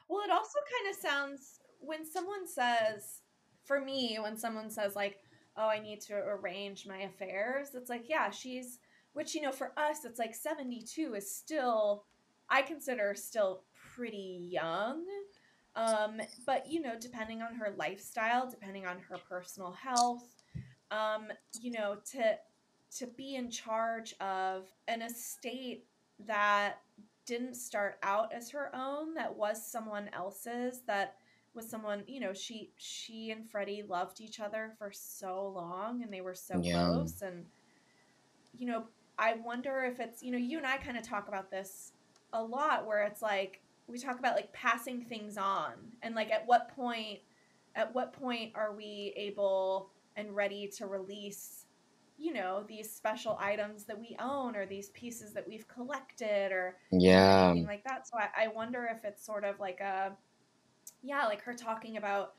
Well, 0.09 0.23
it 0.25 0.31
also 0.31 0.59
kind 0.59 0.93
of 0.93 0.99
sounds 0.99 1.59
when 1.79 2.05
someone 2.05 2.47
says, 2.47 3.21
for 3.63 3.79
me, 3.79 4.17
when 4.21 4.37
someone 4.37 4.69
says 4.69 4.95
like, 4.95 5.19
"Oh, 5.55 5.67
I 5.67 5.79
need 5.79 6.01
to 6.01 6.15
arrange 6.15 6.85
my 6.87 6.97
affairs," 6.97 7.69
it's 7.75 7.89
like, 7.89 8.09
yeah, 8.09 8.29
she's 8.29 8.79
which 9.13 9.35
you 9.35 9.41
know 9.41 9.51
for 9.51 9.71
us, 9.77 10.05
it's 10.05 10.19
like 10.19 10.35
seventy 10.35 10.81
two 10.81 11.13
is 11.15 11.33
still, 11.33 12.05
I 12.49 12.61
consider 12.61 13.13
still 13.15 13.63
pretty 13.95 14.47
young. 14.51 15.03
Um, 15.75 16.21
but 16.45 16.69
you 16.69 16.81
know, 16.81 16.93
depending 16.99 17.41
on 17.41 17.55
her 17.55 17.73
lifestyle, 17.77 18.49
depending 18.49 18.85
on 18.85 18.99
her 19.09 19.17
personal 19.17 19.71
health, 19.71 20.23
um, 20.91 21.27
you 21.61 21.71
know, 21.71 21.97
to 22.11 22.35
to 22.97 23.07
be 23.07 23.35
in 23.35 23.49
charge 23.51 24.13
of 24.19 24.67
an 24.87 25.01
estate 25.01 25.85
that 26.25 26.77
didn't 27.25 27.55
start 27.55 27.97
out 28.03 28.33
as 28.33 28.49
her 28.49 28.75
own 28.75 29.13
that 29.13 29.35
was 29.35 29.71
someone 29.71 30.09
else's 30.13 30.81
that 30.87 31.15
was 31.53 31.69
someone 31.69 32.03
you 32.07 32.19
know 32.19 32.33
she 32.33 32.71
she 32.77 33.29
and 33.31 33.47
freddie 33.47 33.83
loved 33.87 34.19
each 34.19 34.39
other 34.39 34.73
for 34.79 34.91
so 34.91 35.47
long 35.47 36.01
and 36.01 36.11
they 36.11 36.21
were 36.21 36.33
so 36.33 36.63
Yeah. 36.63 36.85
close 36.85 37.21
and 37.21 37.45
you 38.53 38.65
know 38.65 38.85
i 39.19 39.35
wonder 39.43 39.83
if 39.83 39.99
it's 39.99 40.23
you 40.23 40.31
know 40.31 40.37
you 40.37 40.57
and 40.57 40.65
i 40.65 40.77
kind 40.77 40.97
of 40.97 41.03
talk 41.03 41.27
about 41.27 41.51
this 41.51 41.91
a 42.33 42.41
lot 42.41 42.85
where 42.85 43.03
it's 43.03 43.21
like 43.21 43.61
we 43.87 43.97
talk 43.97 44.19
about 44.19 44.35
like 44.35 44.51
passing 44.53 45.01
things 45.01 45.37
on 45.37 45.73
and 46.01 46.15
like 46.15 46.31
at 46.31 46.45
what 46.47 46.69
point 46.75 47.19
at 47.75 47.93
what 47.93 48.13
point 48.13 48.51
are 48.55 48.75
we 48.75 49.13
able 49.15 49.91
and 50.15 50.35
ready 50.35 50.67
to 50.67 50.85
release 50.87 51.65
you 52.19 52.33
know 52.33 52.63
these 52.67 52.91
special 52.91 53.37
items 53.39 53.85
that 53.85 53.97
we 53.97 54.15
own 54.19 54.55
or 54.55 54.65
these 54.65 54.89
pieces 54.89 55.33
that 55.33 55.47
we've 55.47 55.67
collected 55.67 56.51
or 56.51 56.75
yeah. 56.91 57.49
anything 57.49 57.65
like 57.65 57.83
that. 57.85 58.07
So 58.07 58.17
I, 58.17 58.45
I 58.45 58.47
wonder 58.49 58.87
if 58.93 59.05
it's 59.05 59.25
sort 59.25 59.45
of 59.45 59.59
like 59.59 59.79
a, 59.79 60.11
yeah, 61.01 61.25
like 61.25 61.41
her 61.43 61.53
talking 61.53 61.95
about 61.95 62.33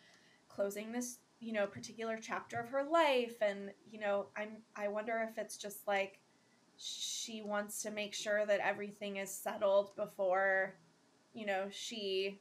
closing 0.48 0.92
this, 0.92 1.18
you 1.40 1.52
know, 1.52 1.66
particular 1.66 2.18
chapter 2.20 2.60
of 2.60 2.68
her 2.68 2.84
life, 2.84 3.36
and 3.40 3.70
you 3.90 3.98
know, 3.98 4.26
I'm, 4.36 4.58
I 4.76 4.88
wonder 4.88 5.26
if 5.28 5.38
it's 5.38 5.56
just 5.56 5.86
like 5.88 6.20
she 6.80 7.42
wants 7.42 7.82
to 7.82 7.90
make 7.90 8.14
sure 8.14 8.46
that 8.46 8.60
everything 8.60 9.16
is 9.18 9.30
settled 9.34 9.94
before, 9.96 10.78
you 11.34 11.46
know, 11.46 11.68
she 11.70 12.40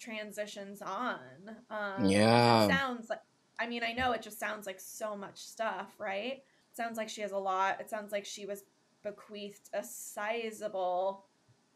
transitions 0.00 0.82
on. 0.82 1.28
Um, 1.70 2.04
Yeah. 2.08 2.66
sounds 2.68 3.08
like. 3.10 3.20
I 3.60 3.68
mean, 3.68 3.84
I 3.84 3.92
know 3.92 4.12
it 4.12 4.22
just 4.22 4.40
sounds 4.40 4.66
like 4.66 4.80
so 4.80 5.16
much 5.16 5.38
stuff, 5.38 5.94
right? 5.98 6.32
It 6.38 6.76
sounds 6.76 6.96
like 6.98 7.08
she 7.08 7.20
has 7.22 7.32
a 7.32 7.38
lot. 7.38 7.80
It 7.80 7.88
sounds 7.90 8.10
like 8.12 8.24
she 8.26 8.46
was 8.46 8.64
bequeathed 9.04 9.68
a 9.72 9.84
sizable 9.84 11.26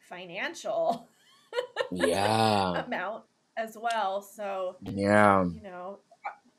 financial 0.01 1.09
Yeah. 1.92 2.85
amount 2.87 3.25
as 3.57 3.77
well. 3.81 4.23
So, 4.23 4.79
Yeah. 4.83 5.44
you 5.53 5.62
know, 5.62 6.01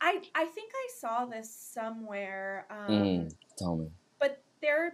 I 0.02 0.22
I 0.36 0.46
think 0.46 0.72
I 0.76 0.88
saw 1.00 1.26
this 1.26 1.56
somewhere, 1.56 2.68
um, 2.72 3.26
Mm, 3.26 3.36
tell 3.58 3.76
me. 3.78 3.92
but 4.20 4.44
they're 4.62 4.94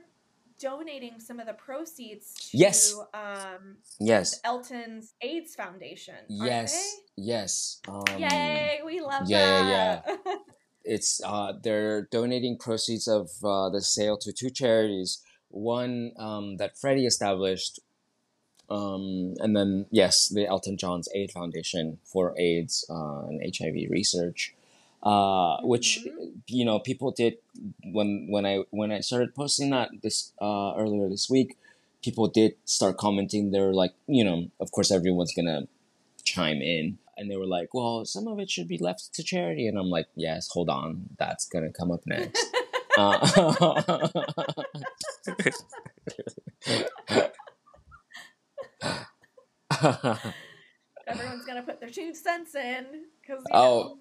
donating 0.59 1.19
some 1.19 1.39
of 1.39 1.47
the 1.47 1.53
proceeds 1.53 2.33
to 2.51 2.57
Yes. 2.57 2.95
um, 3.13 3.77
Yes. 3.99 4.39
Elton's 4.43 5.13
AIDS 5.21 5.55
Foundation. 5.55 6.15
Yes. 6.27 6.97
Yes. 7.17 7.79
Um. 7.87 8.03
Yay! 8.17 8.79
We 8.85 9.01
love 9.01 9.23
yeah, 9.29 9.67
yeah, 9.67 10.01
yeah. 10.25 10.35
it's 10.83 11.21
uh, 11.23 11.53
they're 11.63 12.03
donating 12.11 12.57
proceeds 12.57 13.07
of 13.07 13.29
uh, 13.43 13.69
the 13.69 13.81
sale 13.81 14.17
to 14.17 14.31
two 14.33 14.49
charities. 14.49 15.21
One 15.49 16.11
um, 16.17 16.57
that 16.57 16.77
Freddie 16.77 17.05
established, 17.05 17.79
um, 18.69 19.35
and 19.39 19.55
then 19.55 19.85
yes, 19.91 20.27
the 20.27 20.45
Elton 20.45 20.77
John's 20.77 21.07
AIDS 21.15 21.31
Foundation 21.33 21.99
for 22.03 22.33
AIDS 22.37 22.85
uh, 22.89 23.27
and 23.27 23.41
HIV 23.57 23.89
research, 23.89 24.53
uh, 25.05 25.57
which 25.61 25.99
Mhm. 26.05 26.41
you 26.47 26.65
know 26.65 26.79
people 26.79 27.11
did 27.11 27.37
when 27.83 28.27
when 28.29 28.45
I 28.45 28.63
when 28.71 28.91
I 28.91 28.99
started 29.01 29.33
posting 29.35 29.69
that 29.71 29.89
this 30.01 30.33
uh, 30.41 30.73
earlier 30.75 31.07
this 31.09 31.29
week. 31.29 31.57
People 32.03 32.27
did 32.27 32.53
start 32.65 32.97
commenting. 32.97 33.49
They're 33.49 33.73
like, 33.73 33.93
you 34.05 34.23
know, 34.23 34.51
of 34.59 34.69
course, 34.71 34.91
everyone's 34.91 35.33
gonna 35.33 35.67
chime 36.23 36.61
in 36.61 36.97
and 37.17 37.29
they 37.31 37.37
were 37.37 37.45
like 37.45 37.73
well 37.73 38.03
some 38.03 38.27
of 38.27 38.39
it 38.39 38.49
should 38.49 38.67
be 38.67 38.77
left 38.79 39.13
to 39.13 39.23
charity 39.23 39.67
and 39.67 39.77
i'm 39.77 39.91
like 39.91 40.07
yes 40.15 40.49
hold 40.51 40.69
on 40.69 41.07
that's 41.19 41.45
gonna 41.47 41.71
come 41.71 41.91
up 41.91 42.01
next 42.07 42.43
uh, 42.97 43.19
Everyone's 51.07 51.45
gonna 51.45 51.61
put 51.63 51.79
their 51.79 51.89
two 51.89 52.13
cents 52.13 52.55
in 52.55 52.85
because 53.21 53.43
Oh, 53.51 53.97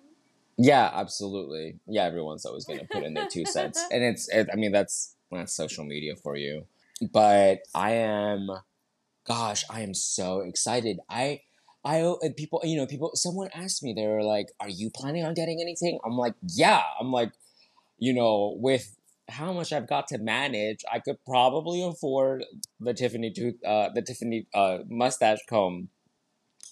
yeah 0.57 0.91
absolutely 0.93 1.79
yeah 1.87 2.05
everyone's 2.05 2.45
always 2.45 2.65
gonna 2.65 2.85
put 2.91 3.03
in 3.03 3.15
their 3.15 3.27
two 3.27 3.45
cents 3.45 3.83
and 3.91 4.03
it's 4.05 4.29
it, 4.29 4.49
i 4.53 4.57
mean 4.57 4.73
that's 4.73 5.17
that's 5.31 5.55
social 5.55 5.85
media 5.85 6.15
for 6.17 6.37
you 6.37 6.65
but 7.13 7.59
i 7.75 7.93
am 7.93 8.49
gosh 9.27 9.65
i 9.71 9.81
am 9.81 9.95
so 9.95 10.41
excited 10.41 10.99
i 11.11 11.41
I 11.85 11.99
and 12.23 12.35
people, 12.35 12.61
you 12.65 12.79
know, 12.79 12.87
people. 12.87 13.11
Someone 13.15 13.51
asked 13.55 13.83
me, 13.83 13.93
they 13.93 14.07
were 14.07 14.23
like, 14.23 14.47
"Are 14.59 14.71
you 14.71 14.91
planning 14.91 15.25
on 15.25 15.35
getting 15.35 15.61
anything?" 15.61 15.99
I'm 16.05 16.17
like, 16.17 16.35
"Yeah." 16.43 16.83
I'm 16.99 17.13
like, 17.13 17.33
you 17.99 18.15
know, 18.15 18.57
with 18.59 18.97
how 19.29 19.53
much 19.53 19.73
I've 19.73 19.89
got 19.89 20.09
to 20.09 20.19
manage, 20.19 20.81
I 20.91 20.99
could 20.99 21.17
probably 21.25 21.83
afford 21.83 22.45
the 22.81 22.95
Tiffany 22.95 23.31
tooth, 23.31 23.63
uh, 23.65 23.91
the 23.95 24.03
Tiffany 24.03 24.47
uh, 24.55 24.79
mustache 24.89 25.41
comb. 25.49 25.89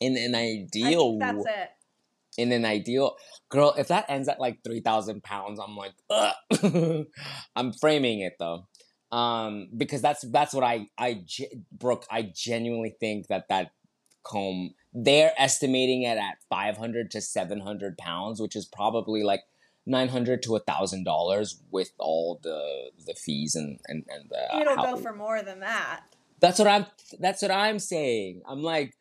In 0.01 0.17
an 0.17 0.35
ideal, 0.35 1.19
that's 1.19 1.47
it. 1.47 1.71
In 2.39 2.53
an 2.53 2.65
ideal, 2.65 3.17
girl, 3.51 3.75
if 3.77 3.89
that 3.89 4.07
ends 4.09 4.29
at 4.29 4.41
like 4.41 4.63
three 4.65 4.81
thousand 4.81 5.23
pounds, 5.23 5.59
I'm 5.61 5.77
like, 5.77 5.93
Ugh. 6.11 7.05
I'm 7.57 7.73
framing 7.75 8.21
it 8.21 8.35
though, 8.39 8.67
um, 9.11 9.69
because 9.77 10.01
that's 10.03 10.23
that's 10.31 10.55
what 10.55 10.65
I 10.65 10.87
I 10.99 11.25
Brooke, 11.73 12.07
I 12.11 12.23
genuinely 12.35 12.95
think 12.99 13.27
that 13.29 13.49
that 13.49 13.73
comb 14.25 14.75
they're 14.95 15.33
estimating 15.37 16.03
it 16.03 16.17
at 16.17 16.37
500 16.49 17.11
to 17.11 17.21
700 17.21 17.99
pounds 17.99 18.41
which 18.41 18.55
is 18.55 18.67
probably 18.67 19.25
like 19.25 19.41
900 19.87 20.45
to 20.45 20.55
a 20.55 20.61
thousand 20.61 21.03
dollars 21.03 21.61
with 21.73 21.91
all 21.99 22.39
the 22.45 22.91
the 23.05 23.15
fees 23.15 23.57
and 23.57 23.81
and, 23.89 24.05
and 24.09 24.31
the 24.31 24.61
It'll 24.61 24.77
how- 24.77 24.95
go 24.95 24.97
for 25.03 25.13
more 25.13 25.43
than 25.43 25.59
that. 25.61 26.03
that's 26.39 26.61
what 26.61 26.69
i'm 26.69 26.87
that's 27.19 27.43
what 27.43 27.51
i'm 27.51 27.81
saying 27.81 28.43
i'm 28.47 28.63
like 28.63 28.95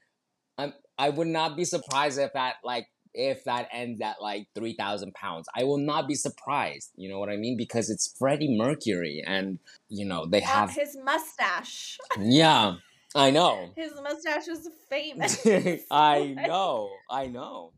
i'm 0.57 0.73
i 0.97 1.09
would 1.09 1.27
not 1.27 1.55
be 1.55 1.65
surprised 1.65 2.17
if 2.17 2.33
that 2.33 2.55
like 2.63 2.87
if 3.13 3.43
that 3.43 3.67
ends 3.71 4.01
at 4.01 4.21
like 4.21 4.47
3000 4.55 5.13
pounds 5.13 5.47
i 5.55 5.63
will 5.63 5.77
not 5.77 6.07
be 6.07 6.15
surprised 6.15 6.91
you 6.95 7.09
know 7.09 7.19
what 7.19 7.29
i 7.29 7.35
mean 7.37 7.57
because 7.57 7.89
it's 7.89 8.15
freddie 8.17 8.55
mercury 8.57 9.23
and 9.25 9.59
you 9.89 10.05
know 10.05 10.25
they 10.25 10.39
have 10.39 10.71
his 10.71 10.97
mustache. 11.03 11.97
yeah 12.19 12.75
i 13.15 13.29
know 13.29 13.69
His 13.75 13.91
mustache 14.01 14.47
is 14.47 14.69
famous. 14.89 15.45
I 15.91 16.35
know, 16.47 16.89
I 17.09 17.27
know. 17.27 17.71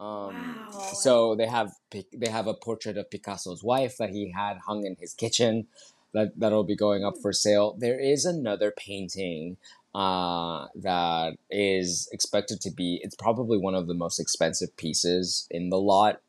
Um, 0.00 0.34
Wow. 0.72 0.80
So 0.94 1.34
they 1.36 1.46
have 1.46 1.72
they 1.92 2.28
have 2.28 2.46
a 2.48 2.54
portrait 2.54 2.96
of 2.96 3.10
Picasso's 3.10 3.62
wife 3.62 3.96
that 3.98 4.10
he 4.10 4.32
had 4.32 4.58
hung 4.66 4.84
in 4.84 4.96
his 4.98 5.14
kitchen, 5.14 5.68
that 6.12 6.32
that'll 6.36 6.64
be 6.64 6.76
going 6.76 7.04
up 7.04 7.14
for 7.22 7.32
sale. 7.32 7.76
There 7.78 7.98
is 8.00 8.24
another 8.24 8.72
painting 8.76 9.56
uh, 9.94 10.66
that 10.76 11.36
is 11.50 12.08
expected 12.12 12.60
to 12.62 12.70
be. 12.70 13.00
It's 13.02 13.16
probably 13.16 13.58
one 13.58 13.74
of 13.74 13.86
the 13.86 13.94
most 13.94 14.18
expensive 14.18 14.76
pieces 14.76 15.46
in 15.50 15.70
the 15.70 15.78
lot. 15.78 16.20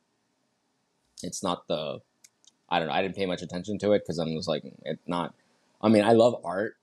It's 1.24 1.44
not 1.44 1.68
the. 1.68 2.00
I 2.70 2.80
don't 2.80 2.88
know. 2.88 2.94
I 2.94 3.02
didn't 3.02 3.16
pay 3.16 3.26
much 3.26 3.42
attention 3.42 3.78
to 3.80 3.94
it 3.94 4.04
because 4.04 4.20
I'm 4.20 4.36
just 4.36 4.48
like 4.48 4.64
it's 4.84 5.08
not. 5.08 5.34
I 5.82 5.90
mean, 5.90 6.04
I 6.04 6.14
love 6.14 6.42
art, 6.44 6.78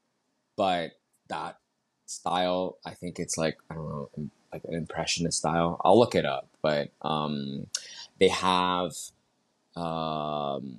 but 0.56 0.92
that 1.28 1.58
style, 2.06 2.78
I 2.84 2.94
think 2.94 3.18
it's 3.18 3.38
like 3.38 3.58
I 3.70 3.74
don't 3.74 3.88
know, 3.88 4.10
like 4.52 4.64
an 4.64 4.74
impressionist 4.74 5.38
style. 5.38 5.80
I'll 5.84 5.98
look 5.98 6.14
it 6.14 6.26
up, 6.26 6.48
but 6.62 6.90
um, 7.02 7.66
they 8.18 8.28
have 8.28 8.92
um, 9.76 10.78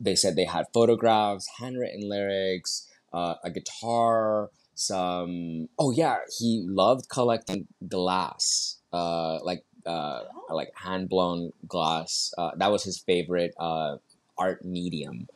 they 0.00 0.14
said 0.14 0.36
they 0.36 0.44
had 0.44 0.66
photographs, 0.72 1.48
handwritten 1.58 2.08
lyrics, 2.08 2.86
uh, 3.12 3.34
a 3.42 3.50
guitar, 3.50 4.50
some. 4.78 5.68
Oh 5.78 5.90
yeah, 5.90 6.18
he 6.38 6.64
loved 6.66 7.08
collecting 7.08 7.66
glass, 7.88 8.76
uh, 8.92 9.38
like 9.42 9.64
uh, 9.86 10.22
Oh. 10.50 10.54
like 10.54 10.72
hand 10.76 11.08
blown 11.08 11.52
glass. 11.66 12.32
Uh, 12.38 12.52
that 12.56 12.70
was 12.70 12.84
his 12.84 12.98
favorite 12.98 13.54
uh, 13.58 13.96
art 14.38 14.64
medium. 14.64 15.28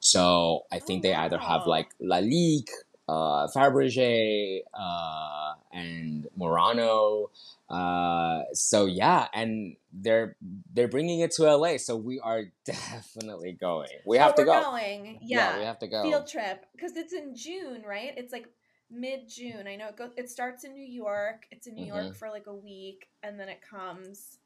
So 0.00 0.64
I 0.70 0.78
think 0.78 1.00
Oh, 1.04 1.08
they 1.08 1.14
either 1.14 1.38
have 1.38 1.62
wow. 1.62 1.68
like 1.78 1.88
Lalique, 2.02 2.70
uh, 3.08 3.46
Fabergé, 3.48 4.60
uh, 4.74 5.54
and 5.72 6.26
Murano. 6.36 7.30
Uh, 7.70 8.42
so 8.52 8.84
yeah, 8.86 9.28
and 9.32 9.76
they're 9.92 10.36
they're 10.74 10.88
bringing 10.88 11.20
it 11.20 11.30
to 11.32 11.44
LA. 11.44 11.78
So 11.78 11.96
we 11.96 12.20
are 12.20 12.44
definitely 12.64 13.52
going. 13.52 13.88
We 14.04 14.18
have 14.18 14.32
Oh, 14.32 14.36
to 14.36 14.42
we're 14.42 14.46
go. 14.46 14.62
Going. 14.62 15.18
Yeah. 15.22 15.58
we 15.58 15.64
have 15.64 15.78
to 15.78 15.86
go. 15.86 16.02
Field 16.02 16.26
trip 16.26 16.66
because 16.72 16.96
it's 16.96 17.12
in 17.12 17.34
June, 17.34 17.82
right? 17.86 18.12
It's 18.16 18.32
like 18.32 18.48
mid 18.92 19.28
June. 19.28 19.66
I 19.66 19.76
know 19.76 19.88
it 19.88 19.96
goes. 19.96 20.10
It 20.16 20.30
starts 20.30 20.64
in 20.64 20.74
New 20.74 20.84
York. 20.84 21.46
It's 21.50 21.66
in 21.66 21.74
New 21.74 21.86
Mm-hmm. 21.86 22.02
York 22.04 22.16
for 22.16 22.28
like 22.30 22.46
a 22.46 22.54
week, 22.54 23.08
and 23.22 23.38
then 23.40 23.48
it 23.48 23.60
comes 23.68 24.38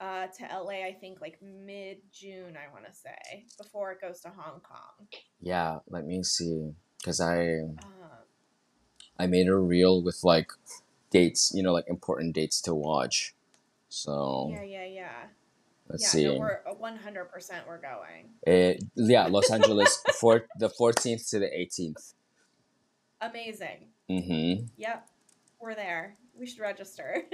uh, 0.00 0.26
to 0.38 0.44
LA. 0.62 0.84
I 0.86 0.96
think 1.00 1.20
like 1.20 1.38
mid 1.42 1.98
June. 2.12 2.56
I 2.56 2.72
want 2.72 2.86
to 2.86 2.92
say 2.92 3.44
before 3.58 3.92
it 3.92 4.00
goes 4.00 4.20
to 4.22 4.28
Hong 4.30 4.60
Kong. 4.60 5.06
Yeah, 5.40 5.78
let 5.88 6.06
me 6.06 6.22
see, 6.22 6.72
because 6.98 7.20
I 7.20 7.60
Uh, 7.78 8.22
I 9.18 9.26
made 9.26 9.48
a 9.48 9.56
reel 9.56 10.02
with 10.02 10.20
like 10.24 10.50
dates, 11.10 11.52
you 11.54 11.62
know, 11.62 11.72
like 11.72 11.84
important 11.88 12.34
dates 12.34 12.60
to 12.62 12.74
watch. 12.74 13.34
So 13.88 14.48
yeah, 14.52 14.62
yeah, 14.62 14.84
yeah. 14.86 15.22
let's 15.88 16.02
yeah, 16.04 16.08
see. 16.08 16.24
no, 16.26 16.38
we're 16.38 16.60
one 16.78 16.96
hundred 16.96 17.26
percent. 17.26 17.66
We're 17.66 17.80
going. 17.80 18.30
It, 18.46 18.84
yeah, 18.94 19.26
Los 19.26 19.50
Angeles, 19.50 20.02
for 20.20 20.46
the 20.58 20.68
fourteenth 20.70 21.28
to 21.30 21.38
the 21.38 21.50
eighteenth. 21.54 22.14
Amazing. 23.20 23.88
Mm-hmm. 24.10 24.64
Yep, 24.76 25.06
we're 25.60 25.74
there. 25.74 26.16
We 26.38 26.46
should 26.46 26.60
register. 26.60 27.22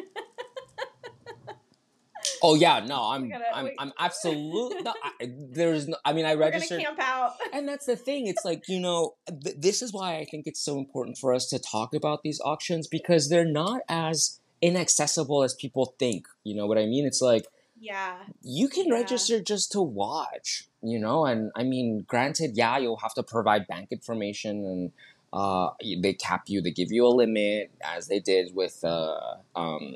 Oh 2.42 2.55
yeah, 2.55 2.81
no, 2.85 3.01
I'm 3.03 3.29
gotta- 3.31 3.57
I'm 3.57 3.70
I'm 3.79 3.92
absolutely 3.99 4.83
no. 4.83 4.92
I, 5.03 5.31
there's 5.51 5.88
no. 5.88 5.96
I 6.05 6.12
mean, 6.12 6.27
I 6.27 6.35
registered. 6.35 6.81
camp 6.83 6.99
out. 7.01 7.33
and 7.53 7.66
that's 7.66 7.87
the 7.87 7.96
thing 7.96 8.27
it's 8.27 8.44
like 8.44 8.68
you 8.68 8.79
know 8.79 9.14
th- 9.42 9.57
this 9.59 9.81
is 9.81 9.92
why 9.92 10.16
i 10.18 10.25
think 10.25 10.46
it's 10.46 10.61
so 10.61 10.77
important 10.79 11.16
for 11.18 11.33
us 11.33 11.46
to 11.49 11.59
talk 11.59 11.94
about 11.94 12.22
these 12.22 12.40
auctions 12.44 12.87
because 12.88 13.29
they're 13.31 13.44
not 13.46 13.81
as 13.88 14.40
inaccessible 14.61 15.42
as 15.44 15.55
people 15.55 15.94
think 15.99 16.27
you 16.44 16.55
know 16.55 16.66
what 16.66 16.77
i 16.79 16.85
mean 16.85 17.07
it's 17.07 17.22
like 17.22 17.46
Yeah. 17.79 18.16
you 18.42 18.68
can 18.68 18.87
Yeah. 18.88 18.94
register 18.94 19.40
just 19.40 19.72
to 19.72 19.81
watch 19.81 20.68
you 20.83 20.99
know 20.99 21.25
and 21.27 21.51
i 21.57 21.62
mean 21.62 22.05
granted 22.07 22.51
yeah 22.55 22.77
you'll 22.77 22.99
have 22.99 23.14
to 23.14 23.22
provide 23.22 23.66
bank 23.66 23.88
information 23.92 24.64
and 24.64 24.92
uh, 25.33 25.71
they 26.01 26.12
cap 26.15 26.45
you 26.47 26.61
they 26.61 26.71
give 26.71 26.91
you 26.93 27.07
a 27.07 27.09
limit 27.09 27.71
as 27.83 28.09
they 28.09 28.21
did 28.21 28.55
with 28.55 28.85
uh, 28.85 29.37
um, 29.55 29.95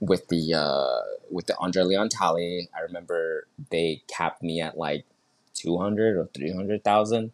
with 0.00 0.28
the 0.28 0.54
uh, 0.54 1.00
with 1.30 1.46
the 1.46 1.56
Andre 1.58 1.82
Leon 1.84 2.08
Talley 2.10 2.68
I 2.76 2.80
remember 2.80 3.46
they 3.70 4.02
capped 4.08 4.42
me 4.42 4.60
at 4.60 4.76
like 4.76 5.04
200 5.54 6.16
or 6.16 6.28
300,000 6.34 7.32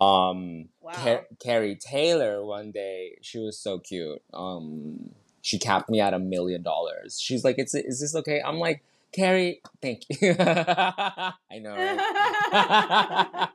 um 0.00 0.68
Wow. 0.80 0.92
Car- 0.94 1.26
Kerry 1.38 1.76
Taylor 1.76 2.44
one 2.44 2.70
day 2.72 3.16
she 3.22 3.38
was 3.38 3.56
so 3.58 3.78
cute. 3.78 4.20
Um 4.34 5.10
she 5.40 5.58
capped 5.58 5.88
me 5.88 6.00
at 6.00 6.12
a 6.14 6.18
million 6.18 6.62
dollars. 6.62 7.20
She's 7.20 7.44
like 7.44 7.56
it's 7.58 7.74
is 7.74 8.00
this 8.00 8.14
okay? 8.16 8.42
I'm 8.44 8.58
like 8.58 8.82
Kerry 9.12 9.60
thank 9.80 10.02
you. 10.08 10.34
I 10.38 11.32
know 11.60 11.74
right? 11.76 13.48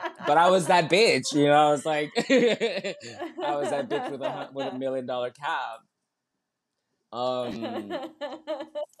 but 0.30 0.38
I 0.38 0.48
was 0.48 0.68
that 0.68 0.88
bitch 0.88 1.34
you 1.34 1.46
know 1.46 1.54
I 1.54 1.70
was 1.72 1.84
like 1.84 2.12
I 2.16 3.56
was 3.56 3.70
that 3.70 3.88
bitch 3.88 4.12
with 4.12 4.22
a 4.22 4.48
with 4.52 4.72
a 4.72 4.78
million 4.78 5.04
dollar 5.04 5.30
cab. 5.32 5.80
um 7.12 8.10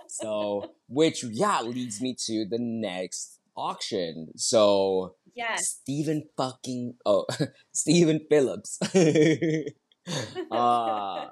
so 0.08 0.72
which 0.88 1.22
yeah 1.22 1.60
leads 1.60 2.00
me 2.00 2.16
to 2.26 2.46
the 2.50 2.58
next 2.58 3.38
auction 3.56 4.32
so 4.34 5.14
yes. 5.36 5.68
Stephen 5.68 6.24
fucking 6.36 6.94
oh 7.06 7.26
Stephen 7.72 8.26
Phillips. 8.28 8.80
uh 10.50 11.28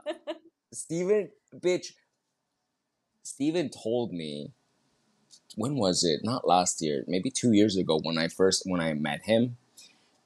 Stephen 0.72 1.30
bitch 1.56 1.86
Stephen 3.24 3.68
told 3.68 4.12
me 4.12 4.52
when 5.56 5.74
was 5.74 6.04
it? 6.04 6.20
Not 6.22 6.46
last 6.46 6.80
year, 6.80 7.04
maybe 7.08 7.30
2 7.32 7.52
years 7.52 7.76
ago 7.76 7.98
when 8.00 8.16
I 8.16 8.28
first 8.28 8.62
when 8.64 8.80
I 8.80 8.94
met 8.94 9.22
him. 9.24 9.56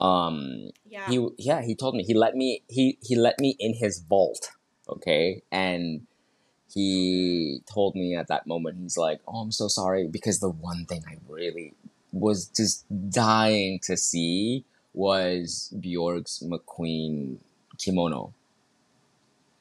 Um 0.03 0.71
yeah. 0.85 1.09
he 1.09 1.29
yeah, 1.39 1.63
he 1.63 1.77
told 1.77 1.95
me 1.95 2.03
he 2.03 2.13
let 2.13 2.35
me 2.35 2.63
he 2.69 2.99
he 3.01 3.15
let 3.15 3.39
me 3.39 3.57
in 3.61 3.75
his 3.75 4.01
vault, 4.01 4.51
okay? 4.89 5.43
And 5.53 6.07
he 6.75 7.61
told 7.73 7.95
me 7.95 8.17
at 8.17 8.27
that 8.27 8.47
moment 8.47 8.79
he's 8.81 8.97
like, 8.97 9.21
"Oh, 9.29 9.39
I'm 9.39 9.53
so 9.53 9.69
sorry 9.69 10.09
because 10.09 10.41
the 10.41 10.51
one 10.51 10.87
thing 10.87 11.05
I 11.09 11.19
really 11.29 11.75
was 12.13 12.47
just 12.47 12.85
dying 13.11 13.79
to 13.85 13.97
see 13.97 14.65
was 14.93 15.73
Bjork's 15.79 16.43
McQueen 16.45 17.39
kimono. 17.79 18.35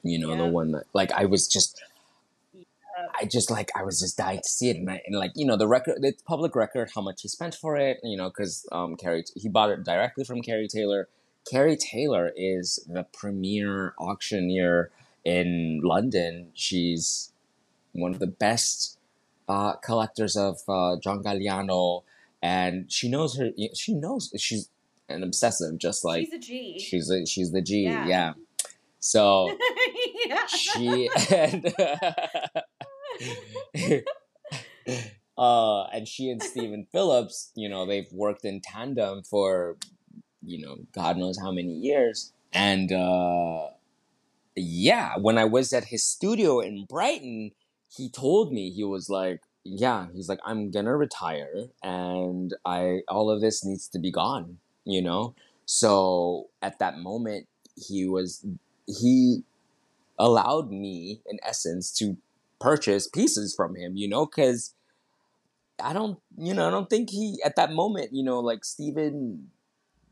You 0.02 0.18
know, 0.18 0.36
the 0.36 0.46
one 0.46 0.72
that 0.72 0.84
like 0.92 1.12
I 1.12 1.26
was 1.26 1.46
just 1.46 1.80
I 3.20 3.24
just 3.24 3.50
like 3.50 3.70
I 3.76 3.82
was 3.82 4.00
just 4.00 4.16
dying 4.16 4.40
to 4.40 4.48
see 4.48 4.70
it, 4.70 4.76
and, 4.76 4.90
I, 4.90 5.02
and 5.06 5.16
like 5.16 5.32
you 5.34 5.46
know 5.46 5.56
the 5.56 5.68
record, 5.68 5.98
it's 6.02 6.22
public 6.22 6.54
record 6.56 6.90
how 6.94 7.02
much 7.02 7.22
he 7.22 7.28
spent 7.28 7.54
for 7.54 7.76
it. 7.76 7.98
You 8.02 8.16
know, 8.16 8.28
because 8.28 8.66
um, 8.72 8.96
Kerry 8.96 9.24
he 9.36 9.48
bought 9.48 9.70
it 9.70 9.84
directly 9.84 10.24
from 10.24 10.42
Kerry 10.42 10.68
Taylor. 10.68 11.08
Kerry 11.50 11.76
Taylor 11.76 12.32
is 12.36 12.84
the 12.88 13.04
premier 13.12 13.94
auctioneer 13.98 14.90
in 15.24 15.80
London. 15.82 16.50
She's 16.54 17.32
one 17.92 18.12
of 18.12 18.20
the 18.20 18.26
best 18.26 18.98
uh, 19.48 19.74
collectors 19.76 20.36
of 20.36 20.58
uh, 20.68 20.96
John 21.02 21.22
Galliano, 21.22 22.02
and 22.42 22.90
she 22.90 23.08
knows 23.08 23.36
her. 23.36 23.50
She 23.74 23.94
knows 23.94 24.32
she's 24.38 24.68
an 25.08 25.22
obsessive, 25.22 25.78
just 25.78 26.04
like 26.04 26.26
she's 26.26 26.34
a 26.34 26.38
G. 26.38 26.78
she's 26.78 27.10
a, 27.10 27.26
she's 27.26 27.52
the 27.52 27.62
G. 27.62 27.82
Yeah. 27.84 28.06
yeah. 28.06 28.32
So 29.00 29.56
yeah. 30.26 30.46
she 30.46 31.10
and 31.30 31.74
uh 35.38 35.82
and 35.84 36.06
she 36.08 36.30
and 36.30 36.42
Stephen 36.42 36.86
Phillips, 36.90 37.52
you 37.54 37.68
know, 37.68 37.86
they've 37.86 38.10
worked 38.12 38.44
in 38.44 38.60
tandem 38.60 39.22
for 39.22 39.76
you 40.44 40.60
know, 40.60 40.78
God 40.92 41.16
knows 41.16 41.38
how 41.38 41.52
many 41.52 41.72
years. 41.72 42.32
And 42.52 42.92
uh 42.92 43.68
yeah, 44.54 45.16
when 45.18 45.38
I 45.38 45.44
was 45.44 45.72
at 45.72 45.84
his 45.84 46.04
studio 46.04 46.60
in 46.60 46.84
Brighton, 46.84 47.52
he 47.94 48.10
told 48.10 48.52
me 48.52 48.70
he 48.70 48.84
was 48.84 49.08
like, 49.08 49.40
yeah, 49.64 50.06
he's 50.12 50.28
like 50.28 50.40
I'm 50.44 50.70
to 50.70 50.82
retire 50.82 51.68
and 51.82 52.54
I 52.64 53.00
all 53.08 53.30
of 53.30 53.40
this 53.40 53.64
needs 53.64 53.88
to 53.88 53.98
be 53.98 54.10
gone, 54.10 54.58
you 54.84 55.02
know? 55.02 55.34
So 55.66 56.48
at 56.60 56.78
that 56.80 56.98
moment 56.98 57.46
he 57.76 58.06
was 58.06 58.44
he 58.86 59.44
allowed 60.18 60.70
me 60.70 61.20
in 61.26 61.38
essence 61.42 61.90
to 61.98 62.16
purchase 62.62 63.08
pieces 63.08 63.54
from 63.54 63.74
him 63.74 63.96
you 63.96 64.08
know 64.08 64.24
because 64.24 64.74
i 65.82 65.92
don't 65.92 66.18
you 66.38 66.54
know 66.54 66.68
i 66.68 66.70
don't 66.70 66.88
think 66.88 67.10
he 67.10 67.38
at 67.44 67.56
that 67.56 67.72
moment 67.72 68.10
you 68.12 68.22
know 68.22 68.38
like 68.38 68.64
steven 68.64 69.48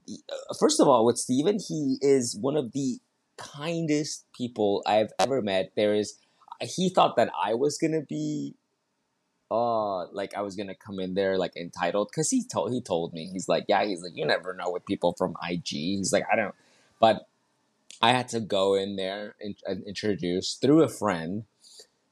uh, 0.09 0.55
first 0.59 0.81
of 0.81 0.89
all 0.89 1.07
with 1.07 1.17
steven 1.17 1.59
he 1.69 1.97
is 2.01 2.37
one 2.41 2.57
of 2.57 2.73
the 2.73 2.99
kindest 3.37 4.27
people 4.37 4.83
i've 4.87 5.13
ever 5.19 5.41
met. 5.41 5.73
There 5.75 5.95
is 5.95 6.19
he 6.61 6.91
thought 6.91 7.17
that 7.17 7.31
i 7.43 7.55
was 7.55 7.79
gonna 7.79 8.03
be 8.03 8.55
uh 9.51 10.07
like 10.09 10.35
i 10.37 10.43
was 10.43 10.57
gonna 10.57 10.75
come 10.75 11.01
in 11.01 11.15
there 11.15 11.39
like 11.39 11.57
entitled 11.57 12.09
because 12.11 12.29
he 12.31 12.45
told 12.45 12.71
he 12.73 12.83
told 12.83 13.15
me 13.15 13.31
he's 13.33 13.49
like 13.49 13.65
yeah 13.67 13.85
he's 13.85 14.03
like 14.03 14.13
you 14.15 14.27
never 14.27 14.53
know 14.53 14.71
with 14.71 14.85
people 14.85 15.15
from 15.17 15.35
ig 15.51 15.67
he's 15.69 16.13
like 16.13 16.25
i 16.31 16.37
don't 16.37 16.55
but 17.01 17.27
I 18.03 18.13
had 18.13 18.29
to 18.31 18.41
go 18.41 18.75
in 18.75 18.97
there 18.97 19.35
and, 19.41 19.57
and 19.67 19.85
introduce 19.85 20.55
through 20.55 20.83
a 20.83 20.89
friend 20.89 21.45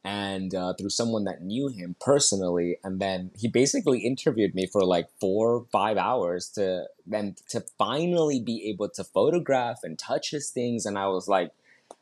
and 0.05 0.55
uh, 0.55 0.73
through 0.75 0.91
someone 0.91 1.25
that 1.25 1.43
knew 1.43 1.69
him 1.69 1.97
personally 2.01 2.79
and 2.85 3.01
then 3.01 3.31
he 3.37 3.49
basically 3.49 4.01
interviewed 4.01 4.55
me 4.55 4.67
for 4.67 4.85
like 4.85 5.09
four 5.21 5.67
five 5.73 5.97
hours 5.97 6.49
to 6.49 6.85
then 7.07 7.35
to 7.49 7.63
finally 7.77 8.41
be 8.41 8.69
able 8.69 8.89
to 8.89 9.03
photograph 9.03 9.81
and 9.83 9.99
touch 9.99 10.31
his 10.31 10.51
things 10.51 10.87
and 10.87 10.99
i 10.99 11.07
was 11.07 11.27
like 11.27 11.51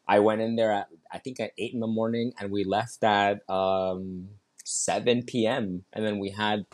i 0.06 0.18
went 0.18 0.40
in 0.40 0.56
there 0.56 0.72
at 0.72 0.88
i 1.10 1.18
think 1.18 1.40
at 1.40 1.52
8 1.58 1.74
in 1.74 1.80
the 1.80 1.86
morning 1.86 2.32
and 2.38 2.50
we 2.50 2.64
left 2.64 3.02
at 3.02 3.48
um, 3.48 4.28
7 4.64 5.22
p.m 5.22 5.84
and 5.92 6.04
then 6.04 6.18
we 6.18 6.30
had 6.30 6.66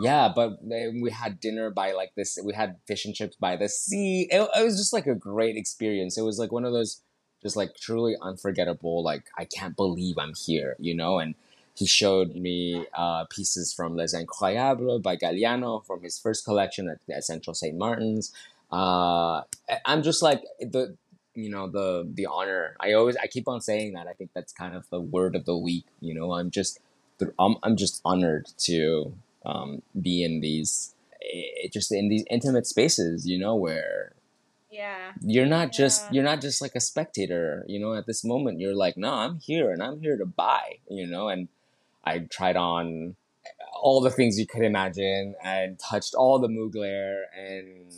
yeah 0.00 0.30
but 0.34 0.58
we 0.62 1.10
had 1.10 1.40
dinner 1.40 1.70
by 1.70 1.92
like 1.92 2.12
this 2.16 2.38
we 2.44 2.52
had 2.52 2.76
fish 2.86 3.04
and 3.04 3.14
chips 3.14 3.36
by 3.36 3.56
the 3.56 3.68
sea. 3.68 4.28
It, 4.30 4.48
it 4.56 4.64
was 4.64 4.76
just 4.76 4.92
like 4.92 5.06
a 5.06 5.14
great 5.14 5.56
experience. 5.56 6.16
It 6.16 6.22
was 6.22 6.38
like 6.38 6.52
one 6.52 6.64
of 6.64 6.72
those 6.72 7.02
just 7.42 7.56
like 7.56 7.74
truly 7.76 8.16
unforgettable. 8.20 9.02
Like 9.02 9.24
I 9.36 9.44
can't 9.44 9.76
believe 9.76 10.18
I'm 10.18 10.34
here, 10.34 10.76
you 10.78 10.94
know. 10.94 11.18
And 11.18 11.34
he 11.74 11.86
showed 11.86 12.34
me 12.34 12.86
uh, 12.94 13.24
pieces 13.30 13.72
from 13.72 13.96
Les 13.96 14.14
Incroyables 14.14 15.02
by 15.02 15.16
Galliano 15.16 15.84
from 15.86 16.02
his 16.02 16.18
first 16.18 16.44
collection 16.44 16.88
at, 16.88 16.98
at 17.14 17.24
Central 17.24 17.54
Saint 17.54 17.76
Martin's. 17.76 18.32
Uh, 18.70 19.42
I'm 19.86 20.02
just 20.02 20.20
like 20.22 20.42
the 20.60 20.96
you 21.34 21.48
know 21.48 21.68
the 21.68 22.08
the 22.12 22.26
honor. 22.26 22.76
I 22.80 22.94
always 22.94 23.16
I 23.16 23.28
keep 23.28 23.46
on 23.46 23.60
saying 23.60 23.92
that. 23.92 24.08
I 24.08 24.12
think 24.12 24.30
that's 24.34 24.52
kind 24.52 24.74
of 24.74 24.90
the 24.90 25.00
word 25.00 25.36
of 25.36 25.44
the 25.44 25.56
week. 25.56 25.84
You 26.00 26.14
know, 26.14 26.32
I'm 26.32 26.50
just 26.50 26.80
I'm 27.38 27.56
I'm 27.62 27.76
just 27.76 28.00
honored 28.04 28.48
to 28.58 29.14
um, 29.46 29.82
be 30.00 30.24
in 30.24 30.40
these 30.40 30.94
eh, 31.22 31.68
just 31.72 31.92
in 31.92 32.08
these 32.08 32.24
intimate 32.28 32.66
spaces. 32.66 33.26
You 33.26 33.38
know 33.38 33.54
where 33.54 34.12
yeah 34.70 35.12
you're 35.22 35.46
not 35.46 35.72
just 35.72 36.04
Yeah. 36.04 36.08
you're 36.12 36.24
not 36.24 36.40
just 36.40 36.60
like 36.60 36.74
a 36.74 36.80
spectator 36.80 37.64
you 37.68 37.78
know 37.78 37.94
at 37.94 38.06
this 38.06 38.24
moment 38.24 38.60
you're 38.60 38.74
like 38.74 38.96
no 38.96 39.12
i'm 39.12 39.38
here 39.38 39.70
and 39.70 39.82
i'm 39.82 40.00
here 40.00 40.16
to 40.16 40.26
buy 40.26 40.78
you 40.90 41.06
know 41.06 41.28
and 41.28 41.48
i 42.04 42.18
tried 42.18 42.56
on 42.56 43.16
all 43.80 44.00
the 44.00 44.10
things 44.10 44.38
you 44.38 44.46
could 44.46 44.62
imagine 44.62 45.34
and 45.42 45.78
touched 45.78 46.14
all 46.14 46.38
the 46.38 46.48
mugler 46.48 47.22
and 47.36 47.92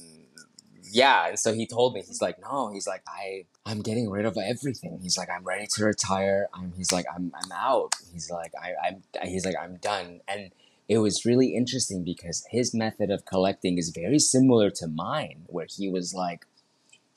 yeah 0.93 1.29
and 1.29 1.39
so 1.39 1.53
he 1.53 1.67
told 1.67 1.95
me 1.95 2.03
he's 2.07 2.21
like 2.21 2.37
no 2.41 2.71
he's 2.73 2.87
like 2.87 3.03
i 3.09 3.45
i'm 3.67 3.81
getting 3.81 4.11
rid 4.11 4.25
of 4.27 4.37
everything 4.37 4.99
he's 5.03 5.17
like 5.17 5.29
i'm 5.31 5.45
ready 5.45 5.67
to 5.73 5.85
retire 5.85 6.49
i'm 6.55 6.73
he's 6.77 6.93
like 6.93 7.05
i'm 7.15 7.33
i'm 7.35 7.53
out 7.53 7.95
he's 8.13 8.31
like 8.31 8.53
i 8.61 8.73
i'm 8.87 9.03
he's 9.29 9.45
like 9.45 9.55
i'm 9.61 9.77
done 9.77 10.21
and 10.29 10.51
it 10.89 10.99
was 10.99 11.25
really 11.25 11.55
interesting 11.55 12.03
because 12.03 12.45
his 12.51 12.75
method 12.75 13.11
of 13.11 13.25
collecting 13.25 13.79
is 13.79 13.91
very 13.91 14.19
similar 14.19 14.71
to 14.71 14.89
mine 14.89 15.43
where 15.47 15.67
he 15.69 15.89
was 15.89 16.13
like 16.13 16.47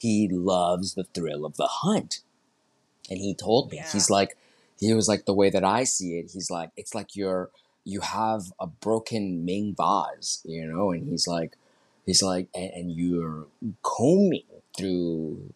he 0.04 0.28
loves 0.30 0.96
the 0.96 1.06
thrill 1.16 1.46
of 1.46 1.56
the 1.56 1.68
hunt. 1.84 2.20
And 3.10 3.20
he 3.20 3.34
told 3.34 3.72
me 3.72 3.78
Yeah. 3.78 3.92
he's 3.94 4.10
like 4.10 4.38
he 4.80 4.94
was 4.94 5.08
like 5.08 5.26
the 5.26 5.34
way 5.42 5.50
that 5.50 5.64
i 5.64 5.84
see 5.86 6.12
it 6.20 6.32
he's 6.34 6.50
like 6.58 6.72
it's 6.82 6.94
like 7.00 7.16
you're 7.20 7.50
you 7.86 8.00
have 8.02 8.44
a 8.60 8.68
broken 8.68 9.46
ming 9.46 9.76
vase 9.78 10.42
you 10.46 10.66
know? 10.66 10.92
And 10.92 11.04
he's 11.10 11.28
like 11.28 11.54
he's 12.06 12.24
like 12.32 12.48
and, 12.54 12.72
and 12.78 12.92
you're 12.92 13.46
combing 13.82 14.50
through 14.78 15.54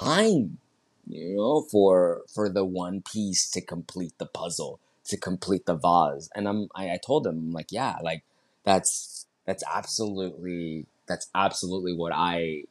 time 0.00 0.58
you 1.06 1.36
know 1.36 1.62
for 1.72 2.22
for 2.34 2.48
the 2.48 2.64
one 2.64 3.02
piece 3.02 3.50
to 3.54 3.60
complete 3.60 4.14
the 4.18 4.26
puzzle 4.26 4.80
to 5.10 5.16
complete 5.18 5.66
the 5.66 5.74
vase. 5.86 6.30
And 6.34 6.48
i'm 6.48 6.68
i, 6.74 6.84
I 6.94 6.98
told 7.08 7.26
him 7.26 7.36
I'm 7.48 7.52
like 7.52 7.70
yeah 7.70 7.96
like 8.02 8.22
that's 8.64 9.26
that's 9.46 9.64
absolutely 9.80 10.86
that's 11.06 11.28
absolutely 11.34 11.94
what 11.94 12.12
i 12.14 12.64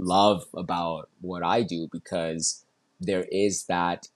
love 0.00 0.46
about 0.56 1.08
what 1.20 1.42
i 1.42 1.62
do 1.62 1.88
because 1.92 2.64
there 3.00 3.26
is 3.30 3.64
that 3.64 4.08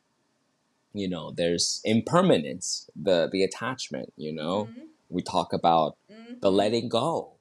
you 0.93 1.09
know 1.09 1.31
there's 1.33 1.81
impermanence 1.85 2.89
the 2.97 3.29
the 3.31 3.43
attachment 3.43 4.13
you 4.17 4.33
know? 4.33 4.71
Mhm, 4.77 4.89
we 5.11 5.23
talk 5.23 5.53
about 5.53 5.97
the 6.41 6.51
mhm. 6.51 6.55
letting 6.57 6.89
go. 6.89 7.33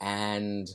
And 0.00 0.68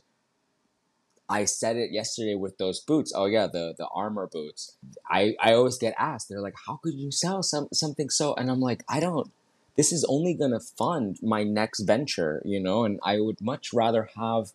i 1.29 1.45
said 1.45 1.77
it 1.77 1.91
yesterday 1.91 2.35
with 2.35 2.57
those 2.57 2.79
boots. 2.79 3.13
Oh 3.15 3.25
yeah 3.25 3.47
the 3.47 3.73
the 3.77 3.87
armor 3.93 4.27
boots. 4.27 4.77
I 5.09 5.35
i 5.41 5.53
always 5.53 5.77
get 5.77 5.93
asked 5.97 6.29
they're 6.29 6.41
like 6.41 6.55
how 6.65 6.77
could 6.83 6.95
you 6.95 7.11
sell 7.11 7.43
some 7.43 7.67
something 7.73 8.09
so 8.09 8.33
and 8.35 8.49
i'm 8.51 8.59
like 8.59 8.83
i 8.89 8.99
don't 8.99 9.31
this 9.77 9.91
is 9.93 10.05
only 10.09 10.33
going 10.33 10.51
to 10.51 10.59
fund 10.59 11.17
my 11.21 11.43
next 11.43 11.81
venture 11.81 12.41
you 12.45 12.59
know? 12.59 12.83
And 12.85 12.99
i 13.03 13.19
would 13.19 13.39
much 13.41 13.73
rather 13.73 14.09
have 14.15 14.51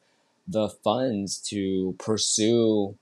the 0.48 0.68
funds 0.68 1.38
to 1.38 1.94
pursue 1.98 2.96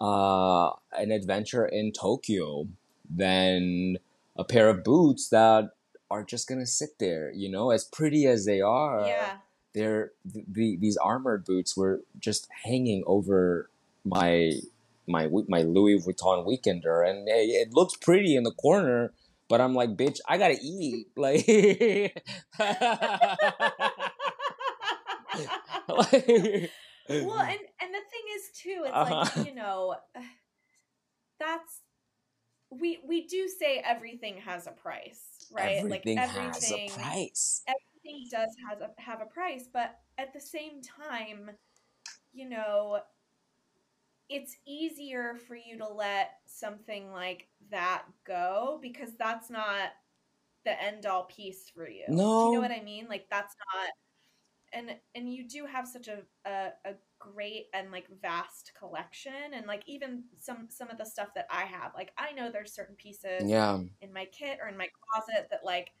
uh 0.00 0.70
an 0.92 1.10
adventure 1.10 1.64
in 1.66 1.92
tokyo 1.92 2.66
than 3.08 3.96
a 4.36 4.44
pair 4.44 4.68
of 4.68 4.84
boots 4.84 5.28
that 5.28 5.70
are 6.10 6.22
just 6.22 6.48
gonna 6.48 6.66
sit 6.66 6.98
there 6.98 7.32
you 7.32 7.48
know 7.50 7.70
as 7.70 7.84
pretty 7.84 8.26
as 8.26 8.44
they 8.44 8.60
are 8.60 9.06
yeah 9.06 9.36
they're 9.72 10.12
th- 10.32 10.44
the, 10.50 10.76
these 10.78 10.96
armored 10.96 11.44
boots 11.44 11.76
were 11.76 12.00
just 12.18 12.48
hanging 12.64 13.02
over 13.06 13.68
my 14.04 14.52
my 15.06 15.28
my 15.48 15.62
Louis 15.62 15.98
Vuitton 16.04 16.46
weekender, 16.46 17.08
and 17.08 17.28
it, 17.28 17.32
it 17.68 17.74
looks 17.74 17.94
pretty 17.96 18.34
in 18.36 18.42
the 18.42 18.52
corner. 18.52 19.12
But 19.48 19.60
I'm 19.60 19.74
like, 19.74 19.90
bitch, 19.96 20.18
I 20.28 20.38
gotta 20.38 20.56
eat. 20.60 21.06
Like, 21.16 21.46
like- 21.46 22.22
well 25.88 26.08
and 27.08 27.60
and 27.80 27.94
the 27.94 28.04
thing 28.10 28.26
is 28.34 28.42
too 28.54 28.82
it's 28.84 28.92
Uh-huh. 28.94 29.24
like 29.24 29.46
you 29.46 29.54
know 29.54 29.94
that's 31.40 31.82
we 32.70 32.98
we 33.06 33.26
do 33.26 33.48
say 33.48 33.82
everything 33.84 34.38
has 34.38 34.66
a 34.66 34.72
price 34.72 35.22
right 35.52 35.78
everything, 35.78 35.90
like 36.16 36.30
everything 36.30 36.42
has 36.52 36.72
a 36.72 37.00
price. 37.00 37.62
everything 37.68 38.28
does 38.30 38.50
has 38.70 38.80
a, 38.80 39.00
have 39.00 39.20
a 39.20 39.26
price 39.26 39.68
but 39.72 39.96
at 40.18 40.32
the 40.32 40.40
same 40.40 40.80
time 40.82 41.50
you 42.32 42.48
know 42.48 42.98
it's 44.28 44.56
easier 44.66 45.36
for 45.46 45.54
you 45.56 45.78
to 45.78 45.86
let 45.88 46.30
something 46.46 47.12
like 47.12 47.48
that 47.70 48.02
go 48.26 48.78
because 48.82 49.10
that's 49.18 49.50
not 49.50 49.90
the 50.64 50.82
end 50.82 51.06
all 51.06 51.24
piece 51.24 51.70
for 51.74 51.88
you 51.88 52.04
do 52.06 52.12
you 52.12 52.50
know 52.52 52.60
what 52.60 52.72
i 52.72 52.82
mean 52.82 53.06
like 53.08 53.26
that's 53.30 53.54
not 53.74 53.90
and 54.76 54.94
and 55.14 55.32
you 55.32 55.48
do 55.48 55.66
have 55.66 55.88
such 55.88 56.08
a, 56.08 56.18
a 56.44 56.68
a 56.84 56.94
great 57.18 57.66
and 57.74 57.90
like 57.90 58.06
vast 58.20 58.72
collection 58.78 59.32
and 59.54 59.66
like 59.66 59.82
even 59.86 60.22
some 60.38 60.68
some 60.68 60.90
of 60.90 60.98
the 60.98 61.04
stuff 61.04 61.28
that 61.34 61.46
i 61.50 61.64
have 61.64 61.92
like 61.94 62.12
i 62.18 62.30
know 62.32 62.50
there's 62.50 62.72
certain 62.74 62.94
pieces 62.96 63.42
Yeah, 63.44 63.80
in 64.02 64.12
my 64.12 64.26
kit 64.26 64.58
or 64.62 64.68
in 64.68 64.76
my 64.76 64.88
closet 65.10 65.48
that 65.50 65.64
like 65.64 65.92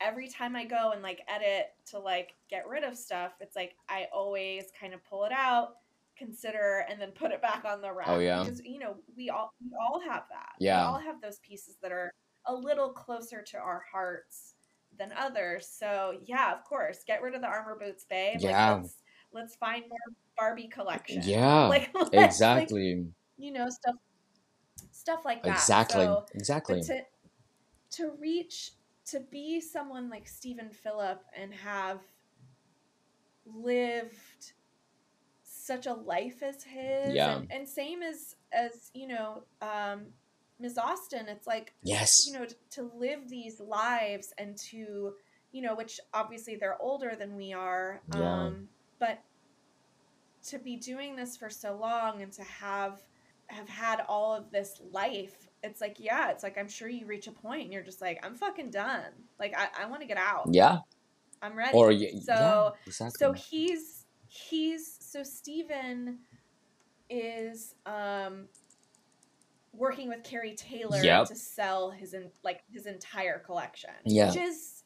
every 0.00 0.28
time 0.28 0.56
I 0.56 0.64
go 0.64 0.92
and 0.92 1.02
like 1.02 1.20
edit 1.28 1.66
to 1.86 1.98
like 1.98 2.34
get 2.50 2.66
rid 2.68 2.84
of 2.84 2.96
stuff, 2.96 3.32
it's 3.40 3.56
like 3.56 3.76
I 3.88 4.06
always 4.12 4.64
kind 4.78 4.94
of 4.94 5.04
pull 5.04 5.24
it 5.24 5.32
out, 5.32 5.76
consider, 6.16 6.84
and 6.90 7.00
then 7.00 7.10
put 7.10 7.32
it 7.32 7.40
back 7.42 7.64
on 7.64 7.80
the 7.80 7.92
rack. 7.92 8.08
Oh, 8.08 8.18
yeah. 8.18 8.42
because 8.42 8.60
you 8.64 8.78
know 8.78 8.96
we 9.16 9.30
all 9.30 9.52
we 9.62 9.70
all 9.80 10.00
have 10.00 10.24
that. 10.30 10.52
Yeah. 10.58 10.80
we 10.80 10.86
all 10.86 10.98
have 10.98 11.20
those 11.20 11.38
pieces 11.38 11.76
that 11.82 11.92
are 11.92 12.12
a 12.46 12.54
little 12.54 12.90
closer 12.90 13.42
to 13.42 13.58
our 13.58 13.82
hearts 13.90 14.53
than 14.98 15.12
others. 15.18 15.68
So 15.68 16.18
yeah, 16.24 16.52
of 16.52 16.64
course, 16.64 16.98
get 17.06 17.22
rid 17.22 17.34
of 17.34 17.40
the 17.40 17.46
armor 17.46 17.76
boots, 17.78 18.04
babe. 18.08 18.38
Yeah. 18.40 18.72
like, 18.72 18.82
let's, 18.82 18.96
let's 19.32 19.56
find 19.56 19.84
more 19.88 19.98
Barbie 20.36 20.68
collection. 20.68 21.22
yeah, 21.24 21.66
like 21.68 21.90
let's, 21.94 22.10
like, 22.14 22.24
exactly, 22.24 23.06
you 23.36 23.52
know 23.52 23.68
stuff 23.68 23.94
stuff 24.92 25.24
like 25.24 25.42
that. 25.42 25.56
exactly, 25.56 26.04
So, 26.04 26.24
exactly. 26.34 26.82
to 26.82 27.00
to 27.92 28.12
reach 28.20 28.72
to 29.06 29.20
be 29.30 29.60
someone 29.60 30.08
like 30.08 30.26
Stephen 30.26 30.70
Phillip 30.70 31.22
and 31.36 31.52
have 31.52 32.00
lived 33.46 34.52
such 35.42 35.86
a 35.86 35.92
life 35.92 36.42
as 36.42 36.62
his 36.62 37.14
Yeah. 37.14 37.36
and, 37.36 37.52
and 37.52 37.68
same 37.68 38.02
as 38.02 38.36
as 38.52 38.90
you 38.94 39.06
know 39.08 39.44
um 39.62 40.06
ms 40.60 40.78
austin 40.78 41.26
it's 41.28 41.46
like 41.46 41.74
yes, 41.82 42.26
you 42.26 42.32
know 42.32 42.44
t- 42.44 42.54
to 42.70 42.90
live 42.96 43.28
these 43.28 43.60
lives 43.60 44.32
and 44.38 44.56
to 44.56 45.14
you 45.52 45.62
know 45.62 45.74
which 45.74 45.98
obviously 46.12 46.56
they're 46.56 46.80
older 46.80 47.14
than 47.18 47.36
we 47.36 47.52
are 47.52 48.00
Yeah. 48.14 48.44
um 48.46 48.68
but 48.98 49.18
to 50.48 50.58
be 50.58 50.76
doing 50.76 51.16
this 51.16 51.36
for 51.36 51.48
so 51.50 51.76
long 51.76 52.22
and 52.22 52.32
to 52.32 52.42
have 52.44 53.02
have 53.46 53.68
had 53.68 54.00
all 54.08 54.34
of 54.34 54.50
this 54.50 54.80
life 54.92 55.34
it's 55.62 55.80
like 55.80 55.96
yeah 55.98 56.30
it's 56.30 56.42
like 56.42 56.56
i'm 56.58 56.68
sure 56.68 56.88
you 56.88 57.06
reach 57.06 57.26
a 57.26 57.32
point 57.32 57.62
and 57.64 57.72
you're 57.72 57.82
just 57.82 58.00
like 58.00 58.24
i'm 58.24 58.34
fucking 58.34 58.70
done. 58.70 59.10
Like 59.40 59.54
i, 59.56 59.82
I 59.82 59.86
want 59.86 60.00
to 60.02 60.06
get 60.06 60.16
out. 60.18 60.48
Yeah, 60.52 60.78
i'm 61.42 61.56
ready. 61.56 61.76
Or 61.76 61.88
y- 61.88 62.10
so 62.22 62.32
yeah, 62.32 62.70
exactly. 62.86 63.16
so 63.18 63.32
he's 63.32 64.06
he's 64.28 64.96
so 65.00 65.22
Stephen 65.22 66.18
is 67.10 67.74
um 67.86 68.46
working 69.76 70.08
with 70.08 70.22
Kerry 70.24 70.54
Taylor 70.54 71.02
Yep. 71.02 71.28
to 71.28 71.36
sell 71.36 71.90
his 71.90 72.14
in, 72.14 72.30
like 72.42 72.60
his 72.70 72.86
entire 72.86 73.38
collection. 73.38 73.90
Yeah. 74.04 74.28
Which 74.28 74.36
is 74.40 74.84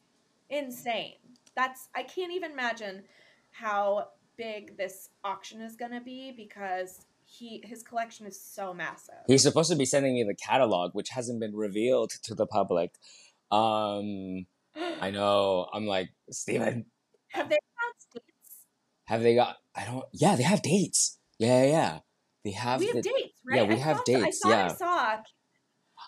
insane. 0.51 1.15
That's 1.55 1.89
I 1.95 2.03
can't 2.03 2.33
even 2.33 2.53
imagine 2.53 3.05
how 3.51 4.09
big 4.37 4.77
this 4.77 5.11
auction 5.25 5.61
is 5.61 5.77
going 5.77 5.93
to 5.93 6.01
be 6.01 6.33
because 6.37 7.01
he 7.25 7.63
his 7.65 7.83
collection 7.83 8.27
is 8.27 8.41
so 8.41 8.73
massive. 8.73 9.17
He's 9.27 9.43
supposed 9.43 9.71
to 9.71 9.77
be 9.77 9.85
sending 9.85 10.15
me 10.15 10.25
the 10.25 10.35
catalog, 10.35 10.93
which 10.95 11.11
hasn't 11.11 11.41
been 11.41 11.55
revealed 11.55 12.11
to 12.25 12.35
the 12.35 12.47
public. 12.47 12.95
Um, 13.51 14.47
I 15.01 15.11
know. 15.11 15.69
I'm 15.73 15.87
like 15.87 16.11
Stephen. 16.31 16.87
Have 17.29 17.49
they 17.49 17.57
announced 17.57 18.09
dates? 18.15 18.67
Have 19.05 19.23
they 19.23 19.35
got? 19.35 19.57
I 19.75 19.85
don't. 19.85 20.05
Yeah, 20.13 20.37
they 20.37 20.45
have 20.45 20.63
dates. 20.63 21.19
Yeah, 21.39 21.65
yeah. 21.65 21.99
They 22.45 22.53
have. 22.53 22.81
We 22.81 22.87
have 22.87 22.97
the, 22.97 23.03
dates, 23.03 23.41
right? 23.47 23.57
yeah, 23.57 23.63
we 23.65 23.75
I 23.75 23.79
have 23.79 24.05
dates, 24.05 24.41
I 24.45 24.49
thought 24.49 24.57
yeah. 24.57 24.67
I 24.67 24.75
saw. 24.75 25.17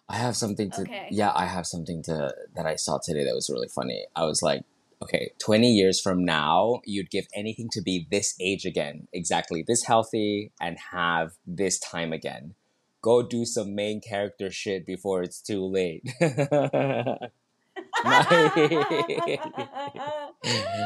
I 0.08 0.16
have 0.16 0.36
something 0.36 0.70
to. 0.72 0.82
Okay. 0.82 1.08
Yeah, 1.10 1.32
I 1.34 1.46
have 1.46 1.66
something 1.66 2.02
to 2.04 2.32
that 2.54 2.66
I 2.66 2.76
saw 2.76 2.98
today 3.02 3.24
that 3.24 3.34
was 3.34 3.50
really 3.50 3.68
funny. 3.68 4.06
I 4.14 4.24
was 4.24 4.42
like, 4.42 4.62
okay, 5.02 5.32
twenty 5.38 5.72
years 5.72 6.00
from 6.00 6.24
now, 6.24 6.80
you'd 6.84 7.10
give 7.10 7.26
anything 7.34 7.68
to 7.72 7.82
be 7.82 8.06
this 8.10 8.34
age 8.40 8.64
again, 8.64 9.08
exactly 9.12 9.64
this 9.66 9.84
healthy, 9.84 10.52
and 10.60 10.78
have 10.92 11.32
this 11.46 11.78
time 11.78 12.12
again. 12.12 12.54
Go 13.02 13.22
do 13.26 13.44
some 13.44 13.74
main 13.74 14.00
character 14.00 14.50
shit 14.50 14.84
before 14.86 15.22
it's 15.22 15.40
too 15.40 15.64
late. 15.64 16.04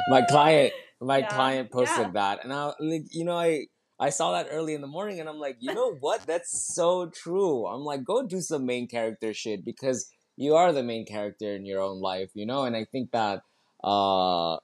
my 0.08 0.22
client 0.28 0.72
my 1.00 1.18
Yeah, 1.24 1.28
client 1.28 1.70
posted 1.70 2.06
yeah. 2.06 2.10
that 2.14 2.44
and 2.44 2.52
i 2.52 2.72
like 2.80 3.04
you 3.10 3.24
know 3.24 3.36
i 3.36 3.66
i 4.04 4.10
saw 4.10 4.32
that 4.32 4.48
early 4.50 4.74
in 4.74 4.80
the 4.80 4.92
morning 4.96 5.20
and 5.20 5.28
i'm 5.28 5.38
like 5.38 5.56
you 5.60 5.72
know 5.74 5.94
what? 6.00 6.20
That's 6.26 6.52
so 6.74 7.06
true. 7.22 7.66
I'm 7.66 7.84
like 7.90 8.04
go 8.04 8.22
do 8.22 8.40
some 8.40 8.66
main 8.66 8.86
character 8.86 9.32
shit 9.32 9.64
because 9.64 10.10
you 10.36 10.54
are 10.54 10.72
the 10.72 10.82
main 10.82 11.04
character 11.06 11.54
in 11.54 11.64
your 11.64 11.80
own 11.80 12.00
life 12.00 12.30
you 12.34 12.46
know? 12.46 12.64
And 12.64 12.76
i 12.76 12.84
think 12.84 13.10
that 13.12 13.42
uh 13.82 14.56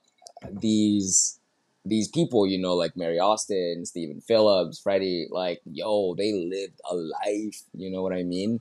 these 0.66 1.38
these 1.84 2.08
people 2.08 2.46
you 2.46 2.58
know 2.58 2.74
like 2.74 2.94
mary 2.96 3.18
austin 3.18 3.86
stephen 3.86 4.20
phillips 4.20 4.78
freddie 4.78 5.28
like 5.30 5.60
yo 5.64 6.14
they 6.14 6.32
lived 6.32 6.78
a 6.90 6.94
life 6.94 7.62
you 7.74 7.90
know 7.90 8.02
what 8.02 8.12
i 8.12 8.22
mean? 8.22 8.60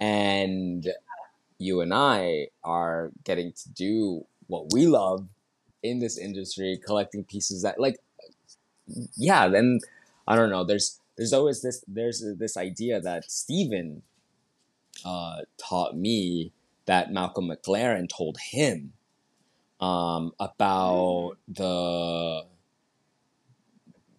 And 0.00 0.88
you 1.58 1.82
and 1.82 1.92
I 1.92 2.48
are 2.64 3.10
getting 3.22 3.52
to 3.52 3.68
do 3.70 4.24
what 4.46 4.72
we 4.72 4.86
love 4.86 5.28
in 5.82 6.00
this 6.00 6.18
industry, 6.18 6.80
collecting 6.84 7.22
pieces 7.22 7.62
that 7.62 7.78
like 7.78 8.00
yeah, 9.16 9.46
then 9.46 9.78
I 10.30 10.36
don't 10.36 10.50
know, 10.50 10.64
there's 10.64 11.00
there's 11.16 11.32
always 11.32 11.60
this 11.60 11.84
there's 11.88 12.24
this 12.38 12.56
idea 12.56 13.00
that 13.00 13.30
Stephen 13.30 14.02
uh, 15.04 15.38
taught 15.58 15.96
me 15.96 16.52
that 16.86 17.12
Malcolm 17.12 17.50
McLaren 17.50 18.08
told 18.08 18.36
him 18.52 18.92
um, 19.80 20.32
about 20.38 21.36
the 21.48 22.44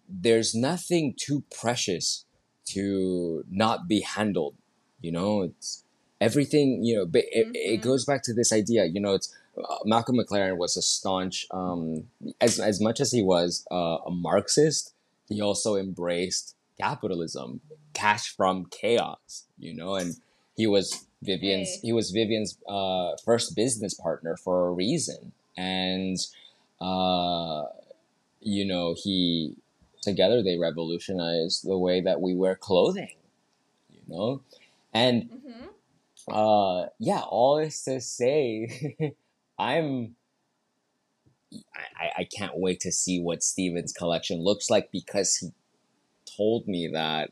there's 0.08 0.54
nothing 0.54 1.14
too 1.16 1.44
precious 1.56 2.24
to 2.66 3.44
not 3.50 3.88
be 3.88 4.00
handled. 4.00 4.54
You 5.00 5.12
know, 5.12 5.42
it's 5.42 5.84
everything. 6.20 6.84
You 6.84 6.96
know, 6.98 7.06
but 7.06 7.24
it, 7.32 7.48
it 7.54 7.80
Mhm. 7.80 7.82
goes 7.82 8.04
back 8.04 8.22
to 8.24 8.34
this 8.34 8.52
idea. 8.52 8.84
You 8.84 9.00
know, 9.00 9.14
it's 9.14 9.34
uh, 9.56 9.78
Malcolm 9.84 10.16
McLaren 10.16 10.56
was 10.56 10.76
a 10.76 10.82
staunch, 10.82 11.46
um, 11.50 12.08
as 12.40 12.58
as 12.60 12.80
much 12.80 13.00
as 13.00 13.12
he 13.12 13.22
was 13.22 13.66
uh, 13.70 13.98
a 14.06 14.10
Marxist, 14.10 14.92
he 15.32 15.40
also 15.40 15.76
embraced 15.76 16.54
capitalism, 16.80 17.60
cash 17.94 18.34
from 18.34 18.66
chaos. 18.70 19.46
You 19.58 19.74
know, 19.74 19.94
and 19.96 20.16
he 20.56 20.66
was 20.66 21.06
Vivienne's 21.22 21.74
Hey. 21.74 21.80
he 21.88 21.92
was 21.92 22.10
Vivienne's 22.10 22.58
uh, 22.68 23.16
first 23.24 23.54
business 23.56 23.94
partner 23.94 24.36
for 24.36 24.68
a 24.68 24.72
reason, 24.72 25.32
and 25.56 26.18
uh, 26.80 27.64
you 28.40 28.64
know 28.64 28.94
he 28.96 29.54
together 30.02 30.42
they 30.42 30.58
revolutionized 30.58 31.66
the 31.66 31.78
way 31.78 32.00
that 32.00 32.20
we 32.20 32.34
wear 32.34 32.54
clothing. 32.56 33.14
You 33.90 34.00
know, 34.08 34.42
and 34.92 35.30
hmm 35.30 35.66
uh 36.30 36.86
yeah 37.00 37.20
all 37.20 37.58
is 37.58 37.82
to 37.82 38.00
say 38.00 38.94
i'm 39.58 40.14
I, 41.98 42.10
I- 42.18 42.24
can't 42.24 42.52
wait 42.56 42.80
to 42.80 42.92
see 42.92 43.20
what 43.20 43.42
stephen's 43.42 43.92
collection 43.92 44.42
looks 44.42 44.70
like 44.70 44.90
because 44.92 45.36
he 45.36 45.50
told 46.36 46.66
me 46.66 46.88
that 46.92 47.30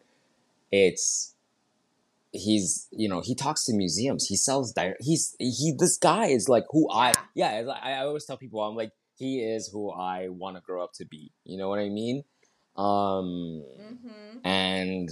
it's 0.72 1.34
he's 2.32 2.86
you 2.92 3.08
know 3.08 3.20
he 3.20 3.34
talks 3.34 3.64
to 3.66 3.74
museums. 3.74 4.26
He 4.26 4.36
sells 4.36 4.72
direct 4.72 5.02
he's 5.02 5.34
he 5.38 5.74
this 5.76 5.96
guy 5.98 6.26
is 6.26 6.48
like 6.48 6.64
who 6.70 6.90
i 6.92 7.12
yeah 7.34 7.62
I, 7.82 7.94
I 7.94 7.98
always 8.04 8.24
tell 8.24 8.36
people 8.36 8.60
i'm 8.62 8.76
like 8.76 8.92
he 9.16 9.40
is 9.40 9.68
who 9.68 9.90
i 9.90 10.28
want 10.28 10.56
to 10.56 10.62
grow 10.62 10.82
up 10.82 10.92
to 10.94 11.04
be. 11.04 11.32
You 11.44 11.58
know 11.58 11.68
what 11.68 11.78
i 11.80 11.88
mean? 11.88 12.24
Um 12.76 13.64
hmm 13.78 14.38
and 14.44 15.10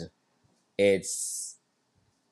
it's 0.78 1.56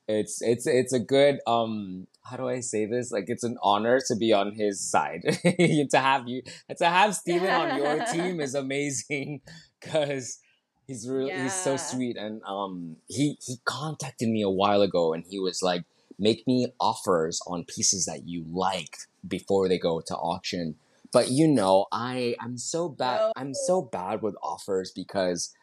it's 0.07 0.41
it's 0.41 0.65
it's 0.65 0.93
a 0.93 0.99
good 0.99 1.39
um 1.45 2.07
how 2.29 2.37
do 2.37 2.47
I 2.47 2.59
say 2.59 2.85
this? 2.85 3.11
Like 3.11 3.25
it's 3.27 3.43
an 3.43 3.57
honor 3.61 3.99
to 4.07 4.15
be 4.15 4.33
on 4.33 4.53
his 4.53 4.79
side. 4.81 5.21
to 5.43 5.87
have 5.93 6.27
you 6.27 6.41
to 6.77 6.85
have 6.85 7.15
Stephen 7.15 7.49
on 7.49 7.77
your 7.77 8.05
team 8.11 8.39
is 8.39 8.55
amazing 8.55 9.41
because 9.79 10.39
he's 10.87 11.07
really 11.07 11.31
he's 11.31 11.53
so 11.53 11.77
sweet 11.77 12.17
and 12.17 12.41
um 12.43 12.97
he 13.07 13.37
he 13.45 13.57
contacted 13.65 14.29
me 14.29 14.41
a 14.41 14.49
while 14.49 14.81
ago 14.81 15.13
and 15.13 15.25
he 15.29 15.39
was 15.39 15.61
like 15.61 15.83
make 16.19 16.45
me 16.47 16.67
offers 16.79 17.39
on 17.47 17.63
pieces 17.63 18.05
that 18.05 18.27
you 18.27 18.45
like 18.51 18.97
before 19.27 19.67
they 19.69 19.77
go 19.77 20.01
to 20.01 20.15
auction. 20.15 20.75
But 21.13 21.29
you 21.29 21.47
know, 21.47 21.85
I 21.91 22.35
I'm 22.39 22.57
so 22.57 22.89
bad 22.89 23.19
Oh. 23.21 23.33
I'm 23.35 23.53
so 23.53 23.81
bad 23.81 24.21
with 24.21 24.35
offers 24.43 24.91
because 24.91 25.53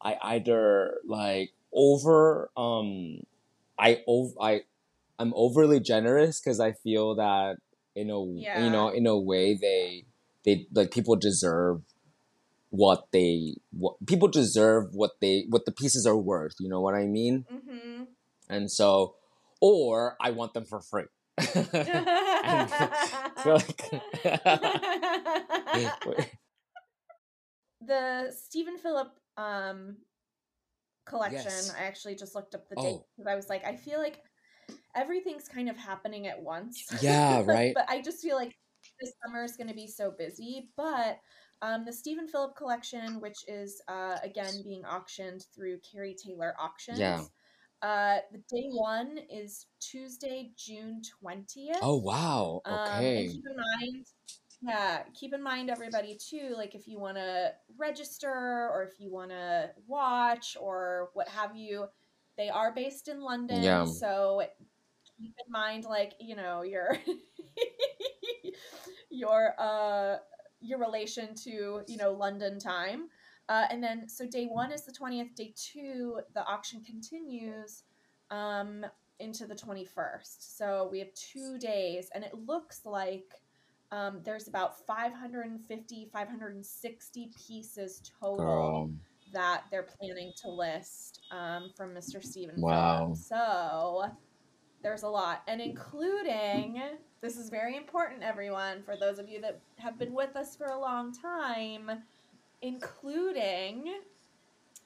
I 0.00 0.16
either 0.22 0.98
like 1.06 1.50
over 1.72 2.50
um 2.56 3.22
I 3.78 4.02
over 4.06 4.34
I 4.40 4.62
I'm 5.22 5.32
overly 5.36 5.78
generous 5.78 6.40
because 6.40 6.58
I 6.58 6.72
feel 6.72 7.14
that 7.14 7.58
in 7.94 8.10
a 8.10 8.18
you 8.64 8.70
know 8.70 8.88
in 8.88 9.06
a 9.06 9.16
way 9.18 9.54
they 9.54 10.04
they 10.44 10.66
like 10.74 10.90
people 10.90 11.14
deserve 11.14 11.82
what 12.70 13.06
they 13.12 13.54
what 13.70 14.04
people 14.06 14.26
deserve 14.28 14.94
what 14.94 15.12
they 15.20 15.44
what 15.48 15.64
the 15.64 15.72
pieces 15.72 16.06
are 16.06 16.16
worth 16.16 16.54
you 16.58 16.68
know 16.68 16.80
what 16.80 16.94
I 16.94 17.06
mean 17.06 17.46
hmm 17.48 18.04
and 18.48 18.70
so 18.70 19.14
or 19.60 20.16
I 20.20 20.30
want 20.32 20.54
them 20.54 20.64
for 20.64 20.80
free 20.80 21.04
like- 21.38 21.72
the 27.80 28.32
Stephen 28.36 28.78
Phillip 28.78 29.12
um 29.36 29.96
collection. 31.04 31.42
Yes. 31.44 31.74
I 31.78 31.84
actually 31.84 32.14
just 32.14 32.34
looked 32.34 32.54
up 32.54 32.68
the 32.68 32.76
date 32.76 32.82
Oh. 32.84 33.06
because 33.16 33.30
I 33.30 33.34
was 33.34 33.48
like, 33.48 33.64
I 33.64 33.76
feel 33.76 33.98
like 33.98 34.22
everything's 34.94 35.48
kind 35.48 35.68
of 35.68 35.76
happening 35.76 36.26
at 36.26 36.40
once. 36.40 36.84
Yeah, 37.02 37.42
right. 37.46 37.72
but 37.74 37.86
I 37.88 38.00
just 38.02 38.22
feel 38.22 38.36
like 38.36 38.54
this 39.00 39.12
summer 39.24 39.44
is 39.44 39.56
going 39.56 39.68
to 39.68 39.74
be 39.74 39.86
so 39.86 40.12
busy. 40.16 40.68
But 40.76 41.18
um, 41.62 41.84
the 41.84 41.92
Stephen 41.92 42.26
Phillip 42.28 42.56
collection, 42.56 43.20
which 43.20 43.38
is 43.48 43.80
uh, 43.88 44.16
again 44.22 44.52
being 44.64 44.84
auctioned 44.84 45.46
through 45.54 45.78
Kerry 45.80 46.14
Taylor 46.14 46.54
Auctions. 46.58 46.98
Yeah. 46.98 47.22
Uh, 47.82 48.18
the 48.30 48.38
day 48.38 48.68
one 48.70 49.18
is 49.28 49.66
Tuesday, 49.80 50.52
June 50.56 51.02
twentieth. 51.20 51.78
oh 51.82 51.96
wow 51.96 52.60
Um, 52.64 52.74
okay 52.74 53.24
and 53.24 53.32
keep 53.32 53.44
in 53.44 53.56
mind, 53.56 54.06
yeah, 54.62 55.02
keep 55.18 55.34
in 55.34 55.42
mind, 55.42 55.68
everybody, 55.70 56.16
too, 56.16 56.54
like 56.56 56.76
if 56.76 56.86
you 56.86 57.00
want 57.00 57.16
to 57.16 57.52
register 57.76 58.30
or 58.30 58.88
if 58.88 59.00
you 59.00 59.10
want 59.10 59.30
to 59.30 59.70
watch 59.88 60.56
or 60.60 61.10
what 61.14 61.26
have 61.28 61.56
you, 61.56 61.86
they 62.36 62.48
are 62.48 62.72
based 62.72 63.08
in 63.08 63.20
London. 63.20 63.62
Yeah. 63.62 63.84
So 63.84 64.42
keep 65.22 65.34
in 65.46 65.52
mind, 65.52 65.84
like, 65.84 66.14
you 66.20 66.36
know, 66.36 66.62
your, 66.62 66.98
your, 69.10 69.54
uh, 69.58 70.16
your 70.60 70.78
relation 70.78 71.34
to, 71.44 71.82
you 71.86 71.96
know, 71.96 72.12
London 72.12 72.58
time. 72.58 73.08
Uh, 73.48 73.66
and 73.70 73.82
then, 73.82 74.08
so 74.08 74.26
day 74.26 74.46
one 74.46 74.72
is 74.72 74.84
the 74.84 74.92
20th. 74.92 75.34
Day 75.34 75.54
two, 75.56 76.20
the 76.34 76.44
auction 76.44 76.82
continues 76.84 77.84
um, 78.30 78.84
into 79.18 79.46
the 79.46 79.54
21st. 79.54 80.56
So 80.56 80.88
we 80.90 80.98
have 81.00 81.12
two 81.14 81.58
days, 81.58 82.08
and 82.14 82.24
it 82.24 82.34
looks 82.34 82.82
like 82.84 83.34
um, 83.90 84.20
there's 84.24 84.48
about 84.48 84.86
550, 84.86 86.08
560 86.12 87.30
pieces 87.46 88.00
total 88.20 88.36
girl 88.36 88.90
that 89.32 89.64
they're 89.70 89.86
planning 89.98 90.32
to 90.42 90.50
list 90.50 91.20
um, 91.30 91.70
from 91.76 91.94
Mr. 91.94 92.22
Stephen 92.22 92.54
Wow. 92.58 93.06
Phillips. 93.06 93.28
So 93.28 94.04
there's 94.82 95.02
a 95.02 95.08
lot, 95.08 95.42
and 95.46 95.60
including 95.60 96.80
this 97.20 97.36
is 97.36 97.50
very 97.50 97.76
important, 97.76 98.22
everyone, 98.22 98.82
for 98.82 98.96
those 98.96 99.18
of 99.18 99.28
you 99.28 99.40
that 99.42 99.60
have 99.78 99.98
been 99.98 100.12
with 100.12 100.34
us 100.36 100.56
for 100.56 100.66
a 100.66 100.78
long 100.78 101.12
time, 101.12 101.90
including 102.60 103.94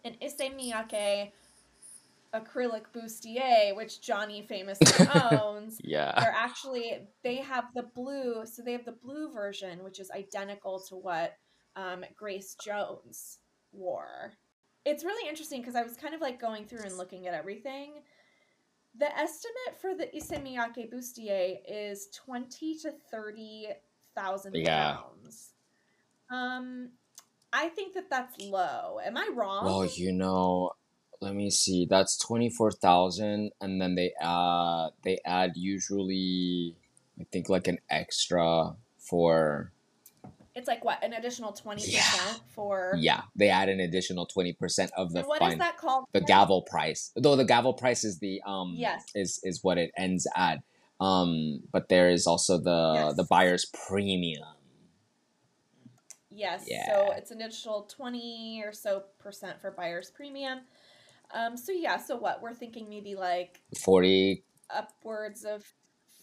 an 0.05 0.17
Issey 0.21 0.51
Miyake 0.51 1.33
acrylic 2.35 2.83
bustier, 2.95 3.75
which 3.75 4.01
Johnny 4.01 4.43
famously 4.43 5.07
owns. 5.33 5.79
yeah 5.83 6.13
They're 6.21 6.35
actually 6.37 6.99
they 7.23 7.37
have 7.37 7.67
the 7.75 7.85
blue, 7.95 8.45
so 8.45 8.63
they 8.63 8.73
have 8.73 8.85
the 8.85 8.93
blue 8.93 9.33
version, 9.33 9.83
which 9.83 9.99
is 10.01 10.11
identical 10.11 10.81
to 10.89 10.97
what 10.97 11.37
um, 11.77 12.05
Grace 12.17 12.55
Jones 12.63 13.39
wore. 13.73 14.33
it's 14.85 15.05
really 15.05 15.29
interesting 15.29 15.61
because 15.61 15.75
I 15.75 15.83
was 15.83 15.97
kind 15.97 16.15
of 16.15 16.21
like 16.21 16.41
going 16.41 16.65
through 16.67 16.85
and 16.85 16.97
looking 16.97 17.27
at 17.27 17.35
everything. 17.35 17.93
The 18.99 19.19
estimate 19.19 19.81
for 19.81 19.95
the 19.95 20.15
Issey 20.17 20.37
Miyake 20.37 20.91
bustier 20.93 21.59
is 21.69 22.09
twenty 22.15 22.79
to 22.79 22.93
thirty 23.11 23.69
thousand 24.15 24.55
Yeah. 24.57 24.97
pounds. 24.97 25.53
Um, 26.31 26.93
I 27.53 27.69
think 27.69 27.95
that 27.95 28.11
that's 28.11 28.39
low. 28.41 28.99
Am 29.05 29.17
I 29.17 29.29
wrong? 29.35 29.65
Well, 29.65 29.85
you 29.87 30.13
know, 30.13 30.73
let 31.21 31.35
me 31.35 31.51
see. 31.51 31.87
That's 31.89 32.17
twenty 32.17 32.49
four 32.49 32.71
thousand, 32.73 33.53
and 33.61 33.81
then 33.81 33.95
they 33.95 34.13
uh 34.21 34.91
they 35.03 35.19
add 35.25 35.53
usually, 35.57 36.77
I 37.21 37.25
think 37.31 37.49
like 37.49 37.69
an 37.69 37.79
extra 37.91 38.77
for 38.99 39.73
it's 40.57 40.67
like 40.67 40.85
what 40.85 41.05
an 41.05 41.13
additional 41.13 41.53
twenty 41.53 41.83
Yeah. 41.87 42.01
percent 42.01 42.41
for. 42.49 42.95
yeah. 42.99 43.23
They 43.37 43.49
add 43.51 43.69
an 43.69 43.79
additional 43.81 44.27
twenty 44.27 44.53
percent 44.55 44.91
of 44.97 45.13
the 45.13 45.21
And 45.21 45.29
what 45.29 45.43
is 45.43 45.49
fine, 45.51 45.59
that 45.59 45.77
called? 45.77 46.07
the 46.13 46.21
gavel 46.23 46.63
price. 46.63 47.13
Though 47.15 47.37
the 47.37 47.45
gavel 47.45 47.75
price 47.75 48.03
is 48.03 48.19
the 48.19 48.43
um 48.47 48.75
Yes. 48.77 49.05
is 49.15 49.39
is 49.45 49.63
what 49.63 49.79
it 49.79 49.93
ends 49.97 50.27
at. 50.35 50.59
Um, 50.99 51.63
but 51.73 51.89
there 51.91 52.09
is 52.11 52.27
also 52.27 52.59
the 52.59 52.93
Yes. 52.97 53.17
the 53.17 53.25
buyer's 53.25 53.67
premium. 53.67 54.43
Yes. 56.31 56.65
yeah. 56.67 56.87
So 56.93 57.13
it's 57.13 57.31
an 57.31 57.41
additional 57.41 57.83
20 57.85 58.63
or 58.65 58.73
so 58.73 59.05
percent 59.19 59.61
for 59.61 59.71
buyer's 59.71 60.11
premium. 60.11 60.61
Um, 61.33 61.57
so 61.57 61.73
yeah, 61.73 61.97
so 61.99 62.17
what? 62.17 62.41
We're 62.43 62.55
thinking 62.55 62.89
maybe 62.89 63.15
like 63.15 63.61
Forty, 63.83 64.45
upwards 64.71 65.45
of 65.45 65.65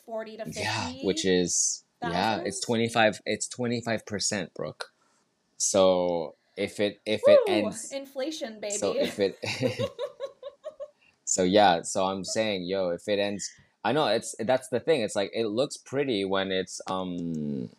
40 0.06 0.38
to 0.38 0.46
50. 0.46 0.60
yeah, 0.62 0.92
which 1.04 1.26
is 1.26 1.83
yeah, 2.04 2.42
it's 2.44 2.60
twenty 2.60 2.90
five. 2.90 3.22
It's 3.26 3.48
twenty 3.48 3.82
five 3.82 4.06
percent, 4.06 4.54
Brooke. 4.54 4.92
So 5.58 6.36
if 6.58 6.80
it 6.80 7.00
if 7.06 7.22
Woo! 7.26 7.34
it 7.34 7.40
ends 7.48 7.92
inflation, 7.92 8.60
baby. 8.60 8.76
So 8.76 8.96
if 8.98 9.20
it, 9.20 9.38
so 11.26 11.44
yeah, 11.44 11.82
so 11.82 12.06
I'm 12.06 12.24
saying, 12.24 12.64
yo, 12.64 12.90
if 12.90 13.08
it 13.08 13.20
ends, 13.20 13.52
I 13.84 13.92
know 13.92 14.08
it's 14.08 14.36
that's 14.40 14.70
the 14.70 14.80
thing. 14.80 15.02
It's 15.02 15.16
like 15.16 15.32
it 15.34 15.48
looks 15.48 15.78
pretty 15.78 16.26
when 16.26 16.52
it's 16.52 16.82
um, 16.88 17.70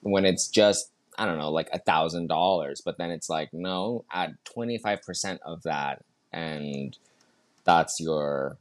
when 0.00 0.24
it's 0.24 0.48
just 0.48 0.90
I 1.16 1.26
don't 1.26 1.38
know, 1.38 1.50
like 1.50 1.68
a 1.72 1.78
thousand 1.78 2.28
dollars, 2.28 2.80
but 2.84 2.98
then 2.98 3.10
it's 3.10 3.28
like 3.28 3.52
no, 3.52 4.04
add 4.10 4.36
twenty 4.44 4.78
five 4.78 5.02
percent 5.02 5.40
of 5.44 5.62
that, 5.62 6.04
and 6.32 6.96
that's 7.64 8.00
your. 8.00 8.56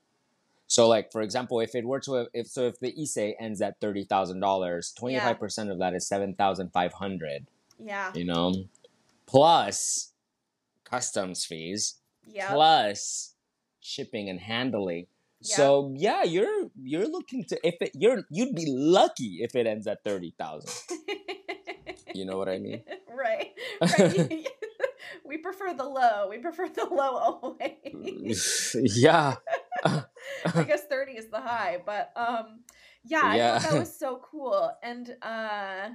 So 0.68 0.88
like 0.88 1.12
for 1.12 1.22
example, 1.22 1.60
if 1.62 1.76
it 1.76 1.86
were 1.86 2.00
to 2.02 2.28
if 2.34 2.48
so 2.48 2.68
if 2.68 2.80
the 2.80 2.94
Issey 3.02 3.36
ends 3.40 3.62
at 3.62 3.80
thirty 3.80 4.04
thousand 4.04 4.42
dollars, 4.42 4.94
twenty 4.98 5.18
five 5.20 5.40
percent 5.40 5.72
of 5.72 5.80
that 5.80 5.94
is 5.94 6.08
seven 6.08 6.34
thousand 6.36 6.72
five 6.74 6.94
hundred. 6.94 7.48
yeah. 7.80 8.12
You 8.14 8.26
know, 8.26 8.54
plus 9.26 10.12
customs 10.84 11.46
fees 11.46 11.96
Yeah. 12.26 12.52
plus 12.54 13.34
shipping 13.80 14.30
and 14.30 14.40
handling. 14.40 15.08
Yeah. 15.42 15.56
So 15.56 15.94
yeah, 15.96 16.24
you're 16.24 16.70
you're 16.82 17.08
looking 17.08 17.46
to 17.46 17.60
if 17.64 17.76
it 17.82 17.92
you're 17.94 18.24
you'd 18.30 18.56
be 18.56 18.66
lucky 18.68 19.38
if 19.42 19.56
it 19.56 19.68
ends 19.68 19.88
at 19.88 20.04
thirty 20.04 20.34
thousand. 20.38 20.72
You 22.14 22.26
know 22.26 22.38
what 22.38 22.50
I 22.50 22.58
mean? 22.58 22.82
right. 23.16 23.52
Right. 23.82 24.48
we 25.26 25.38
prefer 25.38 25.74
the 25.76 25.84
low. 25.84 26.28
We 26.30 26.40
prefer 26.40 26.68
the 26.70 26.86
low 26.86 27.58
always. 27.62 28.76
yeah. 28.96 29.36
I 30.56 30.64
guess 30.64 30.84
30 30.90 31.14
is 31.14 31.30
the 31.30 31.40
high, 31.42 31.78
but 31.86 32.12
um 32.16 32.64
yeah, 33.04 33.22
I 33.24 33.38
thought 33.60 33.72
that 33.72 33.80
was 33.80 33.98
so 33.98 34.22
cool. 34.30 34.72
And 34.84 35.16
uh 35.22 35.90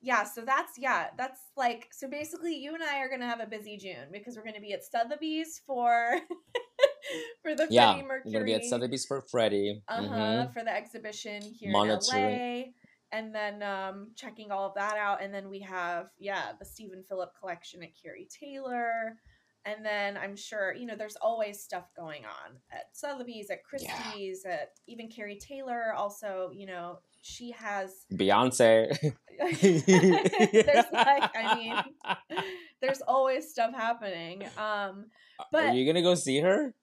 yeah, 0.00 0.22
so 0.24 0.42
that's 0.42 0.78
yeah, 0.78 1.08
that's 1.16 1.40
like 1.56 1.88
so 1.90 2.08
basically 2.08 2.54
you 2.56 2.72
and 2.74 2.82
I 2.82 2.98
are 3.00 3.08
gonna 3.08 3.26
have 3.26 3.40
a 3.40 3.46
busy 3.46 3.76
June 3.76 4.08
because 4.12 4.36
we're 4.36 4.44
gonna 4.44 4.60
be 4.60 4.72
at 4.72 4.84
Sotheby's 4.84 5.60
for 5.66 6.18
for 7.42 7.54
the 7.54 7.66
Yeah. 7.70 7.92
Freddie 7.92 8.06
Mercury 8.06 8.22
You're 8.32 8.40
gonna 8.40 8.44
be 8.44 8.54
at 8.54 8.64
Sotheby's 8.64 9.06
for 9.06 9.22
Freddie. 9.22 9.82
uh-huh, 9.88 10.14
Mhm. 10.14 10.52
for 10.52 10.62
the 10.64 10.74
exhibition 10.74 11.42
here 11.42 11.72
Monitoring. 11.72 12.24
in 12.24 12.38
LA. 12.38 12.64
And 13.10 13.34
then 13.34 13.62
um 13.62 14.12
checking 14.16 14.50
all 14.52 14.66
of 14.66 14.74
that 14.74 14.96
out. 14.98 15.22
And 15.22 15.32
then 15.32 15.48
we 15.48 15.60
have, 15.60 16.10
yeah, 16.18 16.52
the 16.58 16.64
Stephen 16.64 17.02
Phillip 17.08 17.30
collection 17.40 17.82
at 17.82 17.90
Kerry 18.00 18.28
Taylor. 18.30 19.16
And 19.64 19.84
then 19.84 20.16
I'm 20.16 20.34
sure, 20.36 20.72
you 20.74 20.86
know, 20.86 20.96
there's 20.96 21.16
always 21.16 21.60
stuff 21.60 21.84
going 21.94 22.24
on 22.24 22.56
at 22.72 22.86
Sotheby's, 22.92 23.50
at 23.50 23.58
Yeah. 23.78 23.92
Christie's, 24.02 24.44
at 24.46 24.70
even 24.86 25.08
Kerry 25.08 25.36
Taylor. 25.36 25.92
Also, 25.94 26.50
you 26.54 26.64
know, 26.66 27.00
she 27.22 27.50
has 27.50 28.06
Beyonce. 28.14 28.88
there's 29.38 30.84
like, 30.92 31.30
I 31.36 31.54
mean, 31.54 32.38
there's 32.80 33.00
always 33.02 33.50
stuff 33.50 33.74
happening. 33.74 34.44
Um, 34.56 35.06
but 35.52 35.64
Are 35.64 35.74
you 35.74 35.86
gonna 35.86 36.02
go 36.02 36.14
see 36.14 36.40
her? 36.40 36.74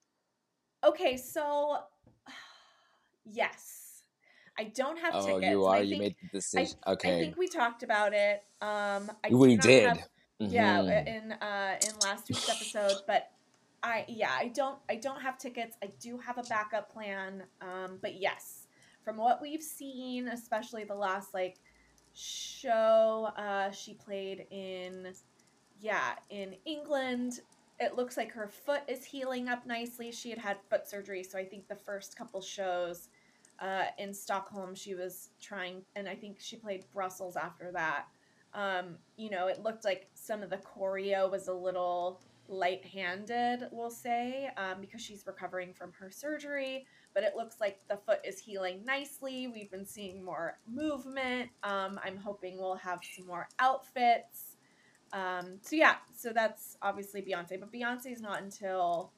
okay, 0.84 1.16
so 1.16 1.78
yes. 3.24 3.82
I 4.58 4.64
don't 4.64 4.98
have 4.98 5.14
Oh, 5.14 5.26
tickets. 5.26 5.50
you 5.50 5.64
are. 5.66 5.82
You 5.82 5.98
made 5.98 6.16
the 6.22 6.28
decision. 6.38 6.78
I 6.86 6.92
okay. 6.92 7.16
I 7.16 7.20
think 7.20 7.36
we 7.36 7.46
talked 7.46 7.82
about 7.82 8.14
it. 8.14 8.42
Um, 8.62 9.10
I 9.22 9.28
we 9.32 9.56
did. 9.56 9.88
have- 9.88 10.08
yeah, 10.38 10.80
Mhm. 10.82 11.06
in 11.06 11.32
uh, 11.32 11.78
in 11.82 11.98
last 12.00 12.28
week's 12.28 12.48
episode, 12.48 13.02
but 13.06 13.30
I 13.82 14.04
yeah, 14.08 14.32
I 14.32 14.48
don't 14.48 14.78
I 14.88 14.96
don't 14.96 15.20
have 15.20 15.38
tickets. 15.38 15.76
I 15.82 15.86
do 16.00 16.18
have 16.18 16.38
a 16.38 16.42
backup 16.44 16.92
plan. 16.92 17.44
Um, 17.60 17.98
but 18.00 18.14
yes, 18.20 18.66
from 19.04 19.16
what 19.16 19.40
we've 19.40 19.62
seen, 19.62 20.28
especially 20.28 20.84
the 20.84 20.94
last 20.94 21.32
like 21.34 21.58
show 22.14 23.30
uh, 23.36 23.70
she 23.70 23.94
played 23.94 24.46
in, 24.50 25.12
yeah, 25.80 26.14
in 26.30 26.56
England. 26.64 27.40
It 27.78 27.94
looks 27.94 28.16
like 28.16 28.32
her 28.32 28.48
foot 28.48 28.80
is 28.88 29.04
healing 29.04 29.48
up 29.48 29.66
nicely. 29.66 30.10
She 30.10 30.30
had 30.30 30.38
had 30.38 30.56
foot 30.70 30.88
surgery, 30.88 31.22
so 31.22 31.38
I 31.38 31.44
think 31.44 31.68
the 31.68 31.76
first 31.76 32.16
couple 32.16 32.40
shows 32.40 33.08
uh, 33.60 33.84
in 33.98 34.14
Stockholm 34.14 34.74
she 34.74 34.94
was 34.94 35.28
trying, 35.42 35.82
and 35.94 36.08
I 36.08 36.14
think 36.14 36.38
she 36.40 36.56
played 36.56 36.84
Brussels 36.94 37.36
after 37.36 37.70
that. 37.72 38.06
Um, 38.56 38.96
you 39.16 39.30
know, 39.30 39.46
it 39.46 39.62
looked 39.62 39.84
like 39.84 40.08
some 40.14 40.42
of 40.42 40.50
the 40.50 40.56
choreo 40.56 41.30
was 41.30 41.46
a 41.46 41.52
little 41.52 42.20
light-handed, 42.48 43.68
we'll 43.70 43.90
say, 43.90 44.50
um, 44.56 44.80
because 44.80 45.02
she's 45.02 45.26
recovering 45.26 45.74
from 45.74 45.92
her 46.00 46.10
surgery. 46.10 46.86
But 47.14 47.22
it 47.22 47.36
looks 47.36 47.60
like 47.60 47.80
the 47.88 47.96
foot 47.96 48.20
is 48.24 48.40
healing 48.40 48.82
nicely. 48.84 49.46
We've 49.46 49.70
been 49.70 49.86
seeing 49.86 50.24
more 50.24 50.58
movement. 50.66 51.50
Um, 51.62 52.00
I'm 52.02 52.16
hoping 52.16 52.58
we'll 52.58 52.76
have 52.76 53.00
some 53.02 53.26
more 53.26 53.46
outfits. 53.58 54.56
Um, 55.12 55.58
so 55.60 55.76
yeah, 55.76 55.96
so 56.14 56.32
that's 56.32 56.76
obviously 56.82 57.22
Beyonce, 57.22 57.60
but 57.60 57.72
Beyonce 57.72 58.12
is 58.12 58.20
not 58.20 58.42
until 58.42 59.12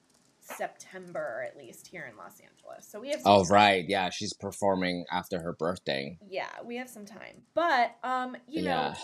September, 0.56 1.44
at 1.46 1.56
least 1.56 1.86
here 1.86 2.08
in 2.10 2.16
Los 2.16 2.40
Angeles. 2.40 2.86
So 2.88 3.00
we 3.00 3.10
have. 3.10 3.20
some 3.20 3.32
Oh 3.32 3.44
time. 3.44 3.52
right, 3.52 3.84
yeah, 3.88 4.10
she's 4.10 4.32
performing 4.32 5.04
after 5.10 5.40
her 5.40 5.52
birthday. 5.52 6.18
Yeah, 6.28 6.48
we 6.64 6.76
have 6.76 6.88
some 6.88 7.04
time. 7.04 7.42
But 7.54 7.96
um, 8.02 8.36
you 8.46 8.62
know, 8.62 8.94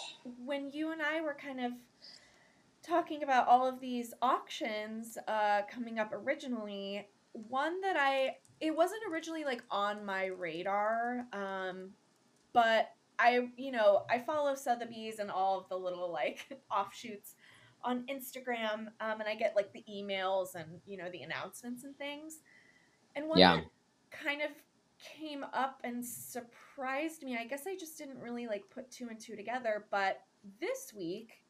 when 0.45 0.71
you 0.71 0.93
and 0.93 1.03
I 1.03 1.21
were 1.21 1.35
kind 1.35 1.61
of 1.61 1.73
talking 2.83 3.23
about 3.23 3.49
all 3.49 3.67
of 3.67 3.81
these 3.81 4.13
auctions 4.23 5.17
uh, 5.29 5.63
coming 5.71 5.99
up 5.99 6.13
originally, 6.13 7.09
one 7.33 7.81
that 7.83 7.97
I 7.99 8.37
it 8.61 8.75
wasn't 8.75 9.03
originally 9.11 9.45
like 9.45 9.63
on 9.71 10.05
my 10.05 10.27
radar, 10.27 11.27
um, 11.33 11.91
but 12.53 12.91
I 13.19 13.49
you 13.57 13.73
know 13.73 14.05
I 14.11 14.19
follow 14.19 14.55
Sotheby's 14.55 15.19
and 15.19 15.31
all 15.31 15.59
of 15.59 15.69
the 15.69 15.77
little 15.77 16.11
like 16.11 16.47
offshoots 16.71 17.35
on 17.85 18.05
Instagram, 18.07 18.89
um, 19.01 19.21
and 19.21 19.25
I 19.29 19.35
get 19.35 19.55
like 19.57 19.73
the 19.73 19.85
emails 19.91 20.55
and 20.55 20.81
you 20.87 20.97
know 20.97 21.11
the 21.11 21.23
announcements 21.23 21.85
and 21.85 21.97
things, 21.97 22.41
and 23.15 23.29
one 23.29 23.39
Yeah. 23.39 23.57
that 23.57 23.65
kind 24.11 24.43
of 24.43 24.51
came 24.99 25.45
up 25.53 25.81
and 25.85 26.05
surprised 26.05 27.23
me. 27.23 27.37
I 27.39 27.45
guess 27.47 27.67
I 27.67 27.77
just 27.77 27.99
didn't 27.99 28.19
really 28.19 28.47
like 28.47 28.65
put 28.71 28.91
two 28.91 29.09
and 29.09 29.21
two 29.21 29.37
together, 29.37 29.87
but 29.91 30.23
this 30.61 30.93
week 30.97 31.43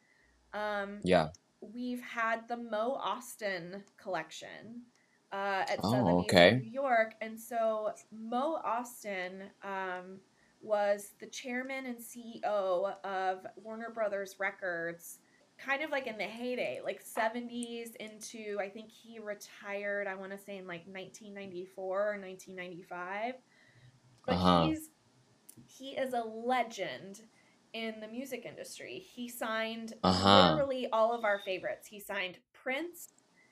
um 0.53 0.99
Yeah. 1.03 1.29
we've 1.61 2.01
had 2.01 2.47
the 2.47 2.57
Mo 2.57 2.99
Ostin 3.03 3.81
collection 3.97 4.83
uh, 5.31 5.65
at 5.67 5.79
Oh, 5.83 6.19
okay. 6.21 6.59
New 6.63 6.69
York, 6.69 7.15
and 7.21 7.39
so 7.39 7.91
Mo 8.11 8.59
Ostin 8.65 9.49
um, 9.63 10.19
was 10.61 11.13
the 11.19 11.25
chairman 11.27 11.85
and 11.87 11.97
CEO 11.97 12.95
of 13.03 13.45
Warner 13.57 13.89
Brothers 13.89 14.35
Records, 14.39 15.19
kind 15.57 15.83
of 15.83 15.89
like 15.91 16.07
in 16.07 16.17
the 16.17 16.23
heyday, 16.23 16.81
like 16.83 17.01
seventies 17.01 17.95
into 17.99 18.57
I 18.59 18.69
think 18.69 18.91
he 18.91 19.19
retired. 19.19 20.07
I 20.07 20.15
want 20.15 20.31
to 20.31 20.37
say 20.37 20.57
in 20.57 20.67
like 20.67 20.87
nineteen 20.87 21.33
ninety 21.33 21.65
four 21.65 22.13
or 22.13 22.17
nineteen 22.17 22.55
ninety 22.55 22.83
five, 22.83 23.35
but 24.25 24.35
Uh-huh. 24.35 24.67
he's 24.67 24.89
he 25.65 25.91
is 25.91 26.13
a 26.13 26.21
legend 26.23 27.21
in 27.73 27.99
the 27.99 28.07
music 28.07 28.45
industry. 28.45 28.99
He 28.99 29.29
signed 29.29 29.93
Uh-huh. 30.03 30.55
literally 30.55 30.87
all 30.91 31.13
of 31.13 31.23
our 31.25 31.39
favorites. 31.45 31.87
He 31.87 31.99
signed 31.99 32.37
Prince, 32.53 33.09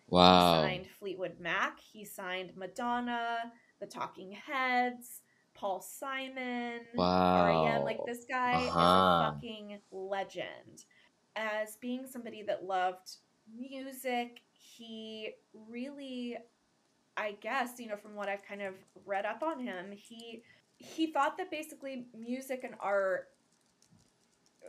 Wow. 0.08 0.62
he 0.62 0.68
signed 0.68 0.88
Fleetwood 1.00 1.40
Mac, 1.40 1.80
he 1.80 2.06
signed 2.06 2.54
Madonna, 2.56 3.38
The 3.80 3.88
Talking 3.88 4.32
Heads, 4.32 5.22
Paul 5.54 5.82
Simon, 5.82 6.82
Wow. 6.98 7.44
REM. 7.46 7.84
Like 7.84 8.06
this 8.06 8.26
guy 8.30 8.58
is 8.62 8.76
Uh-huh. 8.76 8.82
a 8.82 9.24
fucking 9.26 9.80
legend. 9.92 10.86
As 11.36 11.78
being 11.78 12.06
somebody 12.06 12.44
that 12.44 12.66
loved 12.66 13.18
music, 13.56 14.42
he 14.52 15.32
really 15.70 16.38
I 17.16 17.36
guess, 17.42 17.80
you 17.80 17.88
know, 17.88 17.96
from 17.96 18.16
what 18.16 18.28
I've 18.28 18.44
kind 18.44 18.62
of 18.62 18.74
read 19.06 19.26
up 19.26 19.44
on 19.44 19.60
him, 19.60 19.92
he 19.92 20.44
he 20.78 21.08
thought 21.08 21.38
that 21.38 21.52
basically 21.52 22.08
music 22.18 22.64
and 22.64 22.74
art 22.80 23.30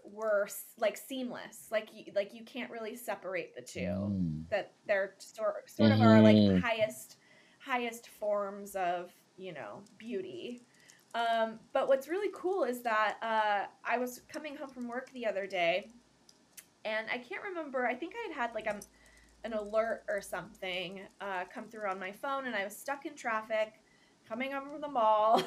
were 0.04 0.48
like 0.78 0.96
seamless. 0.96 1.68
Like 1.70 1.88
you, 1.92 2.12
like 2.14 2.34
you 2.34 2.44
can't 2.44 2.70
really 2.70 2.96
separate 2.96 3.54
the 3.54 3.62
two. 3.62 3.80
Mm. 3.80 4.48
That 4.50 4.72
they're 4.86 5.14
sort 5.18 5.70
sort 5.70 5.92
of 5.92 6.00
are 6.00 6.20
like 6.20 6.62
highest 6.62 7.16
highest 7.58 8.08
forms 8.08 8.76
of 8.76 9.12
you 9.36 9.52
know 9.52 9.82
beauty. 9.98 10.62
Um, 11.14 11.60
but 11.72 11.86
what's 11.86 12.08
really 12.08 12.30
cool 12.34 12.64
is 12.64 12.82
that 12.82 13.16
uh, 13.22 13.66
I 13.84 13.98
was 13.98 14.22
coming 14.28 14.56
home 14.56 14.68
from 14.68 14.88
work 14.88 15.12
the 15.12 15.26
other 15.26 15.46
day, 15.46 15.90
and 16.84 17.06
I 17.12 17.18
can't 17.18 17.42
remember. 17.42 17.86
I 17.86 17.94
think 17.94 18.14
I 18.14 18.28
had 18.28 18.48
had 18.48 18.54
like 18.54 18.66
a, 18.66 18.80
an 19.44 19.52
alert 19.52 20.04
or 20.08 20.20
something 20.20 21.00
uh, 21.20 21.44
come 21.52 21.68
through 21.68 21.88
on 21.88 21.98
my 21.98 22.12
phone, 22.12 22.46
and 22.46 22.54
I 22.54 22.64
was 22.64 22.76
stuck 22.76 23.06
in 23.06 23.14
traffic 23.14 23.74
coming 24.28 24.52
home 24.52 24.70
from 24.70 24.80
the 24.80 24.88
mall. 24.88 25.42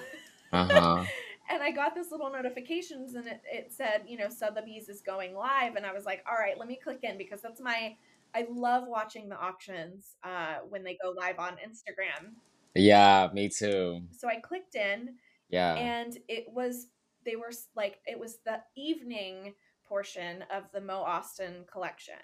Uh-huh. 0.54 1.04
and 1.50 1.64
I 1.64 1.72
got 1.72 1.96
this 1.96 2.12
little 2.12 2.32
notifications 2.32 3.16
and 3.16 3.28
it, 3.28 3.42
it 3.52 3.72
said, 3.72 4.04
you 4.08 4.18
know, 4.18 4.30
Sotheby's 4.30 4.90
is 4.90 5.02
going 5.02 5.34
live. 5.36 5.76
And 5.76 5.86
I 5.86 5.94
was 5.94 6.06
like, 6.06 6.24
all 6.30 6.38
right, 6.38 6.58
let 6.58 6.68
me 6.68 6.80
click 6.82 7.00
in 7.04 7.18
because 7.18 7.42
that's 7.42 7.62
my, 7.62 7.96
I 8.36 8.46
love 8.50 8.84
watching 8.88 9.30
the 9.30 9.38
auctions 9.38 10.16
uh, 10.24 10.58
when 10.68 10.84
they 10.84 10.98
go 11.02 11.12
live 11.12 11.40
on 11.40 11.54
Instagram. 11.54 12.34
Yeah, 12.76 13.30
me 13.34 13.50
too. 13.50 14.02
So 14.12 14.28
I 14.28 14.38
clicked 14.38 14.76
in 14.76 15.16
Yeah. 15.50 15.76
and 15.76 16.18
it 16.28 16.46
was, 16.50 16.88
they 17.26 17.36
were 17.36 17.52
like, 17.76 18.00
it 18.06 18.20
was 18.20 18.40
the 18.46 18.62
evening 18.76 19.54
portion 19.88 20.44
of 20.52 20.64
the 20.74 20.82
Mo 20.82 21.04
Ostin 21.08 21.66
collection. 21.72 22.16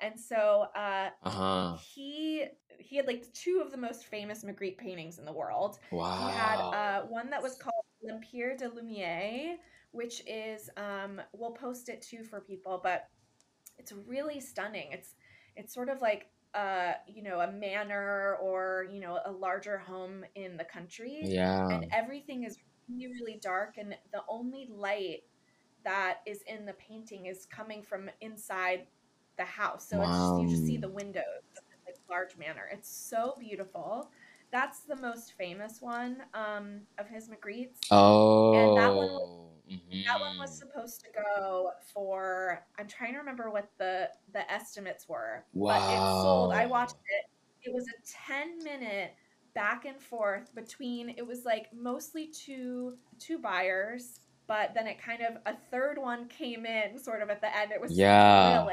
And 0.00 0.18
so 0.18 0.66
uh, 0.74 1.10
Uh-huh. 1.22 1.76
he 1.94 2.46
he 2.78 2.96
had 2.96 3.06
like 3.06 3.30
two 3.34 3.60
of 3.64 3.70
the 3.70 3.76
most 3.76 4.06
famous 4.06 4.42
Magritte 4.44 4.78
paintings 4.78 5.18
in 5.18 5.24
the 5.26 5.32
world. 5.32 5.78
Wow. 5.90 6.26
He 6.26 6.32
had 6.32 6.58
uh, 6.58 7.02
one 7.06 7.28
that 7.30 7.42
was 7.42 7.56
called 7.58 7.84
L'Empire 8.02 8.56
de 8.56 8.68
Lumière, 8.70 9.56
which 9.90 10.22
is 10.26 10.70
um, 10.78 11.20
we'll 11.34 11.52
post 11.52 11.88
it 11.90 12.00
too 12.00 12.24
for 12.24 12.40
people, 12.40 12.80
but 12.82 13.08
it's 13.76 13.92
really 14.06 14.40
stunning. 14.40 14.88
It's 14.92 15.14
it's 15.56 15.74
sort 15.74 15.90
of 15.90 16.00
like 16.00 16.28
uh, 16.54 16.92
you 17.06 17.22
know 17.22 17.40
a 17.40 17.52
manor 17.52 18.36
or 18.42 18.86
you 18.90 19.00
know 19.00 19.18
a 19.26 19.30
larger 19.30 19.76
home 19.76 20.24
in 20.34 20.56
the 20.56 20.64
country, 20.64 21.20
yeah. 21.22 21.68
and 21.68 21.86
everything 21.92 22.44
is 22.44 22.56
really 22.88 23.12
really 23.12 23.38
dark, 23.42 23.76
and 23.76 23.94
the 24.12 24.22
only 24.28 24.68
light 24.70 25.20
that 25.84 26.18
is 26.26 26.42
in 26.46 26.66
the 26.66 26.74
painting 26.74 27.26
is 27.26 27.46
coming 27.46 27.82
from 27.82 28.10
inside 28.20 28.86
the 29.36 29.44
house. 29.44 29.88
So 29.88 30.00
it's 30.00 30.10
just, 30.10 30.40
you 30.40 30.48
just 30.48 30.66
see 30.66 30.76
the 30.76 30.88
windows 30.88 31.24
like, 31.86 31.96
large 32.08 32.36
manor. 32.36 32.68
It's 32.72 32.90
so 32.90 33.34
beautiful. 33.38 34.10
That's 34.52 34.80
the 34.80 34.96
most 34.96 35.34
famous 35.38 35.80
one 35.80 36.22
um, 36.34 36.80
of 36.98 37.08
his 37.08 37.28
Magrittes. 37.28 37.78
Oh. 37.90 38.74
that 38.76 38.94
one 38.94 39.40
That 40.06 40.20
one 40.20 40.38
was 40.38 40.50
mhm. 40.50 40.58
supposed 40.58 41.00
to 41.02 41.06
go 41.14 41.70
for. 41.94 42.64
I'm 42.78 42.88
trying 42.88 43.12
to 43.12 43.18
remember 43.18 43.50
what 43.50 43.68
the 43.78 44.10
the 44.32 44.50
estimates 44.50 45.08
were, 45.08 45.44
but 45.54 45.76
it 45.76 45.98
sold. 45.98 46.52
I 46.52 46.66
watched 46.66 46.96
it. 46.96 47.30
It 47.62 47.72
was 47.72 47.84
a 47.86 48.28
10 48.28 48.64
minute 48.64 49.12
back 49.54 49.84
and 49.84 50.00
forth 50.00 50.52
between. 50.54 51.10
It 51.10 51.26
was 51.26 51.44
like 51.44 51.68
mostly 51.72 52.26
two 52.26 52.96
two 53.20 53.38
buyers, 53.38 54.20
but 54.50 54.74
then 54.74 54.88
it 54.88 55.00
kind 55.00 55.22
of 55.22 55.36
a 55.46 55.56
third 55.70 55.96
one 55.96 56.26
came 56.26 56.66
in 56.66 56.98
sort 56.98 57.22
of 57.22 57.30
at 57.30 57.40
the 57.40 57.56
end. 57.56 57.70
It 57.70 57.80
was 57.80 57.96
Yeah. 57.96 58.66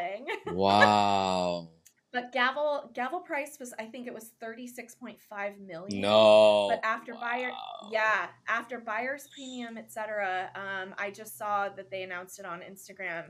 Wow. 0.47 1.69
But 2.13 2.31
gavel 2.31 2.89
gavel 2.95 3.19
price 3.19 3.57
was 3.59 3.75
I 3.77 3.85
think 3.85 4.07
it 4.07 4.13
was 4.13 4.31
36.5 4.41 5.59
million. 5.59 6.01
No. 6.01 6.67
But 6.69 6.79
after 6.83 7.13
buyer 7.13 7.51
yeah, 7.91 8.27
after 8.47 8.79
buyer's 8.79 9.27
premium, 9.35 9.77
etc. 9.77 10.49
Um, 10.55 10.95
I 10.97 11.11
just 11.11 11.37
saw 11.37 11.69
that 11.69 11.91
they 11.91 12.01
announced 12.01 12.39
it 12.39 12.45
on 12.45 12.61
Instagram. 12.61 13.25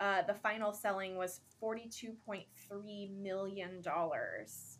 Uh, 0.00 0.22
the 0.22 0.34
final 0.34 0.72
selling 0.72 1.16
was 1.16 1.40
forty-two 1.60 2.14
point 2.26 2.46
three 2.66 3.12
million 3.16 3.80
dollars 3.82 4.78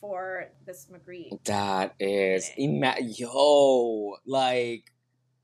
for 0.00 0.46
this 0.64 0.86
Magritte. 0.90 1.44
That 1.44 1.94
is 1.98 2.50
ima- 2.56 2.96
yo, 3.00 4.16
like 4.24 4.84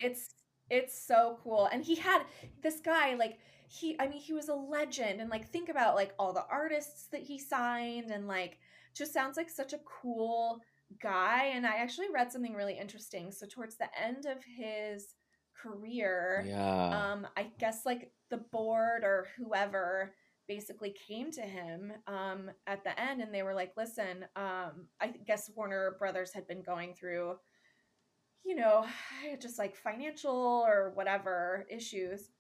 It's 0.01 0.38
it's 0.71 1.01
so 1.07 1.39
cool, 1.43 1.69
and 1.73 1.85
he 1.85 1.95
had 1.95 2.23
this 2.63 2.81
guy 2.81 3.15
like 3.15 3.39
he. 3.69 3.97
I 3.99 4.09
mean, 4.09 4.21
he 4.21 4.33
was 4.33 4.49
a 4.49 4.55
legend, 4.55 5.21
and 5.21 5.31
like 5.31 5.51
think 5.51 5.69
about 5.69 5.95
like 5.95 6.15
all 6.19 6.33
the 6.33 6.47
artists 6.51 7.07
that 7.13 7.23
he 7.23 7.39
signed, 7.39 8.11
and 8.11 8.27
like 8.29 8.59
just 8.95 9.13
sounds 9.13 9.37
like 9.37 9.51
such 9.51 9.73
a 9.73 9.81
cool 10.03 10.61
guy. 11.03 11.47
And 11.55 11.67
I 11.67 11.77
actually 11.77 12.09
read 12.13 12.33
something 12.33 12.55
really 12.55 12.79
interesting. 12.79 13.31
So 13.31 13.47
towards 13.47 13.77
the 13.77 13.89
end 14.01 14.27
of 14.27 14.39
his 14.45 15.15
career, 15.61 16.45
yeah. 16.47 17.13
um 17.13 17.27
i 17.37 17.47
guess 17.59 17.85
like 17.85 18.13
the 18.31 18.37
board 18.37 19.03
or 19.03 19.27
whoever 19.37 20.15
basically 20.47 20.95
came 21.07 21.31
to 21.33 21.43
him 21.43 21.93
um 22.07 22.51
at 22.67 22.83
the 22.85 22.99
end 23.01 23.21
and 23.21 23.35
they 23.35 23.43
were 23.43 23.55
like 23.55 23.73
listen 23.77 24.25
um 24.37 24.87
i 25.01 25.09
guess 25.27 25.51
warner 25.55 25.97
brothers 25.99 26.33
had 26.33 26.47
been 26.47 26.63
going 26.63 26.95
through 26.95 27.37
you 28.45 28.55
know 28.55 28.85
just 29.41 29.59
like 29.59 29.77
financial 29.77 30.65
or 30.67 30.93
whatever 30.95 31.67
issues 31.71 32.31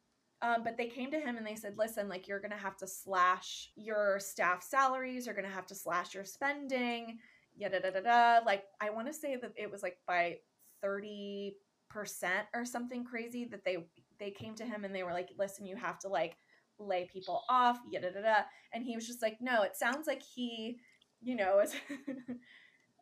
um, 0.41 0.63
but 0.63 0.77
they 0.77 0.87
came 0.87 1.11
to 1.11 1.19
him 1.19 1.37
and 1.37 1.47
they 1.47 1.57
said 1.57 1.75
listen 1.77 2.09
like 2.09 2.29
you're 2.29 2.41
gonna 2.41 2.57
have 2.57 2.77
to 2.77 2.87
slash 2.87 3.71
your 3.77 4.19
staff 4.21 4.63
salaries 4.63 5.27
you're 5.27 5.35
gonna 5.35 5.49
have 5.49 5.67
to 5.67 5.75
slash 5.75 6.15
your 6.15 6.25
spending 6.25 7.19
yada 7.57 7.81
da 7.81 7.91
da 7.91 8.01
da 8.01 8.45
like 8.47 8.65
i 8.81 8.91
want 8.91 9.07
to 9.07 9.13
say 9.13 9.37
that 9.37 9.53
it 9.57 9.71
was 9.71 9.83
like 9.83 9.99
by 10.07 10.37
30 10.83 11.57
percent 11.91 12.47
or 12.55 12.65
something 12.65 13.05
crazy 13.05 13.45
that 13.47 13.65
they 13.65 13.79
they 14.19 14.31
came 14.31 14.55
to 14.55 14.65
him 14.65 14.85
and 14.85 14.95
they 14.95 15.03
were 15.03 15.13
like 15.13 15.31
listen 15.39 15.67
you 15.67 15.77
have 15.77 15.99
to 15.99 16.09
like 16.09 16.37
lay 16.79 17.09
people 17.13 17.43
off 17.49 17.79
yada 17.91 18.13
da 18.13 18.21
da 18.21 18.37
and 18.73 18.85
he 18.85 18.95
was 18.95 19.07
just 19.07 19.23
like 19.23 19.39
no 19.41 19.63
it 19.63 19.77
sounds 19.77 20.07
like 20.07 20.23
he 20.23 20.79
you 21.21 21.35
know 21.35 21.59
as 21.61 21.75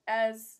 as 0.08 0.58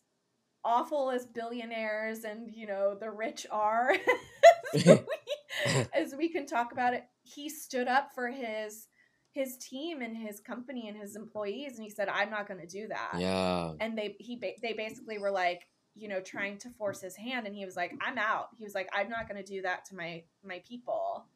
awful 0.67 1.11
as 1.11 1.27
billionaires 1.27 2.25
and 2.25 2.51
you 2.53 2.67
know 2.67 2.97
the 2.99 3.11
rich 3.11 3.47
are. 3.51 3.95
As, 4.75 4.85
we, 4.87 5.87
as 5.95 6.15
we 6.17 6.29
can 6.29 6.45
talk 6.45 6.73
about 6.73 6.93
it 6.93 7.05
he 7.23 7.49
stood 7.49 7.87
up 7.87 8.11
for 8.15 8.29
his 8.29 8.89
his 9.31 9.57
team 9.59 10.03
and 10.03 10.17
his 10.17 10.41
company 10.41 10.89
and 10.89 10.99
his 10.99 11.15
employees 11.15 11.75
and 11.77 11.85
he 11.85 11.89
said 11.89 12.09
i'm 12.09 12.29
not 12.29 12.49
going 12.49 12.61
to 12.61 12.67
do 12.67 12.89
that. 12.89 13.13
Yeah. 13.17 13.73
and 13.81 13.97
they 13.97 14.17
he 14.19 14.41
they 14.61 14.73
basically 14.73 15.19
were 15.19 15.31
like 15.31 15.69
you 15.95 16.09
know 16.09 16.21
trying 16.21 16.59
to 16.59 16.71
force 16.71 17.01
his 17.01 17.15
hand 17.15 17.47
and 17.47 17.55
he 17.55 17.65
was 17.65 17.77
like 17.77 17.95
i'm 18.03 18.19
out. 18.19 18.49
He 18.59 18.65
was 18.65 18.75
like 18.75 18.89
i'm 18.93 19.09
not 19.09 19.29
going 19.29 19.43
to 19.43 19.51
do 19.51 19.63
that 19.63 19.85
to 19.87 19.95
my 19.95 20.25
my 20.45 20.61
people. 20.69 21.27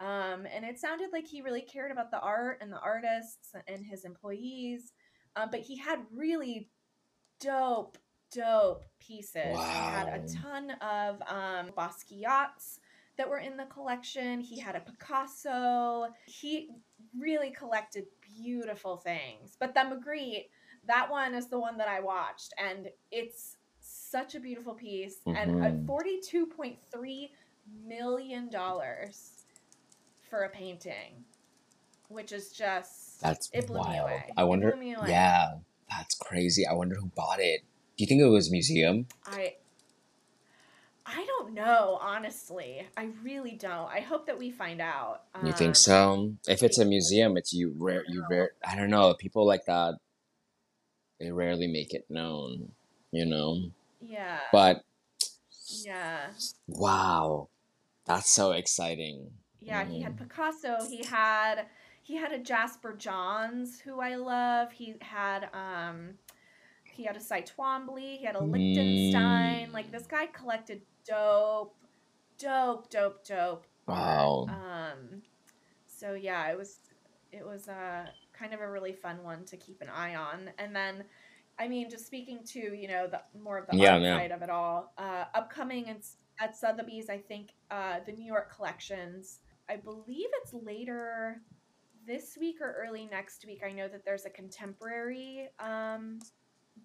Um 0.00 0.46
and 0.52 0.64
it 0.64 0.78
sounded 0.78 1.10
like 1.12 1.26
he 1.26 1.42
really 1.42 1.62
cared 1.62 1.92
about 1.92 2.10
the 2.10 2.20
art 2.20 2.58
and 2.62 2.72
the 2.72 2.80
artists 2.80 3.52
and 3.66 3.84
his 3.84 4.06
employees 4.06 4.92
um, 5.36 5.50
but 5.50 5.60
he 5.60 5.76
had 5.76 6.00
really 6.12 6.70
dope 7.40 7.98
dope 8.32 8.84
pieces 9.00 9.42
he 9.44 9.56
had 9.56 10.08
a 10.08 10.20
ton 10.40 10.70
of 10.80 11.20
um 11.28 11.70
basquiat's 11.76 12.80
that 13.16 13.28
were 13.28 13.38
in 13.38 13.56
the 13.56 13.64
collection 13.66 14.40
he 14.40 14.58
had 14.58 14.76
a 14.76 14.80
picasso 14.80 16.06
he 16.26 16.68
really 17.18 17.50
collected 17.50 18.04
beautiful 18.40 18.96
things 18.98 19.56
but 19.58 19.74
the 19.74 19.80
magritte 19.80 20.46
that 20.86 21.10
one 21.10 21.34
is 21.34 21.48
the 21.48 21.58
one 21.58 21.76
that 21.78 21.88
I 21.88 22.00
watched, 22.00 22.54
and 22.56 22.88
it's 23.10 23.56
such 23.80 24.34
a 24.34 24.40
beautiful 24.40 24.72
piece 24.74 25.16
and 25.26 25.50
uh, 25.50 25.70
Mhm. 25.70 25.86
forty-two 25.86 26.46
point 26.46 26.78
three 26.90 27.30
million 27.84 28.48
dollars 28.48 29.32
for 30.30 30.44
a 30.44 30.48
painting, 30.48 31.24
which 32.08 32.32
is 32.32 32.52
just 32.52 33.20
That's 33.20 33.50
it 33.52 33.66
blew 33.66 33.80
me 33.80 33.86
wild. 33.86 34.10
away. 34.10 34.32
I 34.36 34.42
It 34.42 34.46
wonder 34.46 34.70
blew 34.70 34.80
me 34.80 34.94
away. 34.94 35.10
Yeah. 35.10 35.58
That's 35.90 36.14
crazy. 36.14 36.66
I 36.66 36.72
wonder 36.74 36.94
who 36.96 37.06
bought 37.06 37.40
it. 37.40 37.62
Do 37.98 38.04
you 38.04 38.06
think 38.06 38.22
it 38.22 38.26
was 38.28 38.48
museum? 38.50 39.06
I 39.26 39.56
I 41.04 41.24
don't 41.26 41.52
know, 41.52 41.98
honestly. 42.00 42.86
I 42.96 43.08
really 43.24 43.52
don't. 43.56 43.88
I 43.90 44.00
hope 44.00 44.26
that 44.26 44.38
we 44.38 44.50
find 44.50 44.80
out. 44.80 45.22
You 45.42 45.52
think 45.52 45.70
Um, 45.70 45.74
so? 45.74 46.34
If 46.46 46.62
it's 46.62 46.78
a 46.78 46.84
museum, 46.84 47.36
it's 47.36 47.52
you 47.52 47.74
rare 47.76 48.04
you 48.08 48.24
rare 48.30 48.52
I 48.64 48.76
don't 48.76 48.88
know, 48.90 49.12
people 49.14 49.44
like 49.46 49.64
that 49.66 49.94
they 51.18 51.32
rarely 51.32 51.66
make 51.66 51.92
it 51.92 52.06
known, 52.08 52.70
you 53.10 53.26
know. 53.26 53.62
Yeah. 54.00 54.38
But 54.52 54.84
yeah. 55.84 56.28
wow. 56.68 57.48
That's 58.04 58.30
so 58.30 58.52
exciting. 58.52 59.32
Yeah, 59.60 59.84
he 59.84 60.00
had 60.02 60.14
Mhm. 60.16 60.18
Picasso. 60.28 60.86
He 60.88 61.04
had 61.04 61.66
he 62.00 62.14
had 62.16 62.30
a 62.32 62.38
Jasper 62.38 62.94
Johns 62.94 63.80
who 63.80 64.00
I 64.00 64.14
love. 64.14 64.70
He 64.72 64.94
had 65.00 65.50
um 65.52 66.18
he 66.98 67.04
had 67.04 67.16
a 67.16 67.20
Cy 67.20 67.42
Twombly. 67.42 68.18
He 68.18 68.24
had 68.24 68.34
a 68.34 68.42
Lichtenstein. 68.42 69.68
Mm. 69.68 69.72
Like 69.72 69.92
this 69.92 70.06
guy 70.06 70.26
collected 70.26 70.82
dope, 71.06 71.76
dope, 72.38 72.90
dope, 72.90 73.24
dope. 73.24 73.66
Wow. 73.86 74.46
Um. 74.48 75.22
So 75.86 76.14
yeah, 76.14 76.50
it 76.50 76.58
was 76.58 76.80
it 77.32 77.46
was 77.46 77.68
uh 77.68 78.06
kind 78.32 78.52
of 78.52 78.60
a 78.60 78.68
really 78.68 78.92
fun 78.92 79.22
one 79.22 79.44
to 79.44 79.56
keep 79.56 79.80
an 79.80 79.88
eye 79.88 80.16
on. 80.16 80.50
And 80.58 80.74
then, 80.74 81.04
I 81.58 81.68
mean, 81.68 81.88
just 81.88 82.04
speaking 82.04 82.40
to 82.46 82.58
you 82.58 82.88
know 82.88 83.06
the 83.06 83.22
more 83.40 83.58
of 83.58 83.68
the 83.68 83.76
Yeah, 83.76 83.94
art 83.94 84.02
yeah. 84.02 84.16
side 84.18 84.32
of 84.32 84.42
it 84.42 84.50
all. 84.50 84.92
Uh, 84.98 85.24
upcoming 85.34 85.88
and 85.88 86.02
at 86.40 86.56
Sotheby's, 86.56 87.08
I 87.08 87.18
think 87.18 87.50
uh, 87.70 88.00
the 88.04 88.12
New 88.12 88.26
York 88.26 88.54
collections. 88.54 89.38
I 89.68 89.76
believe 89.76 90.28
it's 90.42 90.52
later 90.52 91.42
this 92.06 92.36
week 92.40 92.60
or 92.60 92.74
early 92.84 93.06
next 93.10 93.44
week. 93.46 93.62
I 93.64 93.70
know 93.70 93.86
that 93.86 94.04
there's 94.04 94.24
a 94.24 94.30
contemporary 94.30 95.48
um, 95.60 96.18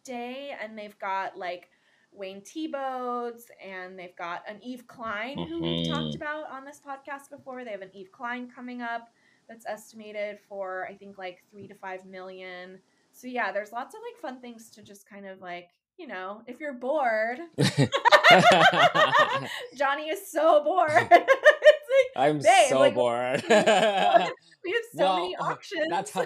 day, 0.04 0.56
and 0.62 0.78
they've 0.78 0.98
got 1.00 1.38
like 1.38 1.70
Wayne 2.12 2.42
Thiebaud's, 2.42 3.46
and 3.64 3.98
they've 3.98 4.16
got 4.16 4.44
an 4.48 4.60
Yves 4.64 4.84
Klein 4.88 5.38
who 5.38 5.62
we've 5.62 5.88
mm-hmm. 5.88 5.94
talked 5.94 6.16
about 6.16 6.50
on 6.52 6.66
this 6.66 6.80
podcast 6.86 7.30
before. 7.30 7.64
They 7.64 7.72
have 7.72 7.82
an 7.82 7.92
Yves 7.94 8.10
Klein 8.12 8.50
coming 8.54 8.82
up 8.82 9.10
that's 9.48 9.66
estimated 9.66 10.40
for 10.48 10.88
I 10.90 10.94
think 10.96 11.18
like 11.18 11.44
three 11.52 11.68
to 11.68 11.76
five 11.76 12.06
million. 12.06 12.80
So 13.12 13.28
yeah, 13.28 13.52
there's 13.52 13.72
lots 13.72 13.96
of 13.96 14.02
like 14.02 14.20
fun 14.22 14.42
things 14.42 14.70
to 14.72 14.82
just 14.82 15.08
kind 15.10 15.26
of 15.26 15.42
like 15.42 15.70
you 15.98 16.08
know 16.08 16.42
if 16.48 16.60
you're 16.60 16.74
bored. 16.74 17.40
Johnny 19.76 20.10
is 20.10 20.32
so 20.32 20.64
bored. 20.64 20.90
it's 21.12 21.90
like 22.16 22.28
I'm 22.28 22.40
Babe, 22.40 22.70
so 22.70 22.80
like- 22.80 22.96
bored. 22.96 23.44
we 23.48 23.56
have 23.56 24.32
so 24.96 25.16
many 25.16 25.36
Well, 25.40 25.52
auctions. 25.52 25.88
that's 25.90 26.12
how 26.12 26.26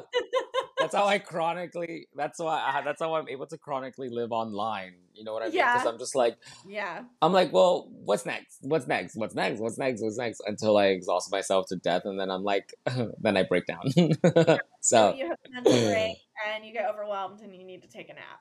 that's 0.79 0.95
how 0.95 1.05
I 1.05 1.19
chronically 1.19 2.07
that's 2.15 2.39
why 2.39 2.59
I, 2.59 2.81
that's 2.83 3.01
how 3.01 3.15
I'm 3.15 3.27
able 3.29 3.47
to 3.47 3.57
chronically 3.57 4.09
live 4.09 4.31
online. 4.31 4.93
You 5.13 5.23
know 5.23 5.33
what 5.33 5.41
I 5.41 5.45
mean? 5.45 5.53
Because 5.53 5.83
Yeah. 5.83 5.89
I'm 5.89 5.97
just 5.97 6.15
like 6.15 6.37
yeah. 6.67 7.03
I'm 7.21 7.33
like, 7.33 7.51
well, 7.51 7.89
what's 7.91 8.25
next? 8.25 8.59
What's 8.61 8.87
next? 8.87 9.15
What's 9.15 9.35
next? 9.35 9.59
What's 9.59 9.77
next? 9.77 10.01
What's 10.01 10.17
next? 10.17 10.41
Until 10.45 10.77
I 10.77 10.87
exhaust 10.87 11.31
myself 11.31 11.65
to 11.69 11.75
death, 11.75 12.03
and 12.05 12.19
then 12.19 12.29
I'm 12.29 12.43
like, 12.43 12.73
then 13.19 13.37
I 13.37 13.43
break 13.43 13.65
down. 13.65 13.81
So 14.79 15.11
so 15.11 15.15
you 15.15 15.27
have 15.27 15.37
mental 15.51 15.73
break 15.73 16.17
and 16.55 16.63
you 16.63 16.71
get 16.71 16.87
overwhelmed 16.89 17.41
and 17.41 17.53
you 17.53 17.65
need 17.65 17.81
to 17.81 17.89
take 17.89 18.09
a 18.09 18.13
nap. 18.13 18.39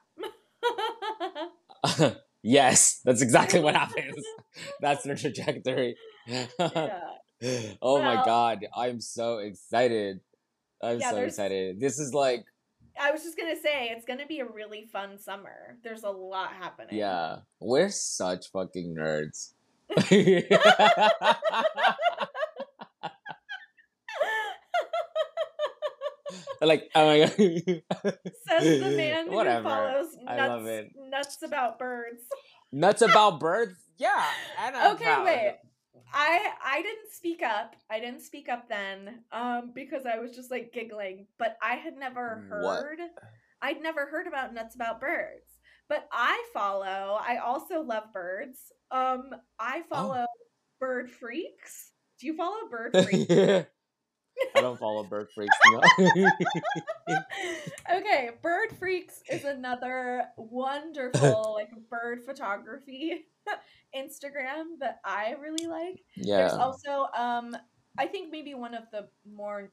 yes, 2.42 3.00
that's 3.04 3.20
exactly 3.20 3.58
what 3.58 3.74
happens. 3.74 4.24
That's 4.80 5.02
the 5.02 5.16
trajectory. 5.16 5.96
yeah. 6.26 7.00
oh 7.82 8.00
my 8.00 8.22
god, 8.24 8.64
I'm 8.76 9.00
so 9.00 9.38
excited. 9.38 10.20
I'm 10.86 11.00
Yeah, 11.00 11.10
so 11.10 11.16
excited. 11.18 11.80
This 11.80 11.98
is 11.98 12.14
like, 12.14 12.44
I 13.00 13.10
was 13.10 13.22
just 13.22 13.36
gonna 13.36 13.56
say 13.56 13.88
it's 13.94 14.06
gonna 14.06 14.26
be 14.26 14.40
a 14.40 14.46
really 14.46 14.88
fun 14.92 15.18
summer. 15.18 15.76
There's 15.84 16.02
a 16.04 16.10
lot 16.10 16.52
happening. 16.52 16.96
yeah, 16.96 17.38
we're 17.60 17.90
such 17.90 18.50
fucking 18.52 18.94
nerds. 18.98 19.52
like, 26.60 26.90
oh 26.94 27.06
my 27.06 27.18
god. 27.20 27.30
Says 27.36 28.80
the 28.82 28.94
man 28.96 29.30
Whatever. 29.32 29.62
who 29.62 29.68
follows 29.68 30.06
I 30.26 30.36
nuts, 30.36 30.48
love 30.48 30.66
it. 30.66 30.90
nuts 30.96 31.42
about 31.42 31.78
birds. 31.78 32.22
Nuts 32.72 33.02
about 33.02 33.40
birds? 33.40 33.74
Yeah. 33.98 34.24
And 34.60 34.76
I'm 34.76 34.94
okay, 34.96 35.22
wait. 35.24 35.56
I 36.12 36.52
I 36.64 36.82
didn't 36.82 37.10
speak 37.12 37.42
up. 37.42 37.76
I 37.90 38.00
didn't 38.00 38.20
speak 38.22 38.48
up 38.48 38.68
then, 38.68 39.24
um, 39.32 39.72
because 39.74 40.06
I 40.06 40.18
was 40.18 40.34
just 40.34 40.50
like 40.50 40.72
giggling. 40.72 41.26
But 41.38 41.56
I 41.62 41.74
had 41.74 41.96
never 41.96 42.44
What? 42.60 42.82
heard. 42.82 42.98
I'd 43.62 43.82
never 43.82 44.06
heard 44.06 44.26
about 44.26 44.54
nuts 44.54 44.74
about 44.74 45.00
birds. 45.00 45.60
But 45.88 46.08
I 46.12 46.42
follow. 46.52 47.18
I 47.20 47.38
also 47.44 47.80
love 47.80 48.12
birds. 48.12 48.58
Um, 48.90 49.30
I 49.58 49.80
Oh. 49.80 49.94
follow 49.94 50.26
bird 50.80 51.10
freaks. 51.10 51.92
Do 52.20 52.26
you 52.26 52.36
follow 52.36 52.68
bird 52.70 52.92
freaks? 53.04 53.68
I 54.54 54.60
don't 54.60 54.78
follow 54.78 55.04
bird 55.04 55.28
freaks. 55.34 55.56
No. 55.70 55.80
okay, 57.94 58.30
Bird 58.42 58.70
Freaks 58.78 59.22
is 59.30 59.44
another 59.44 60.24
wonderful 60.36 61.52
like 61.58 61.70
bird 61.90 62.22
photography 62.24 63.26
Instagram 63.96 64.78
that 64.80 65.00
I 65.04 65.34
really 65.40 65.66
like. 65.66 66.00
Yeah. 66.16 66.38
There's 66.38 66.52
also 66.54 67.06
um 67.16 67.56
I 67.98 68.06
think 68.06 68.30
maybe 68.30 68.54
one 68.54 68.74
of 68.74 68.84
the 68.92 69.08
more 69.30 69.70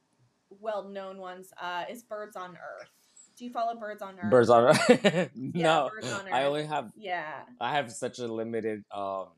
well-known 0.60 1.18
ones 1.18 1.52
uh 1.60 1.84
is 1.90 2.02
Birds 2.02 2.36
on 2.36 2.50
Earth. 2.56 2.90
Do 3.36 3.44
you 3.44 3.50
follow 3.50 3.74
Birds 3.78 4.00
on 4.02 4.14
Earth? 4.20 4.30
Birds 4.30 4.50
on 4.50 4.64
Earth. 4.64 5.30
no. 5.34 5.90
Birds 5.94 6.12
on 6.12 6.32
I 6.32 6.44
only 6.44 6.66
have 6.66 6.90
Yeah. 6.96 7.42
I 7.60 7.72
have 7.72 7.90
such 7.92 8.18
a 8.18 8.26
limited 8.32 8.84
um 8.94 9.28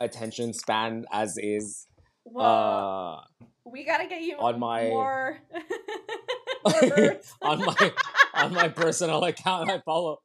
attention 0.00 0.52
span 0.52 1.04
as 1.12 1.36
is. 1.38 1.86
Well, 2.24 3.24
Uh 3.40 3.46
we 3.64 3.84
got 3.84 3.98
to 3.98 4.06
get 4.08 4.22
you 4.22 4.36
on 4.38 4.58
my- 4.58 4.88
more, 4.88 5.38
more 6.64 7.20
on 7.42 7.64
my 7.64 7.92
on 8.34 8.54
my 8.54 8.68
personal 8.82 9.24
account 9.24 9.70
I 9.70 9.80
follow 9.80 10.20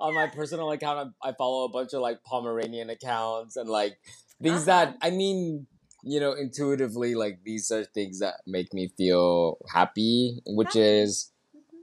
on 0.00 0.14
my 0.14 0.26
personal 0.26 0.70
account 0.70 1.12
I, 1.22 1.28
I 1.30 1.32
follow 1.32 1.64
a 1.64 1.68
bunch 1.70 1.92
of 1.94 2.00
like 2.00 2.22
Pomeranian 2.24 2.90
accounts 2.90 3.56
and 3.56 3.68
like 3.68 3.98
things 4.42 4.66
that 4.66 4.88
Uh-huh. 4.88 4.96
I 5.02 5.10
mean 5.10 5.66
you 6.02 6.20
know 6.20 6.32
intuitively 6.32 7.14
like 7.14 7.40
these 7.44 7.70
are 7.70 7.84
things 7.84 8.20
that 8.20 8.34
make 8.46 8.72
me 8.72 8.88
feel 8.96 9.58
happy 9.72 10.40
which 10.46 10.68
Happy. 10.68 10.80
is 10.80 11.32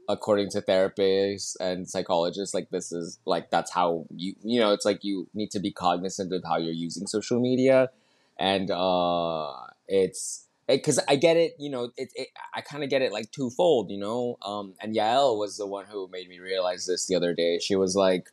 according 0.08 0.50
to 0.52 0.62
therapists 0.62 1.56
and 1.60 1.90
psychologists 1.90 2.54
like 2.54 2.70
this 2.70 2.92
is 2.92 3.20
like 3.26 3.50
that's 3.50 3.72
how 3.74 4.06
you 4.16 4.36
you 4.44 4.60
know 4.60 4.72
it's 4.72 4.86
like 4.86 5.04
you 5.04 5.28
need 5.34 5.50
to 5.52 5.60
be 5.60 5.72
cognizant 5.72 6.32
of 6.32 6.44
how 6.48 6.58
you're 6.58 6.72
using 6.74 7.08
social 7.08 7.40
media 7.40 7.90
and 8.40 8.70
uh 8.72 9.52
it's 9.88 10.45
because 10.68 11.00
I 11.08 11.16
get 11.16 11.38
it, 11.38 11.56
you 11.60 11.70
know, 11.70 11.92
it, 11.98 12.10
it 12.16 12.30
I 12.54 12.62
kind 12.62 12.84
of 12.84 12.90
get 12.90 13.02
it 13.02 13.12
like 13.12 13.32
twofold, 13.32 13.92
you 13.92 14.00
know. 14.00 14.38
Um, 14.42 14.74
and 14.82 14.96
Yael 14.96 15.38
was 15.38 15.58
the 15.58 15.68
one 15.68 15.86
who 15.86 16.08
made 16.12 16.28
me 16.28 16.40
realize 16.40 16.86
this 16.86 17.06
the 17.06 17.16
other 17.16 17.34
day. 17.34 17.60
She 17.60 17.76
was 17.76 17.96
like, 17.96 18.30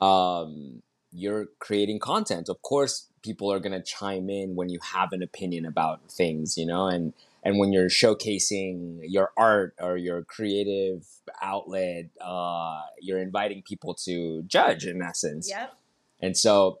um, 0.00 0.82
"You're 1.12 1.46
creating 1.58 1.98
content. 1.98 2.48
Of 2.48 2.62
course, 2.62 3.08
people 3.22 3.52
are 3.52 3.60
gonna 3.60 3.82
chime 3.82 4.30
in 4.30 4.56
when 4.56 4.68
you 4.68 4.78
have 4.94 5.12
an 5.12 5.22
opinion 5.22 5.66
about 5.66 6.00
things, 6.10 6.56
you 6.56 6.66
know, 6.66 6.86
and 6.86 7.12
and 7.42 7.58
when 7.58 7.72
you're 7.72 7.90
showcasing 7.90 9.00
your 9.02 9.32
art 9.36 9.74
or 9.78 9.98
your 9.98 10.22
creative 10.22 11.06
outlet, 11.42 12.06
uh, 12.20 12.80
you're 13.00 13.20
inviting 13.20 13.62
people 13.62 13.94
to 14.06 14.42
judge 14.44 14.86
in 14.86 15.02
essence. 15.02 15.50
Yep. 15.50 15.74
And 16.20 16.36
so, 16.36 16.78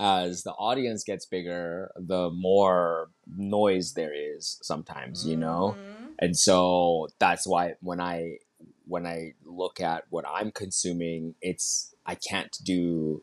as 0.00 0.42
the 0.42 0.52
audience 0.52 1.04
gets 1.04 1.26
bigger, 1.26 1.90
the 1.96 2.30
more 2.30 3.10
noise 3.36 3.94
there 3.94 4.12
is 4.14 4.58
sometimes, 4.62 5.26
you 5.26 5.36
know? 5.36 5.78
Mhm. 5.78 6.14
And 6.18 6.36
so 6.36 7.08
that's 7.18 7.46
why 7.46 7.74
when 7.80 8.00
I 8.00 8.38
when 8.86 9.06
I 9.06 9.34
look 9.44 9.80
at 9.80 10.04
what 10.10 10.24
I'm 10.28 10.50
consuming, 10.52 11.34
it's 11.42 11.94
I 12.06 12.14
can't 12.14 12.56
do 12.64 13.22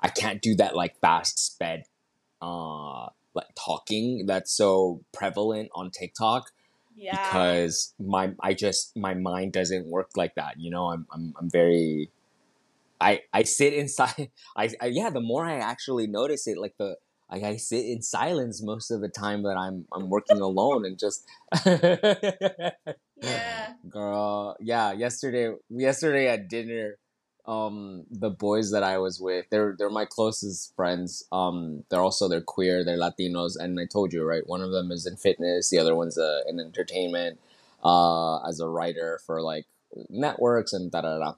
I 0.00 0.08
can't 0.08 0.40
do 0.40 0.54
that 0.56 0.74
like 0.76 0.98
fast 1.00 1.38
sped 1.38 1.84
uh 2.42 3.08
like 3.34 3.48
talking 3.56 4.26
that's 4.26 4.52
so 4.52 5.02
prevalent 5.12 5.70
on 5.74 5.90
TikTok 5.90 6.52
Yeah. 6.96 7.12
because 7.12 7.94
my 7.98 8.32
I 8.40 8.54
just 8.54 8.96
my 8.96 9.14
mind 9.14 9.52
doesn't 9.52 9.86
work 9.86 10.10
like 10.16 10.34
that. 10.36 10.58
You 10.58 10.70
know, 10.70 10.86
I'm 10.86 11.06
I'm 11.12 11.34
I'm 11.38 11.50
very 11.50 12.10
I 13.00 13.20
I 13.32 13.44
sit 13.44 13.72
inside 13.74 14.30
I, 14.56 14.70
I 14.80 14.86
yeah, 14.86 15.10
the 15.10 15.20
more 15.20 15.44
I 15.44 15.56
actually 15.56 16.06
notice 16.06 16.46
it, 16.46 16.58
like 16.58 16.74
the 16.78 16.96
I, 17.30 17.36
I 17.42 17.56
sit 17.56 17.86
in 17.86 18.02
silence 18.02 18.62
most 18.62 18.90
of 18.90 19.00
the 19.00 19.08
time 19.08 19.42
that 19.44 19.56
I'm 19.56 19.86
I'm 19.92 20.10
working 20.10 20.40
alone 20.40 20.84
and 20.84 20.98
just 20.98 21.24
yeah. 23.22 23.72
girl 23.88 24.56
yeah 24.60 24.92
yesterday 24.92 25.54
yesterday 25.68 26.28
at 26.28 26.48
dinner 26.48 26.98
um 27.46 28.04
the 28.10 28.30
boys 28.30 28.70
that 28.70 28.82
i 28.82 28.98
was 28.98 29.18
with 29.20 29.46
they're 29.50 29.74
they're 29.78 29.90
my 29.90 30.04
closest 30.04 30.74
friends 30.76 31.24
um 31.32 31.82
they're 31.88 32.02
also 32.02 32.28
they're 32.28 32.40
queer 32.40 32.84
they're 32.84 32.98
latinos 32.98 33.56
and 33.58 33.80
i 33.80 33.86
told 33.86 34.12
you 34.12 34.22
right 34.22 34.46
one 34.46 34.60
of 34.60 34.70
them 34.70 34.90
is 34.90 35.06
in 35.06 35.16
fitness 35.16 35.70
the 35.70 35.78
other 35.78 35.94
one's 35.94 36.18
uh, 36.18 36.40
in 36.46 36.60
entertainment 36.60 37.40
uh 37.82 38.38
as 38.46 38.60
a 38.60 38.68
writer 38.68 39.18
for 39.24 39.40
like 39.40 39.66
networks 40.08 40.72
and 40.72 40.90
da 40.92 41.00
da 41.00 41.18
da 41.18 41.32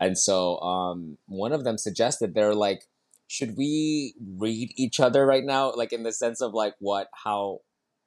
and 0.00 0.16
so 0.18 0.58
um 0.60 1.18
one 1.26 1.52
of 1.52 1.64
them 1.64 1.78
suggested 1.78 2.34
they're 2.34 2.54
like 2.54 2.84
should 3.30 3.56
we 3.58 4.14
read 4.38 4.72
each 4.76 5.00
other 5.00 5.26
right 5.26 5.44
now? 5.44 5.70
Like 5.74 5.92
in 5.92 6.02
the 6.02 6.12
sense 6.12 6.40
of 6.40 6.54
like 6.54 6.74
what 6.78 7.08
how 7.12 7.60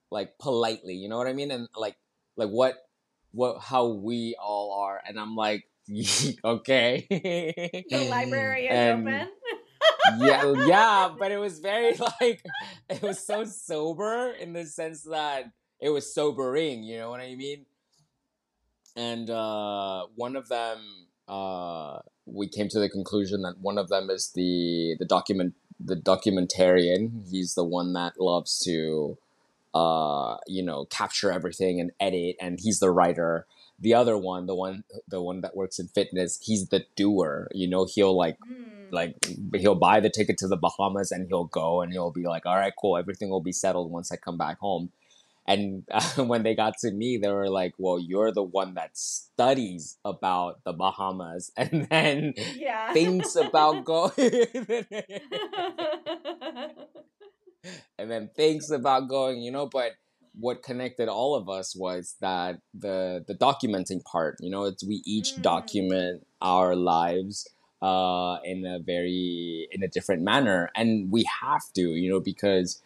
like 0.10 0.38
politely 0.40 0.96
you 0.96 1.08
know 1.08 1.18
what 1.18 1.28
i 1.28 1.34
mean? 1.34 1.52
And 1.52 1.68
like 1.76 1.96
like 2.38 2.50
what 2.50 2.76
what 3.32 3.60
how 3.62 3.88
we 3.88 4.36
all 4.42 4.74
are. 4.82 5.02
And 5.08 5.20
i'm 5.20 5.36
like 5.36 5.66
okay. 6.44 7.06
The 7.90 8.08
library 8.10 8.66
is 8.68 8.74
And- 8.74 9.08
open. 9.08 9.28
yeah 10.20 10.54
yeah 10.66 11.10
but 11.20 11.32
it 11.32 11.38
was 11.38 11.60
very 11.60 11.96
like 12.22 12.42
it 12.90 13.02
was 13.02 13.20
so 13.26 13.44
sober 13.46 14.32
in 14.40 14.54
the 14.54 14.66
sense 14.66 15.04
that 15.04 15.52
it 15.80 15.90
was 15.90 16.14
sobering 16.14 16.84
you 16.84 16.98
know 16.98 17.10
what 17.10 17.20
i 17.22 17.36
mean? 17.36 17.66
And 18.96 19.30
uh 19.30 20.06
one 20.16 20.36
of 20.36 20.50
them 20.50 21.08
uh 21.32 22.00
we 22.28 22.48
came 22.48 22.70
to 22.70 22.80
the 22.80 22.90
conclusion 22.90 23.44
that 23.44 23.60
one 23.60 23.80
of 23.80 23.90
them 23.90 24.10
is 24.12 24.32
the 24.36 24.96
the 25.00 25.06
document 25.06 25.56
the 25.80 25.96
documentarian 25.98 27.28
he's 27.32 27.56
the 27.56 27.66
one 27.66 27.94
that 27.94 28.20
loves 28.20 28.60
to 28.60 29.18
uh 29.74 30.38
you 30.48 30.64
know 30.64 30.86
capture 30.86 31.32
everything 31.32 31.80
and 31.80 31.92
edit 32.00 32.36
and 32.42 32.60
he's 32.62 32.80
the 32.80 32.92
writer 32.92 33.46
the 33.80 33.96
other 33.96 34.16
one, 34.18 34.46
the 34.46 34.56
one 34.56 34.84
the 35.08 35.22
one 35.22 35.42
that 35.42 35.56
works 35.56 35.80
in 35.80 35.88
fitness, 35.88 36.40
he's 36.44 36.68
the 36.70 36.86
doer. 36.96 37.48
You 37.52 37.68
know, 37.68 37.86
he'll 37.86 38.16
like 38.16 38.38
Mm. 38.38 38.94
like 38.94 39.16
he'll 39.56 39.76
buy 39.76 40.00
the 40.02 40.10
ticket 40.10 40.38
to 40.40 40.48
the 40.48 40.58
Bahamas 40.58 41.12
and 41.12 41.28
he'll 41.28 41.46
go 41.46 41.82
and 41.82 41.92
he'll 41.94 42.12
be 42.12 42.26
like, 42.26 42.46
all 42.46 42.58
right, 42.58 42.74
cool, 42.80 42.98
everything 42.98 43.30
will 43.30 43.42
be 43.42 43.54
settled 43.54 43.92
once 43.92 44.12
I 44.12 44.18
come 44.18 44.38
back 44.38 44.60
home. 44.60 44.92
And 45.52 45.84
uh, 45.92 46.02
when 46.24 46.44
they 46.44 46.56
got 46.56 46.76
to 46.80 46.92
me, 46.92 47.18
they 47.18 47.30
were 47.32 47.50
like, 47.50 47.74
well, 47.78 48.00
you're 48.00 48.32
the 48.32 48.44
one 48.44 48.76
that 48.76 48.98
studies 48.98 49.98
about 50.06 50.64
the 50.64 50.74
Bahamas 50.74 51.52
and 51.58 51.88
then 51.90 52.34
yeah. 52.56 52.94
thinks 52.94 53.36
about 53.36 53.84
going 53.92 54.12
and 57.98 58.10
then 58.10 58.30
thinks 58.36 58.70
about 58.70 59.08
going, 59.10 59.42
you 59.42 59.52
know, 59.52 59.68
but 59.68 59.94
what 60.40 60.64
connected 60.64 61.10
all 61.10 61.36
of 61.36 61.50
us 61.50 61.76
was 61.76 62.16
that 62.22 62.60
the 62.74 63.24
the 63.28 63.36
documenting 63.36 64.04
part, 64.04 64.38
you 64.40 64.50
know, 64.50 64.66
it's 64.66 64.84
we 64.86 65.02
each 65.06 65.36
Mm. 65.38 65.42
document 65.42 66.28
our 66.42 66.76
lives 66.76 67.48
uh 67.82 68.38
in 68.46 68.66
a 68.66 68.80
very 68.80 69.68
in 69.72 69.84
a 69.84 69.88
different 69.88 70.22
manner 70.22 70.70
and 70.76 71.12
we 71.12 71.26
have 71.42 71.64
to, 71.76 71.82
you 71.82 72.10
know, 72.10 72.20
because 72.20 72.82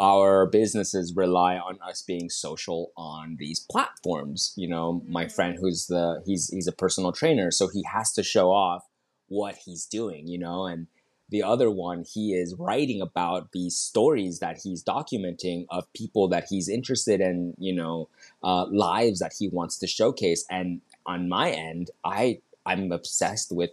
our 0.00 0.46
businesses 0.46 1.14
rely 1.14 1.56
on 1.56 1.78
us 1.82 2.02
being 2.02 2.30
social 2.30 2.92
on 2.96 3.36
these 3.38 3.60
platforms. 3.60 4.52
You 4.56 4.68
know, 4.68 5.02
my 5.06 5.26
Mhm. 5.26 5.32
friend 5.32 5.58
who's 5.60 5.86
the 5.86 6.22
he's 6.26 6.48
he's 6.48 6.66
a 6.66 6.72
personal 6.72 7.12
trainer, 7.12 7.50
so 7.50 7.68
he 7.68 7.82
has 7.92 8.12
to 8.12 8.22
show 8.22 8.50
off 8.50 8.88
what 9.28 9.56
he's 9.64 9.84
doing, 9.86 10.26
you 10.28 10.38
know, 10.38 10.66
and 10.66 10.86
the 11.30 11.42
other 11.42 11.70
one 11.70 12.04
he 12.04 12.34
is 12.34 12.54
writing 12.54 13.00
about 13.00 13.52
these 13.52 13.76
stories 13.76 14.38
that 14.38 14.60
he's 14.62 14.84
documenting 14.84 15.66
of 15.70 15.90
people 15.94 16.28
that 16.28 16.46
he's 16.50 16.68
interested 16.68 17.20
in, 17.20 17.54
you 17.58 17.72
know, 17.74 18.08
uh, 18.42 18.66
lives 18.66 19.18
that 19.20 19.34
he 19.38 19.48
wants 19.48 19.78
to 19.78 19.86
showcase. 19.86 20.44
And 20.50 20.80
on 21.06 21.28
my 21.28 21.50
end, 21.50 21.90
I 22.04 22.40
I'm 22.66 22.92
obsessed 22.92 23.52
with 23.52 23.70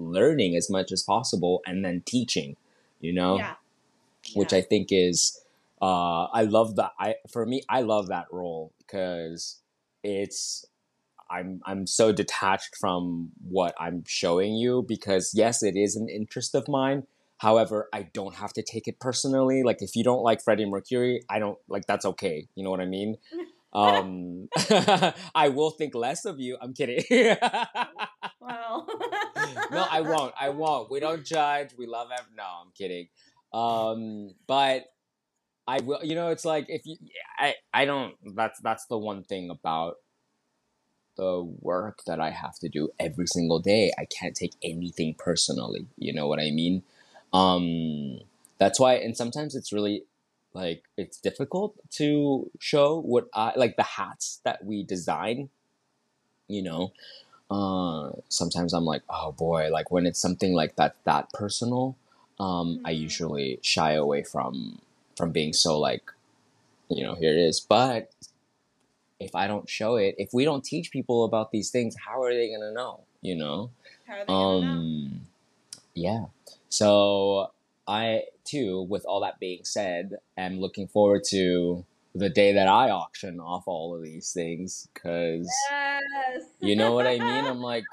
learning 0.00 0.56
as 0.56 0.68
much 0.68 0.90
as 0.90 1.02
possible 1.04 1.62
and 1.66 1.84
then 1.84 2.02
teaching, 2.04 2.56
you 3.00 3.12
know 3.12 3.36
yeah. 3.36 3.54
which 4.34 4.52
Yeah. 4.52 4.58
I 4.58 4.62
think 4.62 4.88
is 4.90 5.40
uh 5.84 6.24
I 6.32 6.42
love 6.44 6.76
that 6.76 6.92
I 6.98 7.16
for 7.30 7.44
me 7.44 7.62
I 7.68 7.82
love 7.82 8.08
that 8.08 8.26
role 8.32 8.72
because 8.78 9.60
it's 10.02 10.64
I'm 11.30 11.60
I'm 11.66 11.86
so 11.86 12.12
detached 12.12 12.76
from 12.80 13.30
what 13.46 13.74
I'm 13.78 14.04
showing 14.06 14.54
you 14.54 14.84
because 14.86 15.32
yes 15.34 15.62
it 15.62 15.76
is 15.76 15.96
an 15.96 16.08
interest 16.08 16.54
of 16.54 16.68
mine 16.68 17.02
however 17.38 17.88
I 17.92 18.08
don't 18.14 18.36
have 18.36 18.52
to 18.54 18.62
take 18.62 18.88
it 18.88 18.98
personally 19.00 19.62
like 19.62 19.82
if 19.82 19.94
you 19.96 20.04
don't 20.04 20.22
like 20.22 20.42
Freddie 20.42 20.70
Mercury 20.70 21.22
I 21.28 21.38
don't 21.38 21.58
like 21.68 21.86
that's 21.86 22.06
okay 22.06 22.48
you 22.54 22.64
know 22.64 22.70
what 22.70 22.80
I 22.80 22.86
mean 22.86 23.16
um 23.74 24.48
I 25.34 25.48
will 25.48 25.70
think 25.70 25.94
less 25.94 26.24
of 26.24 26.40
you 26.40 26.56
I'm 26.62 26.72
kidding 26.72 27.04
Well. 28.44 28.86
no, 29.70 29.86
I 29.90 30.02
won't. 30.02 30.34
I 30.38 30.50
won't. 30.50 30.90
We 30.90 31.00
don't 31.00 31.24
judge. 31.24 31.70
We 31.78 31.86
love 31.86 32.08
No, 32.36 32.44
I'm 32.44 32.72
kidding. 32.76 33.08
Um, 33.52 34.34
but 34.46 34.84
I 35.66 35.80
will. 35.80 36.00
You 36.02 36.14
know, 36.14 36.28
it's 36.28 36.44
like 36.44 36.66
if 36.68 36.86
you, 36.86 36.96
I, 37.38 37.54
I 37.72 37.84
don't. 37.84 38.14
That's 38.36 38.60
that's 38.60 38.86
the 38.86 38.98
one 38.98 39.22
thing 39.24 39.50
about 39.50 39.96
the 41.16 41.42
work 41.60 42.00
that 42.06 42.20
I 42.20 42.30
have 42.30 42.58
to 42.58 42.68
do 42.68 42.90
every 42.98 43.26
single 43.26 43.60
day. 43.60 43.92
I 43.98 44.04
can't 44.04 44.34
take 44.34 44.54
anything 44.62 45.14
personally. 45.14 45.86
You 45.96 46.12
know 46.12 46.26
what 46.26 46.40
I 46.40 46.50
mean? 46.50 46.82
Um, 47.32 48.20
that's 48.58 48.80
why, 48.80 48.94
and 48.94 49.16
sometimes 49.16 49.54
it's 49.54 49.72
really 49.72 50.04
like 50.52 50.84
it's 50.96 51.18
difficult 51.18 51.76
to 51.92 52.50
show 52.58 53.00
what 53.00 53.28
I 53.34 53.52
like 53.56 53.76
the 53.76 53.82
hats 53.82 54.40
that 54.44 54.64
we 54.64 54.82
design. 54.82 55.50
You 56.48 56.62
know, 56.62 56.92
uh, 57.50 58.12
sometimes 58.28 58.72
I'm 58.74 58.84
like, 58.84 59.02
oh 59.10 59.32
boy, 59.32 59.70
like 59.72 59.90
when 59.90 60.06
it's 60.06 60.20
something 60.20 60.54
like 60.54 60.76
that 60.76 60.96
that 61.04 61.32
personal, 61.32 61.96
um, 62.40 62.80
I 62.84 62.92
Mhm. 62.94 63.00
usually 63.00 63.58
shy 63.62 63.92
away 63.94 64.22
from 64.24 64.80
from 65.16 65.30
being 65.32 65.52
so 65.52 65.78
like, 65.78 66.02
you 66.88 67.02
know, 67.04 67.14
here 67.14 67.32
it 67.32 67.38
is. 67.38 67.60
But 67.60 68.10
if 69.20 69.34
I 69.34 69.46
don't 69.46 69.68
show 69.68 69.96
it, 69.96 70.14
if 70.18 70.30
we 70.32 70.44
don't 70.44 70.64
teach 70.64 70.90
people 70.90 71.24
about 71.24 71.50
these 71.50 71.70
things, 71.70 71.96
how 72.04 72.22
are 72.22 72.34
they 72.34 72.50
gonna 72.50 72.72
know? 72.72 73.00
You 73.22 73.36
know? 73.36 73.70
How 74.06 74.14
are 74.14 74.18
they 74.20 74.32
gonna 74.32 74.60
know? 74.66 74.72
Um, 74.72 75.26
yeah. 75.94 76.24
So 76.68 77.50
I 77.86 78.24
too, 78.44 78.82
with 78.82 79.04
all 79.06 79.20
that 79.20 79.38
being 79.40 79.64
said, 79.64 80.18
am 80.36 80.60
looking 80.60 80.88
forward 80.88 81.22
to 81.30 81.84
the 82.14 82.28
day 82.28 82.52
that 82.52 82.68
I 82.68 82.90
auction 82.90 83.40
off 83.40 83.64
all 83.66 83.96
of 83.96 84.02
these 84.02 84.32
things 84.32 84.88
because 84.94 85.50
Yes. 85.70 86.42
you 86.60 86.76
know 86.76 86.92
what 86.92 87.06
I 87.06 87.18
mean. 87.18 87.44
I'm 87.44 87.60
like, 87.60 87.84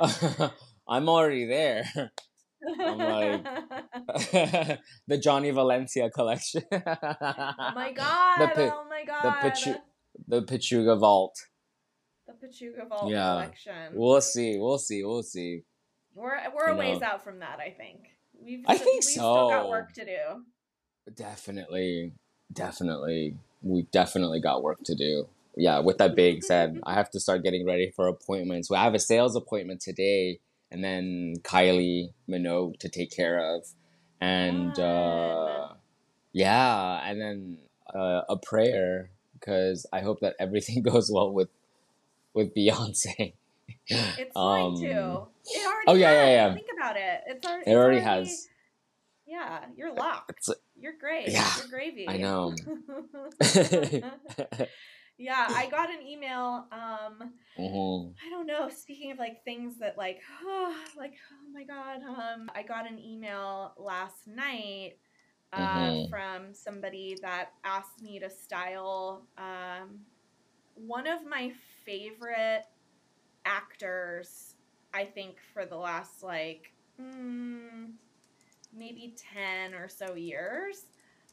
I'm 0.88 1.08
already 1.08 1.44
there. 1.46 2.10
I'm 2.80 2.98
like- 2.98 3.44
the 5.06 5.18
Johnny 5.18 5.50
Valencia 5.50 6.10
collection. 6.10 6.62
oh 6.72 6.80
my 7.74 7.92
god. 7.96 8.40
The 8.40 8.48
pi- 8.48 8.70
oh 8.72 8.86
my 8.88 9.04
god. 9.06 9.22
the 9.22 9.48
Pichu- 9.48 9.80
the 10.28 10.42
Pechuga 10.42 10.98
Vault. 10.98 11.36
The 12.26 12.32
Pechuga 12.46 12.88
Vault 12.88 13.10
Yeah. 13.10 13.32
collection. 13.32 13.72
We'll 13.94 14.20
see. 14.20 14.56
We'll 14.58 14.78
see. 14.78 15.02
We'll 15.04 15.22
see. 15.22 15.62
we're 16.14 16.38
we're 16.54 16.68
a 16.68 16.76
ways 16.76 17.00
know. 17.00 17.06
out 17.06 17.24
from 17.24 17.40
that, 17.40 17.58
I 17.60 17.70
think. 17.70 18.00
We've 18.42 18.64
I 18.66 18.76
think 18.78 18.96
we've 18.96 19.04
still 19.04 19.48
got 19.48 19.68
work 19.68 19.92
to 19.94 20.04
do. 20.04 20.44
Definitely, 21.14 22.12
definitely, 22.52 23.36
we 23.62 23.82
definitely 23.92 24.40
got 24.40 24.62
work 24.62 24.78
to 24.84 24.94
do. 24.94 25.28
Yeah. 25.56 25.80
With 25.80 25.98
that 25.98 26.16
being 26.16 26.40
said, 26.40 26.80
I 26.84 26.94
have 26.94 27.10
to 27.10 27.20
start 27.20 27.42
getting 27.44 27.66
ready 27.66 27.92
for 27.94 28.08
appointments. 28.08 28.70
I 28.70 28.82
have 28.82 28.94
a 28.94 28.98
sales 28.98 29.36
appointment 29.36 29.80
today, 29.80 30.40
and 30.74 30.82
then 30.82 31.36
Kylie 31.44 32.12
Minogue 32.28 32.80
to 32.80 32.88
take 32.88 33.12
care 33.14 33.38
of, 33.54 33.64
and 34.20 34.76
uh, 34.76 35.68
yeah, 36.32 37.00
and 37.08 37.20
then 37.20 37.58
uh, 37.94 38.22
a 38.28 38.36
prayer 38.36 39.10
because 39.38 39.86
I 39.92 40.00
hope 40.00 40.18
that 40.20 40.34
everything 40.40 40.82
goes 40.90 41.10
well 41.12 41.32
with 41.32 41.48
with 42.34 42.52
Beyonce. 42.54 43.34
It's 43.86 44.32
going 44.34 44.80
to. 44.80 44.88
It 45.46 45.66
already 45.66 45.86
Um, 45.86 45.86
oh, 45.86 45.94
yeah, 45.94 46.10
yeah, 46.10 46.24
has. 46.24 46.28
yeah. 46.34 46.54
Think 46.54 46.66
about 46.76 46.96
it. 46.96 47.20
It's 47.28 47.46
already. 47.46 47.62
It 47.62 47.70
it's 47.70 47.76
already 47.76 48.00
has. 48.00 48.48
Yeah, 49.26 49.64
you're 49.76 49.94
locked. 49.94 50.30
It's- 50.30 50.58
You're 50.78 50.98
great. 50.98 51.28
Yeah, 51.28 51.48
you're 51.58 51.68
gravy. 51.68 52.08
I 52.08 52.16
know. 52.18 52.54
yeah, 55.18 55.50
I 55.54 55.66
got 55.66 55.90
an 55.90 56.06
email. 56.06 56.66
Um, 56.72 57.32
Mhm. 57.58 58.14
I 58.24 58.30
don't 58.30 58.46
know. 58.46 58.68
Speaking 58.68 59.12
of 59.12 59.18
like 59.18 59.44
things 59.44 59.78
that 59.80 59.98
like, 59.98 60.20
like 60.96 61.14
oh 61.32 61.52
my 61.52 61.64
god. 61.64 62.02
Um, 62.02 62.50
I 62.54 62.62
got 62.62 62.90
an 62.90 62.98
email 62.98 63.74
last 63.76 64.26
night 64.26 64.94
uh, 65.52 65.92
Mhm. 65.94 66.08
from 66.10 66.54
somebody 66.54 67.18
that 67.22 67.50
asked 67.64 68.02
me 68.02 68.18
to 68.20 68.30
style 68.30 69.28
um, 69.38 70.00
one 70.74 71.06
of 71.06 71.26
my 71.26 71.52
favorite 71.84 72.64
actors. 73.44 74.54
I 74.92 75.04
think 75.04 75.36
for 75.52 75.66
the 75.66 75.76
last 75.76 76.22
like 76.22 76.72
mm, 77.00 77.92
maybe 78.72 79.16
ten 79.32 79.74
or 79.74 79.88
so 79.88 80.14
years. 80.14 80.82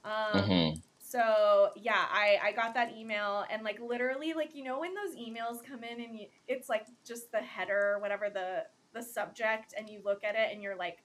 Um, 0.03 0.49
Mhm. 0.49 0.81
So 1.11 1.71
yeah, 1.75 2.05
I 2.09 2.37
I 2.41 2.51
got 2.53 2.73
that 2.75 2.95
email 2.97 3.43
and 3.51 3.63
like 3.63 3.79
literally 3.81 4.33
like 4.33 4.55
you 4.55 4.63
know 4.63 4.79
when 4.79 4.91
those 4.95 5.15
emails 5.15 5.63
come 5.63 5.83
in 5.83 6.01
and 6.01 6.17
you, 6.17 6.27
it's 6.47 6.69
like 6.69 6.87
just 7.05 7.31
the 7.31 7.39
header, 7.39 7.97
whatever 7.99 8.29
the 8.29 8.63
the 8.93 9.01
subject, 9.03 9.73
and 9.77 9.89
you 9.89 10.01
look 10.05 10.23
at 10.23 10.35
it 10.35 10.49
and 10.53 10.63
you're 10.63 10.77
like 10.77 10.99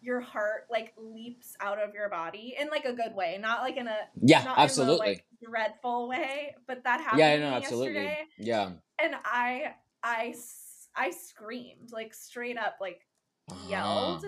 your 0.00 0.20
heart 0.20 0.66
like 0.70 0.94
leaps 0.96 1.54
out 1.60 1.78
of 1.78 1.94
your 1.94 2.08
body 2.08 2.56
in 2.58 2.68
like 2.68 2.84
a 2.86 2.92
good 2.92 3.14
way, 3.14 3.38
not 3.40 3.60
like 3.60 3.76
in 3.76 3.86
a 3.86 3.96
Yeah, 4.22 4.42
not 4.42 4.58
absolutely. 4.58 5.06
like 5.08 5.24
dreadful 5.44 6.08
way, 6.08 6.54
but 6.66 6.84
that 6.84 7.00
happened 7.00 7.20
yeah, 7.20 7.38
no, 7.38 7.54
absolutely. 7.54 7.94
yesterday, 7.94 8.18
Yeah. 8.38 8.70
and 9.02 9.14
I 9.24 9.74
I 10.02 10.34
I 10.96 11.10
screamed 11.10 11.92
like 11.92 12.14
straight 12.14 12.56
up 12.58 12.76
like 12.80 13.06
yelled 13.68 14.24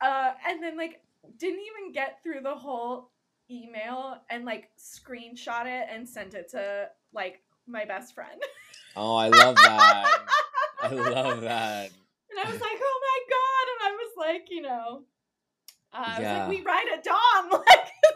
uh 0.00 0.32
and 0.48 0.62
then 0.62 0.76
like 0.76 1.02
didn't 1.38 1.60
even 1.60 1.92
get 1.92 2.22
through 2.22 2.40
the 2.42 2.54
whole 2.54 3.10
email 3.50 4.16
and 4.30 4.44
like 4.44 4.70
screenshot 4.78 5.66
it 5.66 5.86
and 5.90 6.08
sent 6.08 6.34
it 6.34 6.48
to 6.50 6.88
like 7.12 7.42
my 7.66 7.84
best 7.84 8.14
friend 8.14 8.40
Oh, 8.96 9.16
I 9.16 9.26
love 9.28 9.56
that. 9.56 10.20
I 10.82 10.88
love 10.92 11.40
that. 11.40 11.90
and 12.30 12.38
i 12.44 12.50
was 12.50 12.60
like 12.60 12.78
oh 12.80 13.00
my 13.02 13.20
god 13.30 13.66
and 13.72 13.92
i 13.92 13.96
was 13.96 14.12
like 14.16 14.46
you 14.50 14.62
know 14.62 15.02
uh, 15.92 16.04
I 16.06 16.20
was 16.20 16.38
like, 16.38 16.48
we 16.48 16.60
ride 16.62 16.86
at 16.92 17.04
dawn, 17.04 17.50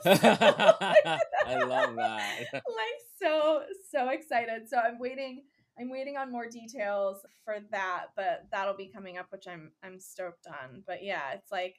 like, 0.05 1.21
I 1.47 1.59
love 1.65 1.95
that. 1.95 2.47
like 2.53 2.99
so 3.23 3.63
so 3.93 4.09
excited. 4.09 4.69
So 4.69 4.79
I'm 4.79 4.99
waiting. 4.99 5.43
I'm 5.79 5.89
waiting 5.89 6.17
on 6.17 6.33
more 6.33 6.49
details 6.49 7.25
for 7.45 7.59
that, 7.71 8.07
but 8.17 8.47
that'll 8.51 8.77
be 8.77 8.89
coming 8.93 9.17
up, 9.17 9.27
which 9.31 9.47
I'm 9.47 9.71
I'm 9.85 10.01
stoked 10.01 10.49
on. 10.49 10.83
But 10.89 11.05
yeah, 11.05 11.31
it's 11.35 11.53
like 11.53 11.77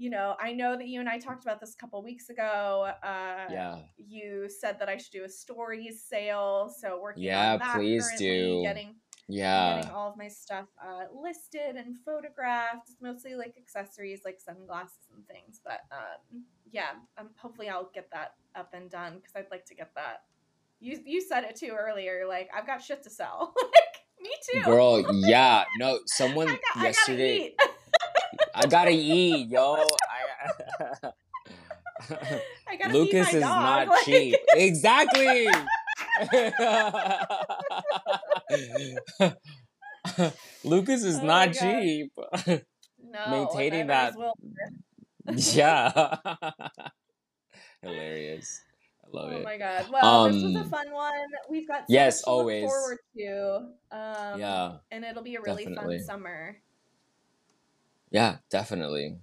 you 0.00 0.08
know, 0.08 0.34
I 0.40 0.52
know 0.52 0.78
that 0.78 0.88
you 0.88 0.98
and 0.98 1.10
I 1.10 1.18
talked 1.18 1.44
about 1.44 1.60
this 1.60 1.74
a 1.74 1.76
couple 1.76 2.02
weeks 2.02 2.30
ago. 2.30 2.90
Uh, 3.02 3.44
yeah. 3.50 3.80
You 3.98 4.48
said 4.48 4.78
that 4.78 4.88
I 4.88 4.96
should 4.96 5.12
do 5.12 5.24
a 5.24 5.28
stories 5.28 6.02
sale, 6.02 6.74
so 6.74 6.98
working 6.98 7.24
Yeah, 7.24 7.52
on 7.52 7.58
that 7.58 7.76
please 7.76 8.02
currently, 8.04 8.26
do. 8.26 8.62
Getting 8.62 8.94
Yeah. 9.28 9.76
getting 9.76 9.90
all 9.90 10.08
of 10.08 10.16
my 10.16 10.28
stuff 10.28 10.68
uh, 10.82 11.04
listed 11.14 11.76
and 11.76 11.98
photographed. 12.02 12.88
It's 12.88 13.02
mostly 13.02 13.34
like 13.34 13.56
accessories, 13.58 14.22
like 14.24 14.40
sunglasses 14.40 15.10
and 15.14 15.28
things. 15.28 15.60
But 15.62 15.80
um, 15.92 16.44
yeah, 16.72 16.92
um, 17.18 17.28
hopefully 17.36 17.68
I'll 17.68 17.90
get 17.92 18.08
that 18.12 18.36
up 18.54 18.72
and 18.72 18.88
done 18.88 19.16
because 19.16 19.36
I'd 19.36 19.50
like 19.50 19.66
to 19.66 19.74
get 19.74 19.90
that. 19.96 20.22
You 20.80 20.98
you 21.04 21.20
said 21.20 21.44
it 21.44 21.56
too 21.56 21.76
earlier. 21.78 22.24
Like 22.26 22.48
I've 22.56 22.66
got 22.66 22.82
shit 22.82 23.02
to 23.02 23.10
sell. 23.10 23.52
like 23.62 24.00
me 24.22 24.30
too. 24.50 24.62
Girl, 24.62 25.04
yeah. 25.28 25.64
No, 25.78 25.98
someone 26.06 26.46
got, 26.46 26.82
yesterday. 26.82 27.54
I 28.62 28.66
gotta 28.66 28.90
eat, 28.92 29.48
yo. 29.48 29.76
I, 29.76 29.86
I 32.68 32.76
gotta 32.76 32.92
Lucas 32.92 33.32
is 33.34 33.42
dog. 33.42 33.62
not 33.62 33.88
like- 33.88 34.04
cheap. 34.04 34.36
Exactly. 34.54 35.48
Lucas 40.64 41.04
is 41.04 41.18
Oh 41.20 41.24
not 41.26 41.52
cheap. 41.52 42.12
No, 43.02 43.30
maintaining 43.30 43.86
that- 43.88 44.14
Will. 44.16 44.34
yeah. 45.34 46.16
Hilarious. 47.82 48.60
I 49.04 49.16
love 49.16 49.32
Oh 49.32 49.36
it. 49.36 49.40
Oh 49.40 49.42
my 49.42 49.58
god! 49.58 49.86
Well, 49.90 50.32
this 50.32 50.42
was 50.42 50.54
a 50.54 50.58
Um, 50.60 50.70
fun 50.70 50.92
one. 50.92 51.12
We've 51.48 51.66
got 51.66 51.80
so 51.80 51.84
yes, 51.88 52.18
much 52.18 52.24
to 52.24 52.30
look 52.30 52.38
always. 52.40 52.64
forward 52.64 52.98
to. 53.18 53.56
Um, 53.90 54.40
Yeah. 54.40 54.72
and 54.90 55.04
it'll 55.04 55.22
be 55.22 55.36
a 55.36 55.40
really 55.40 55.64
definitely. 55.64 55.98
fun 55.98 56.06
summer. 56.06 56.56
Yeah, 58.10 58.36
definitely. 58.50 59.16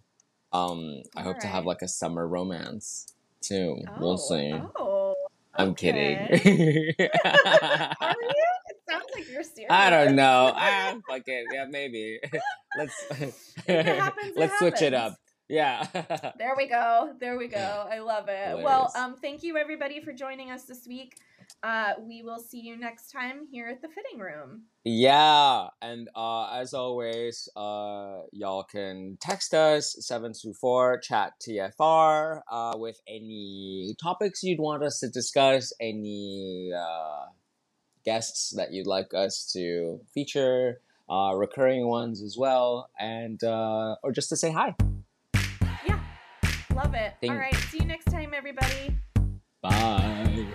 Um, 0.54 1.02
I 1.16 1.22
hope 1.22 1.40
to 1.40 1.48
have 1.48 1.66
like 1.66 1.82
a 1.82 1.88
summer 1.88 2.28
romance 2.28 3.14
too. 3.42 3.80
We'll 4.00 4.18
see. 4.18 4.54
Oh, 4.78 5.16
I'm 5.56 5.70
okay. 5.70 6.28
kidding. 6.30 7.10
Are 7.26 8.16
you? 8.22 8.46
It 8.70 8.78
sounds 8.90 9.06
like 9.14 9.30
you're 9.30 9.44
serious. 9.44 9.70
I 9.70 9.90
don't 9.90 10.16
know. 10.16 10.54
Ah, 10.58 10.96
fuck 11.08 11.24
it. 11.28 11.46
Yeah, 11.54 11.66
maybe. 11.70 12.20
Let's 12.78 12.94
happens, 13.66 14.34
let's 14.36 14.58
switch 14.60 14.82
it 14.82 14.94
up. 14.94 15.16
Yeah. 15.50 15.88
There 16.38 16.54
we 16.56 16.68
go. 16.68 17.14
There 17.20 17.38
we 17.38 17.48
go. 17.48 17.88
I 17.90 18.00
love 18.00 18.26
it. 18.28 18.64
Well, 18.64 18.92
um, 18.96 19.16
thank 19.16 19.44
you 19.44 19.58
everybody 19.58 20.02
for 20.02 20.14
joining 20.14 20.52
us 20.52 20.64
this 20.66 20.86
week. 20.86 21.18
Uh, 21.64 21.94
we 22.00 22.22
will 22.22 22.40
see 22.40 22.60
you 22.60 22.78
next 22.78 23.12
time 23.12 23.48
here 23.52 23.68
at 23.68 23.82
the 23.82 23.88
fitting 23.88 24.20
room. 24.20 24.64
yeah, 24.86 25.68
and 25.82 26.08
uh, 26.16 26.50
as 26.54 26.74
always, 26.74 27.50
uh, 27.56 28.22
y'all 28.32 28.64
can 28.64 29.18
text 29.20 29.54
us 29.54 29.96
seven 30.00 30.34
two 30.40 30.54
four 30.54 31.00
chat 31.00 31.34
TFR 31.42 32.42
uh, 32.52 32.74
with 32.78 33.00
any 33.08 33.96
topics 34.02 34.44
you'd 34.44 34.60
want 34.60 34.84
us 34.84 35.00
to 35.00 35.10
discuss, 35.10 35.74
any 35.82 36.72
uh, 36.78 37.26
guests 38.06 38.52
that 38.56 38.72
you'd 38.72 38.88
like 38.88 39.14
us 39.14 39.50
to 39.54 40.00
feature, 40.14 40.80
uh, 41.10 41.34
recurring 41.36 41.88
ones 41.88 42.22
as 42.22 42.38
well, 42.38 42.90
and 43.00 43.44
uh, 43.44 43.96
or 44.04 44.12
just 44.12 44.30
to 44.30 44.36
say 44.38 44.52
hi. 44.52 44.76
Yeah, 45.86 46.00
love 46.74 46.94
it. 46.94 47.14
Thank- 47.20 47.34
All 47.34 47.40
right, 47.40 47.56
see 47.72 47.80
you 47.80 47.86
next 47.86 48.06
time, 48.06 48.34
everybody. 48.36 48.96
Bye. 49.62 50.46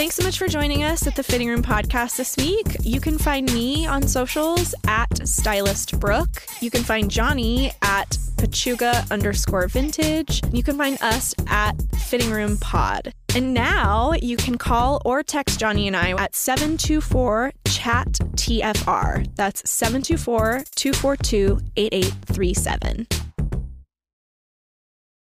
Thanks 0.00 0.16
so 0.16 0.24
much 0.24 0.38
for 0.38 0.48
joining 0.48 0.82
us 0.82 1.06
at 1.06 1.14
the 1.14 1.22
Fitting 1.22 1.48
Room 1.48 1.62
Podcast 1.62 2.16
this 2.16 2.34
week. 2.38 2.64
You 2.80 3.00
can 3.00 3.18
find 3.18 3.52
me 3.52 3.86
on 3.86 4.08
socials 4.08 4.74
at 4.88 5.28
Stylist 5.28 6.00
Brooke. 6.00 6.42
You 6.62 6.70
can 6.70 6.82
find 6.82 7.10
Johnny 7.10 7.70
at 7.82 8.08
Pechuga 8.36 9.10
underscore 9.10 9.68
vintage. 9.68 10.40
You 10.54 10.62
can 10.62 10.78
find 10.78 10.96
us 11.02 11.34
at 11.48 11.74
Fitting 11.98 12.30
Room 12.30 12.56
Pod. 12.56 13.12
And 13.34 13.52
now 13.52 14.14
you 14.22 14.38
can 14.38 14.56
call 14.56 15.02
or 15.04 15.22
text 15.22 15.60
Johnny 15.60 15.86
and 15.86 15.94
I 15.94 16.12
at 16.12 16.34
724 16.34 17.52
chat 17.66 18.06
TFR. 18.36 19.36
That's 19.36 19.70
724 19.70 20.64
242 20.76 21.60
8837. 21.76 23.29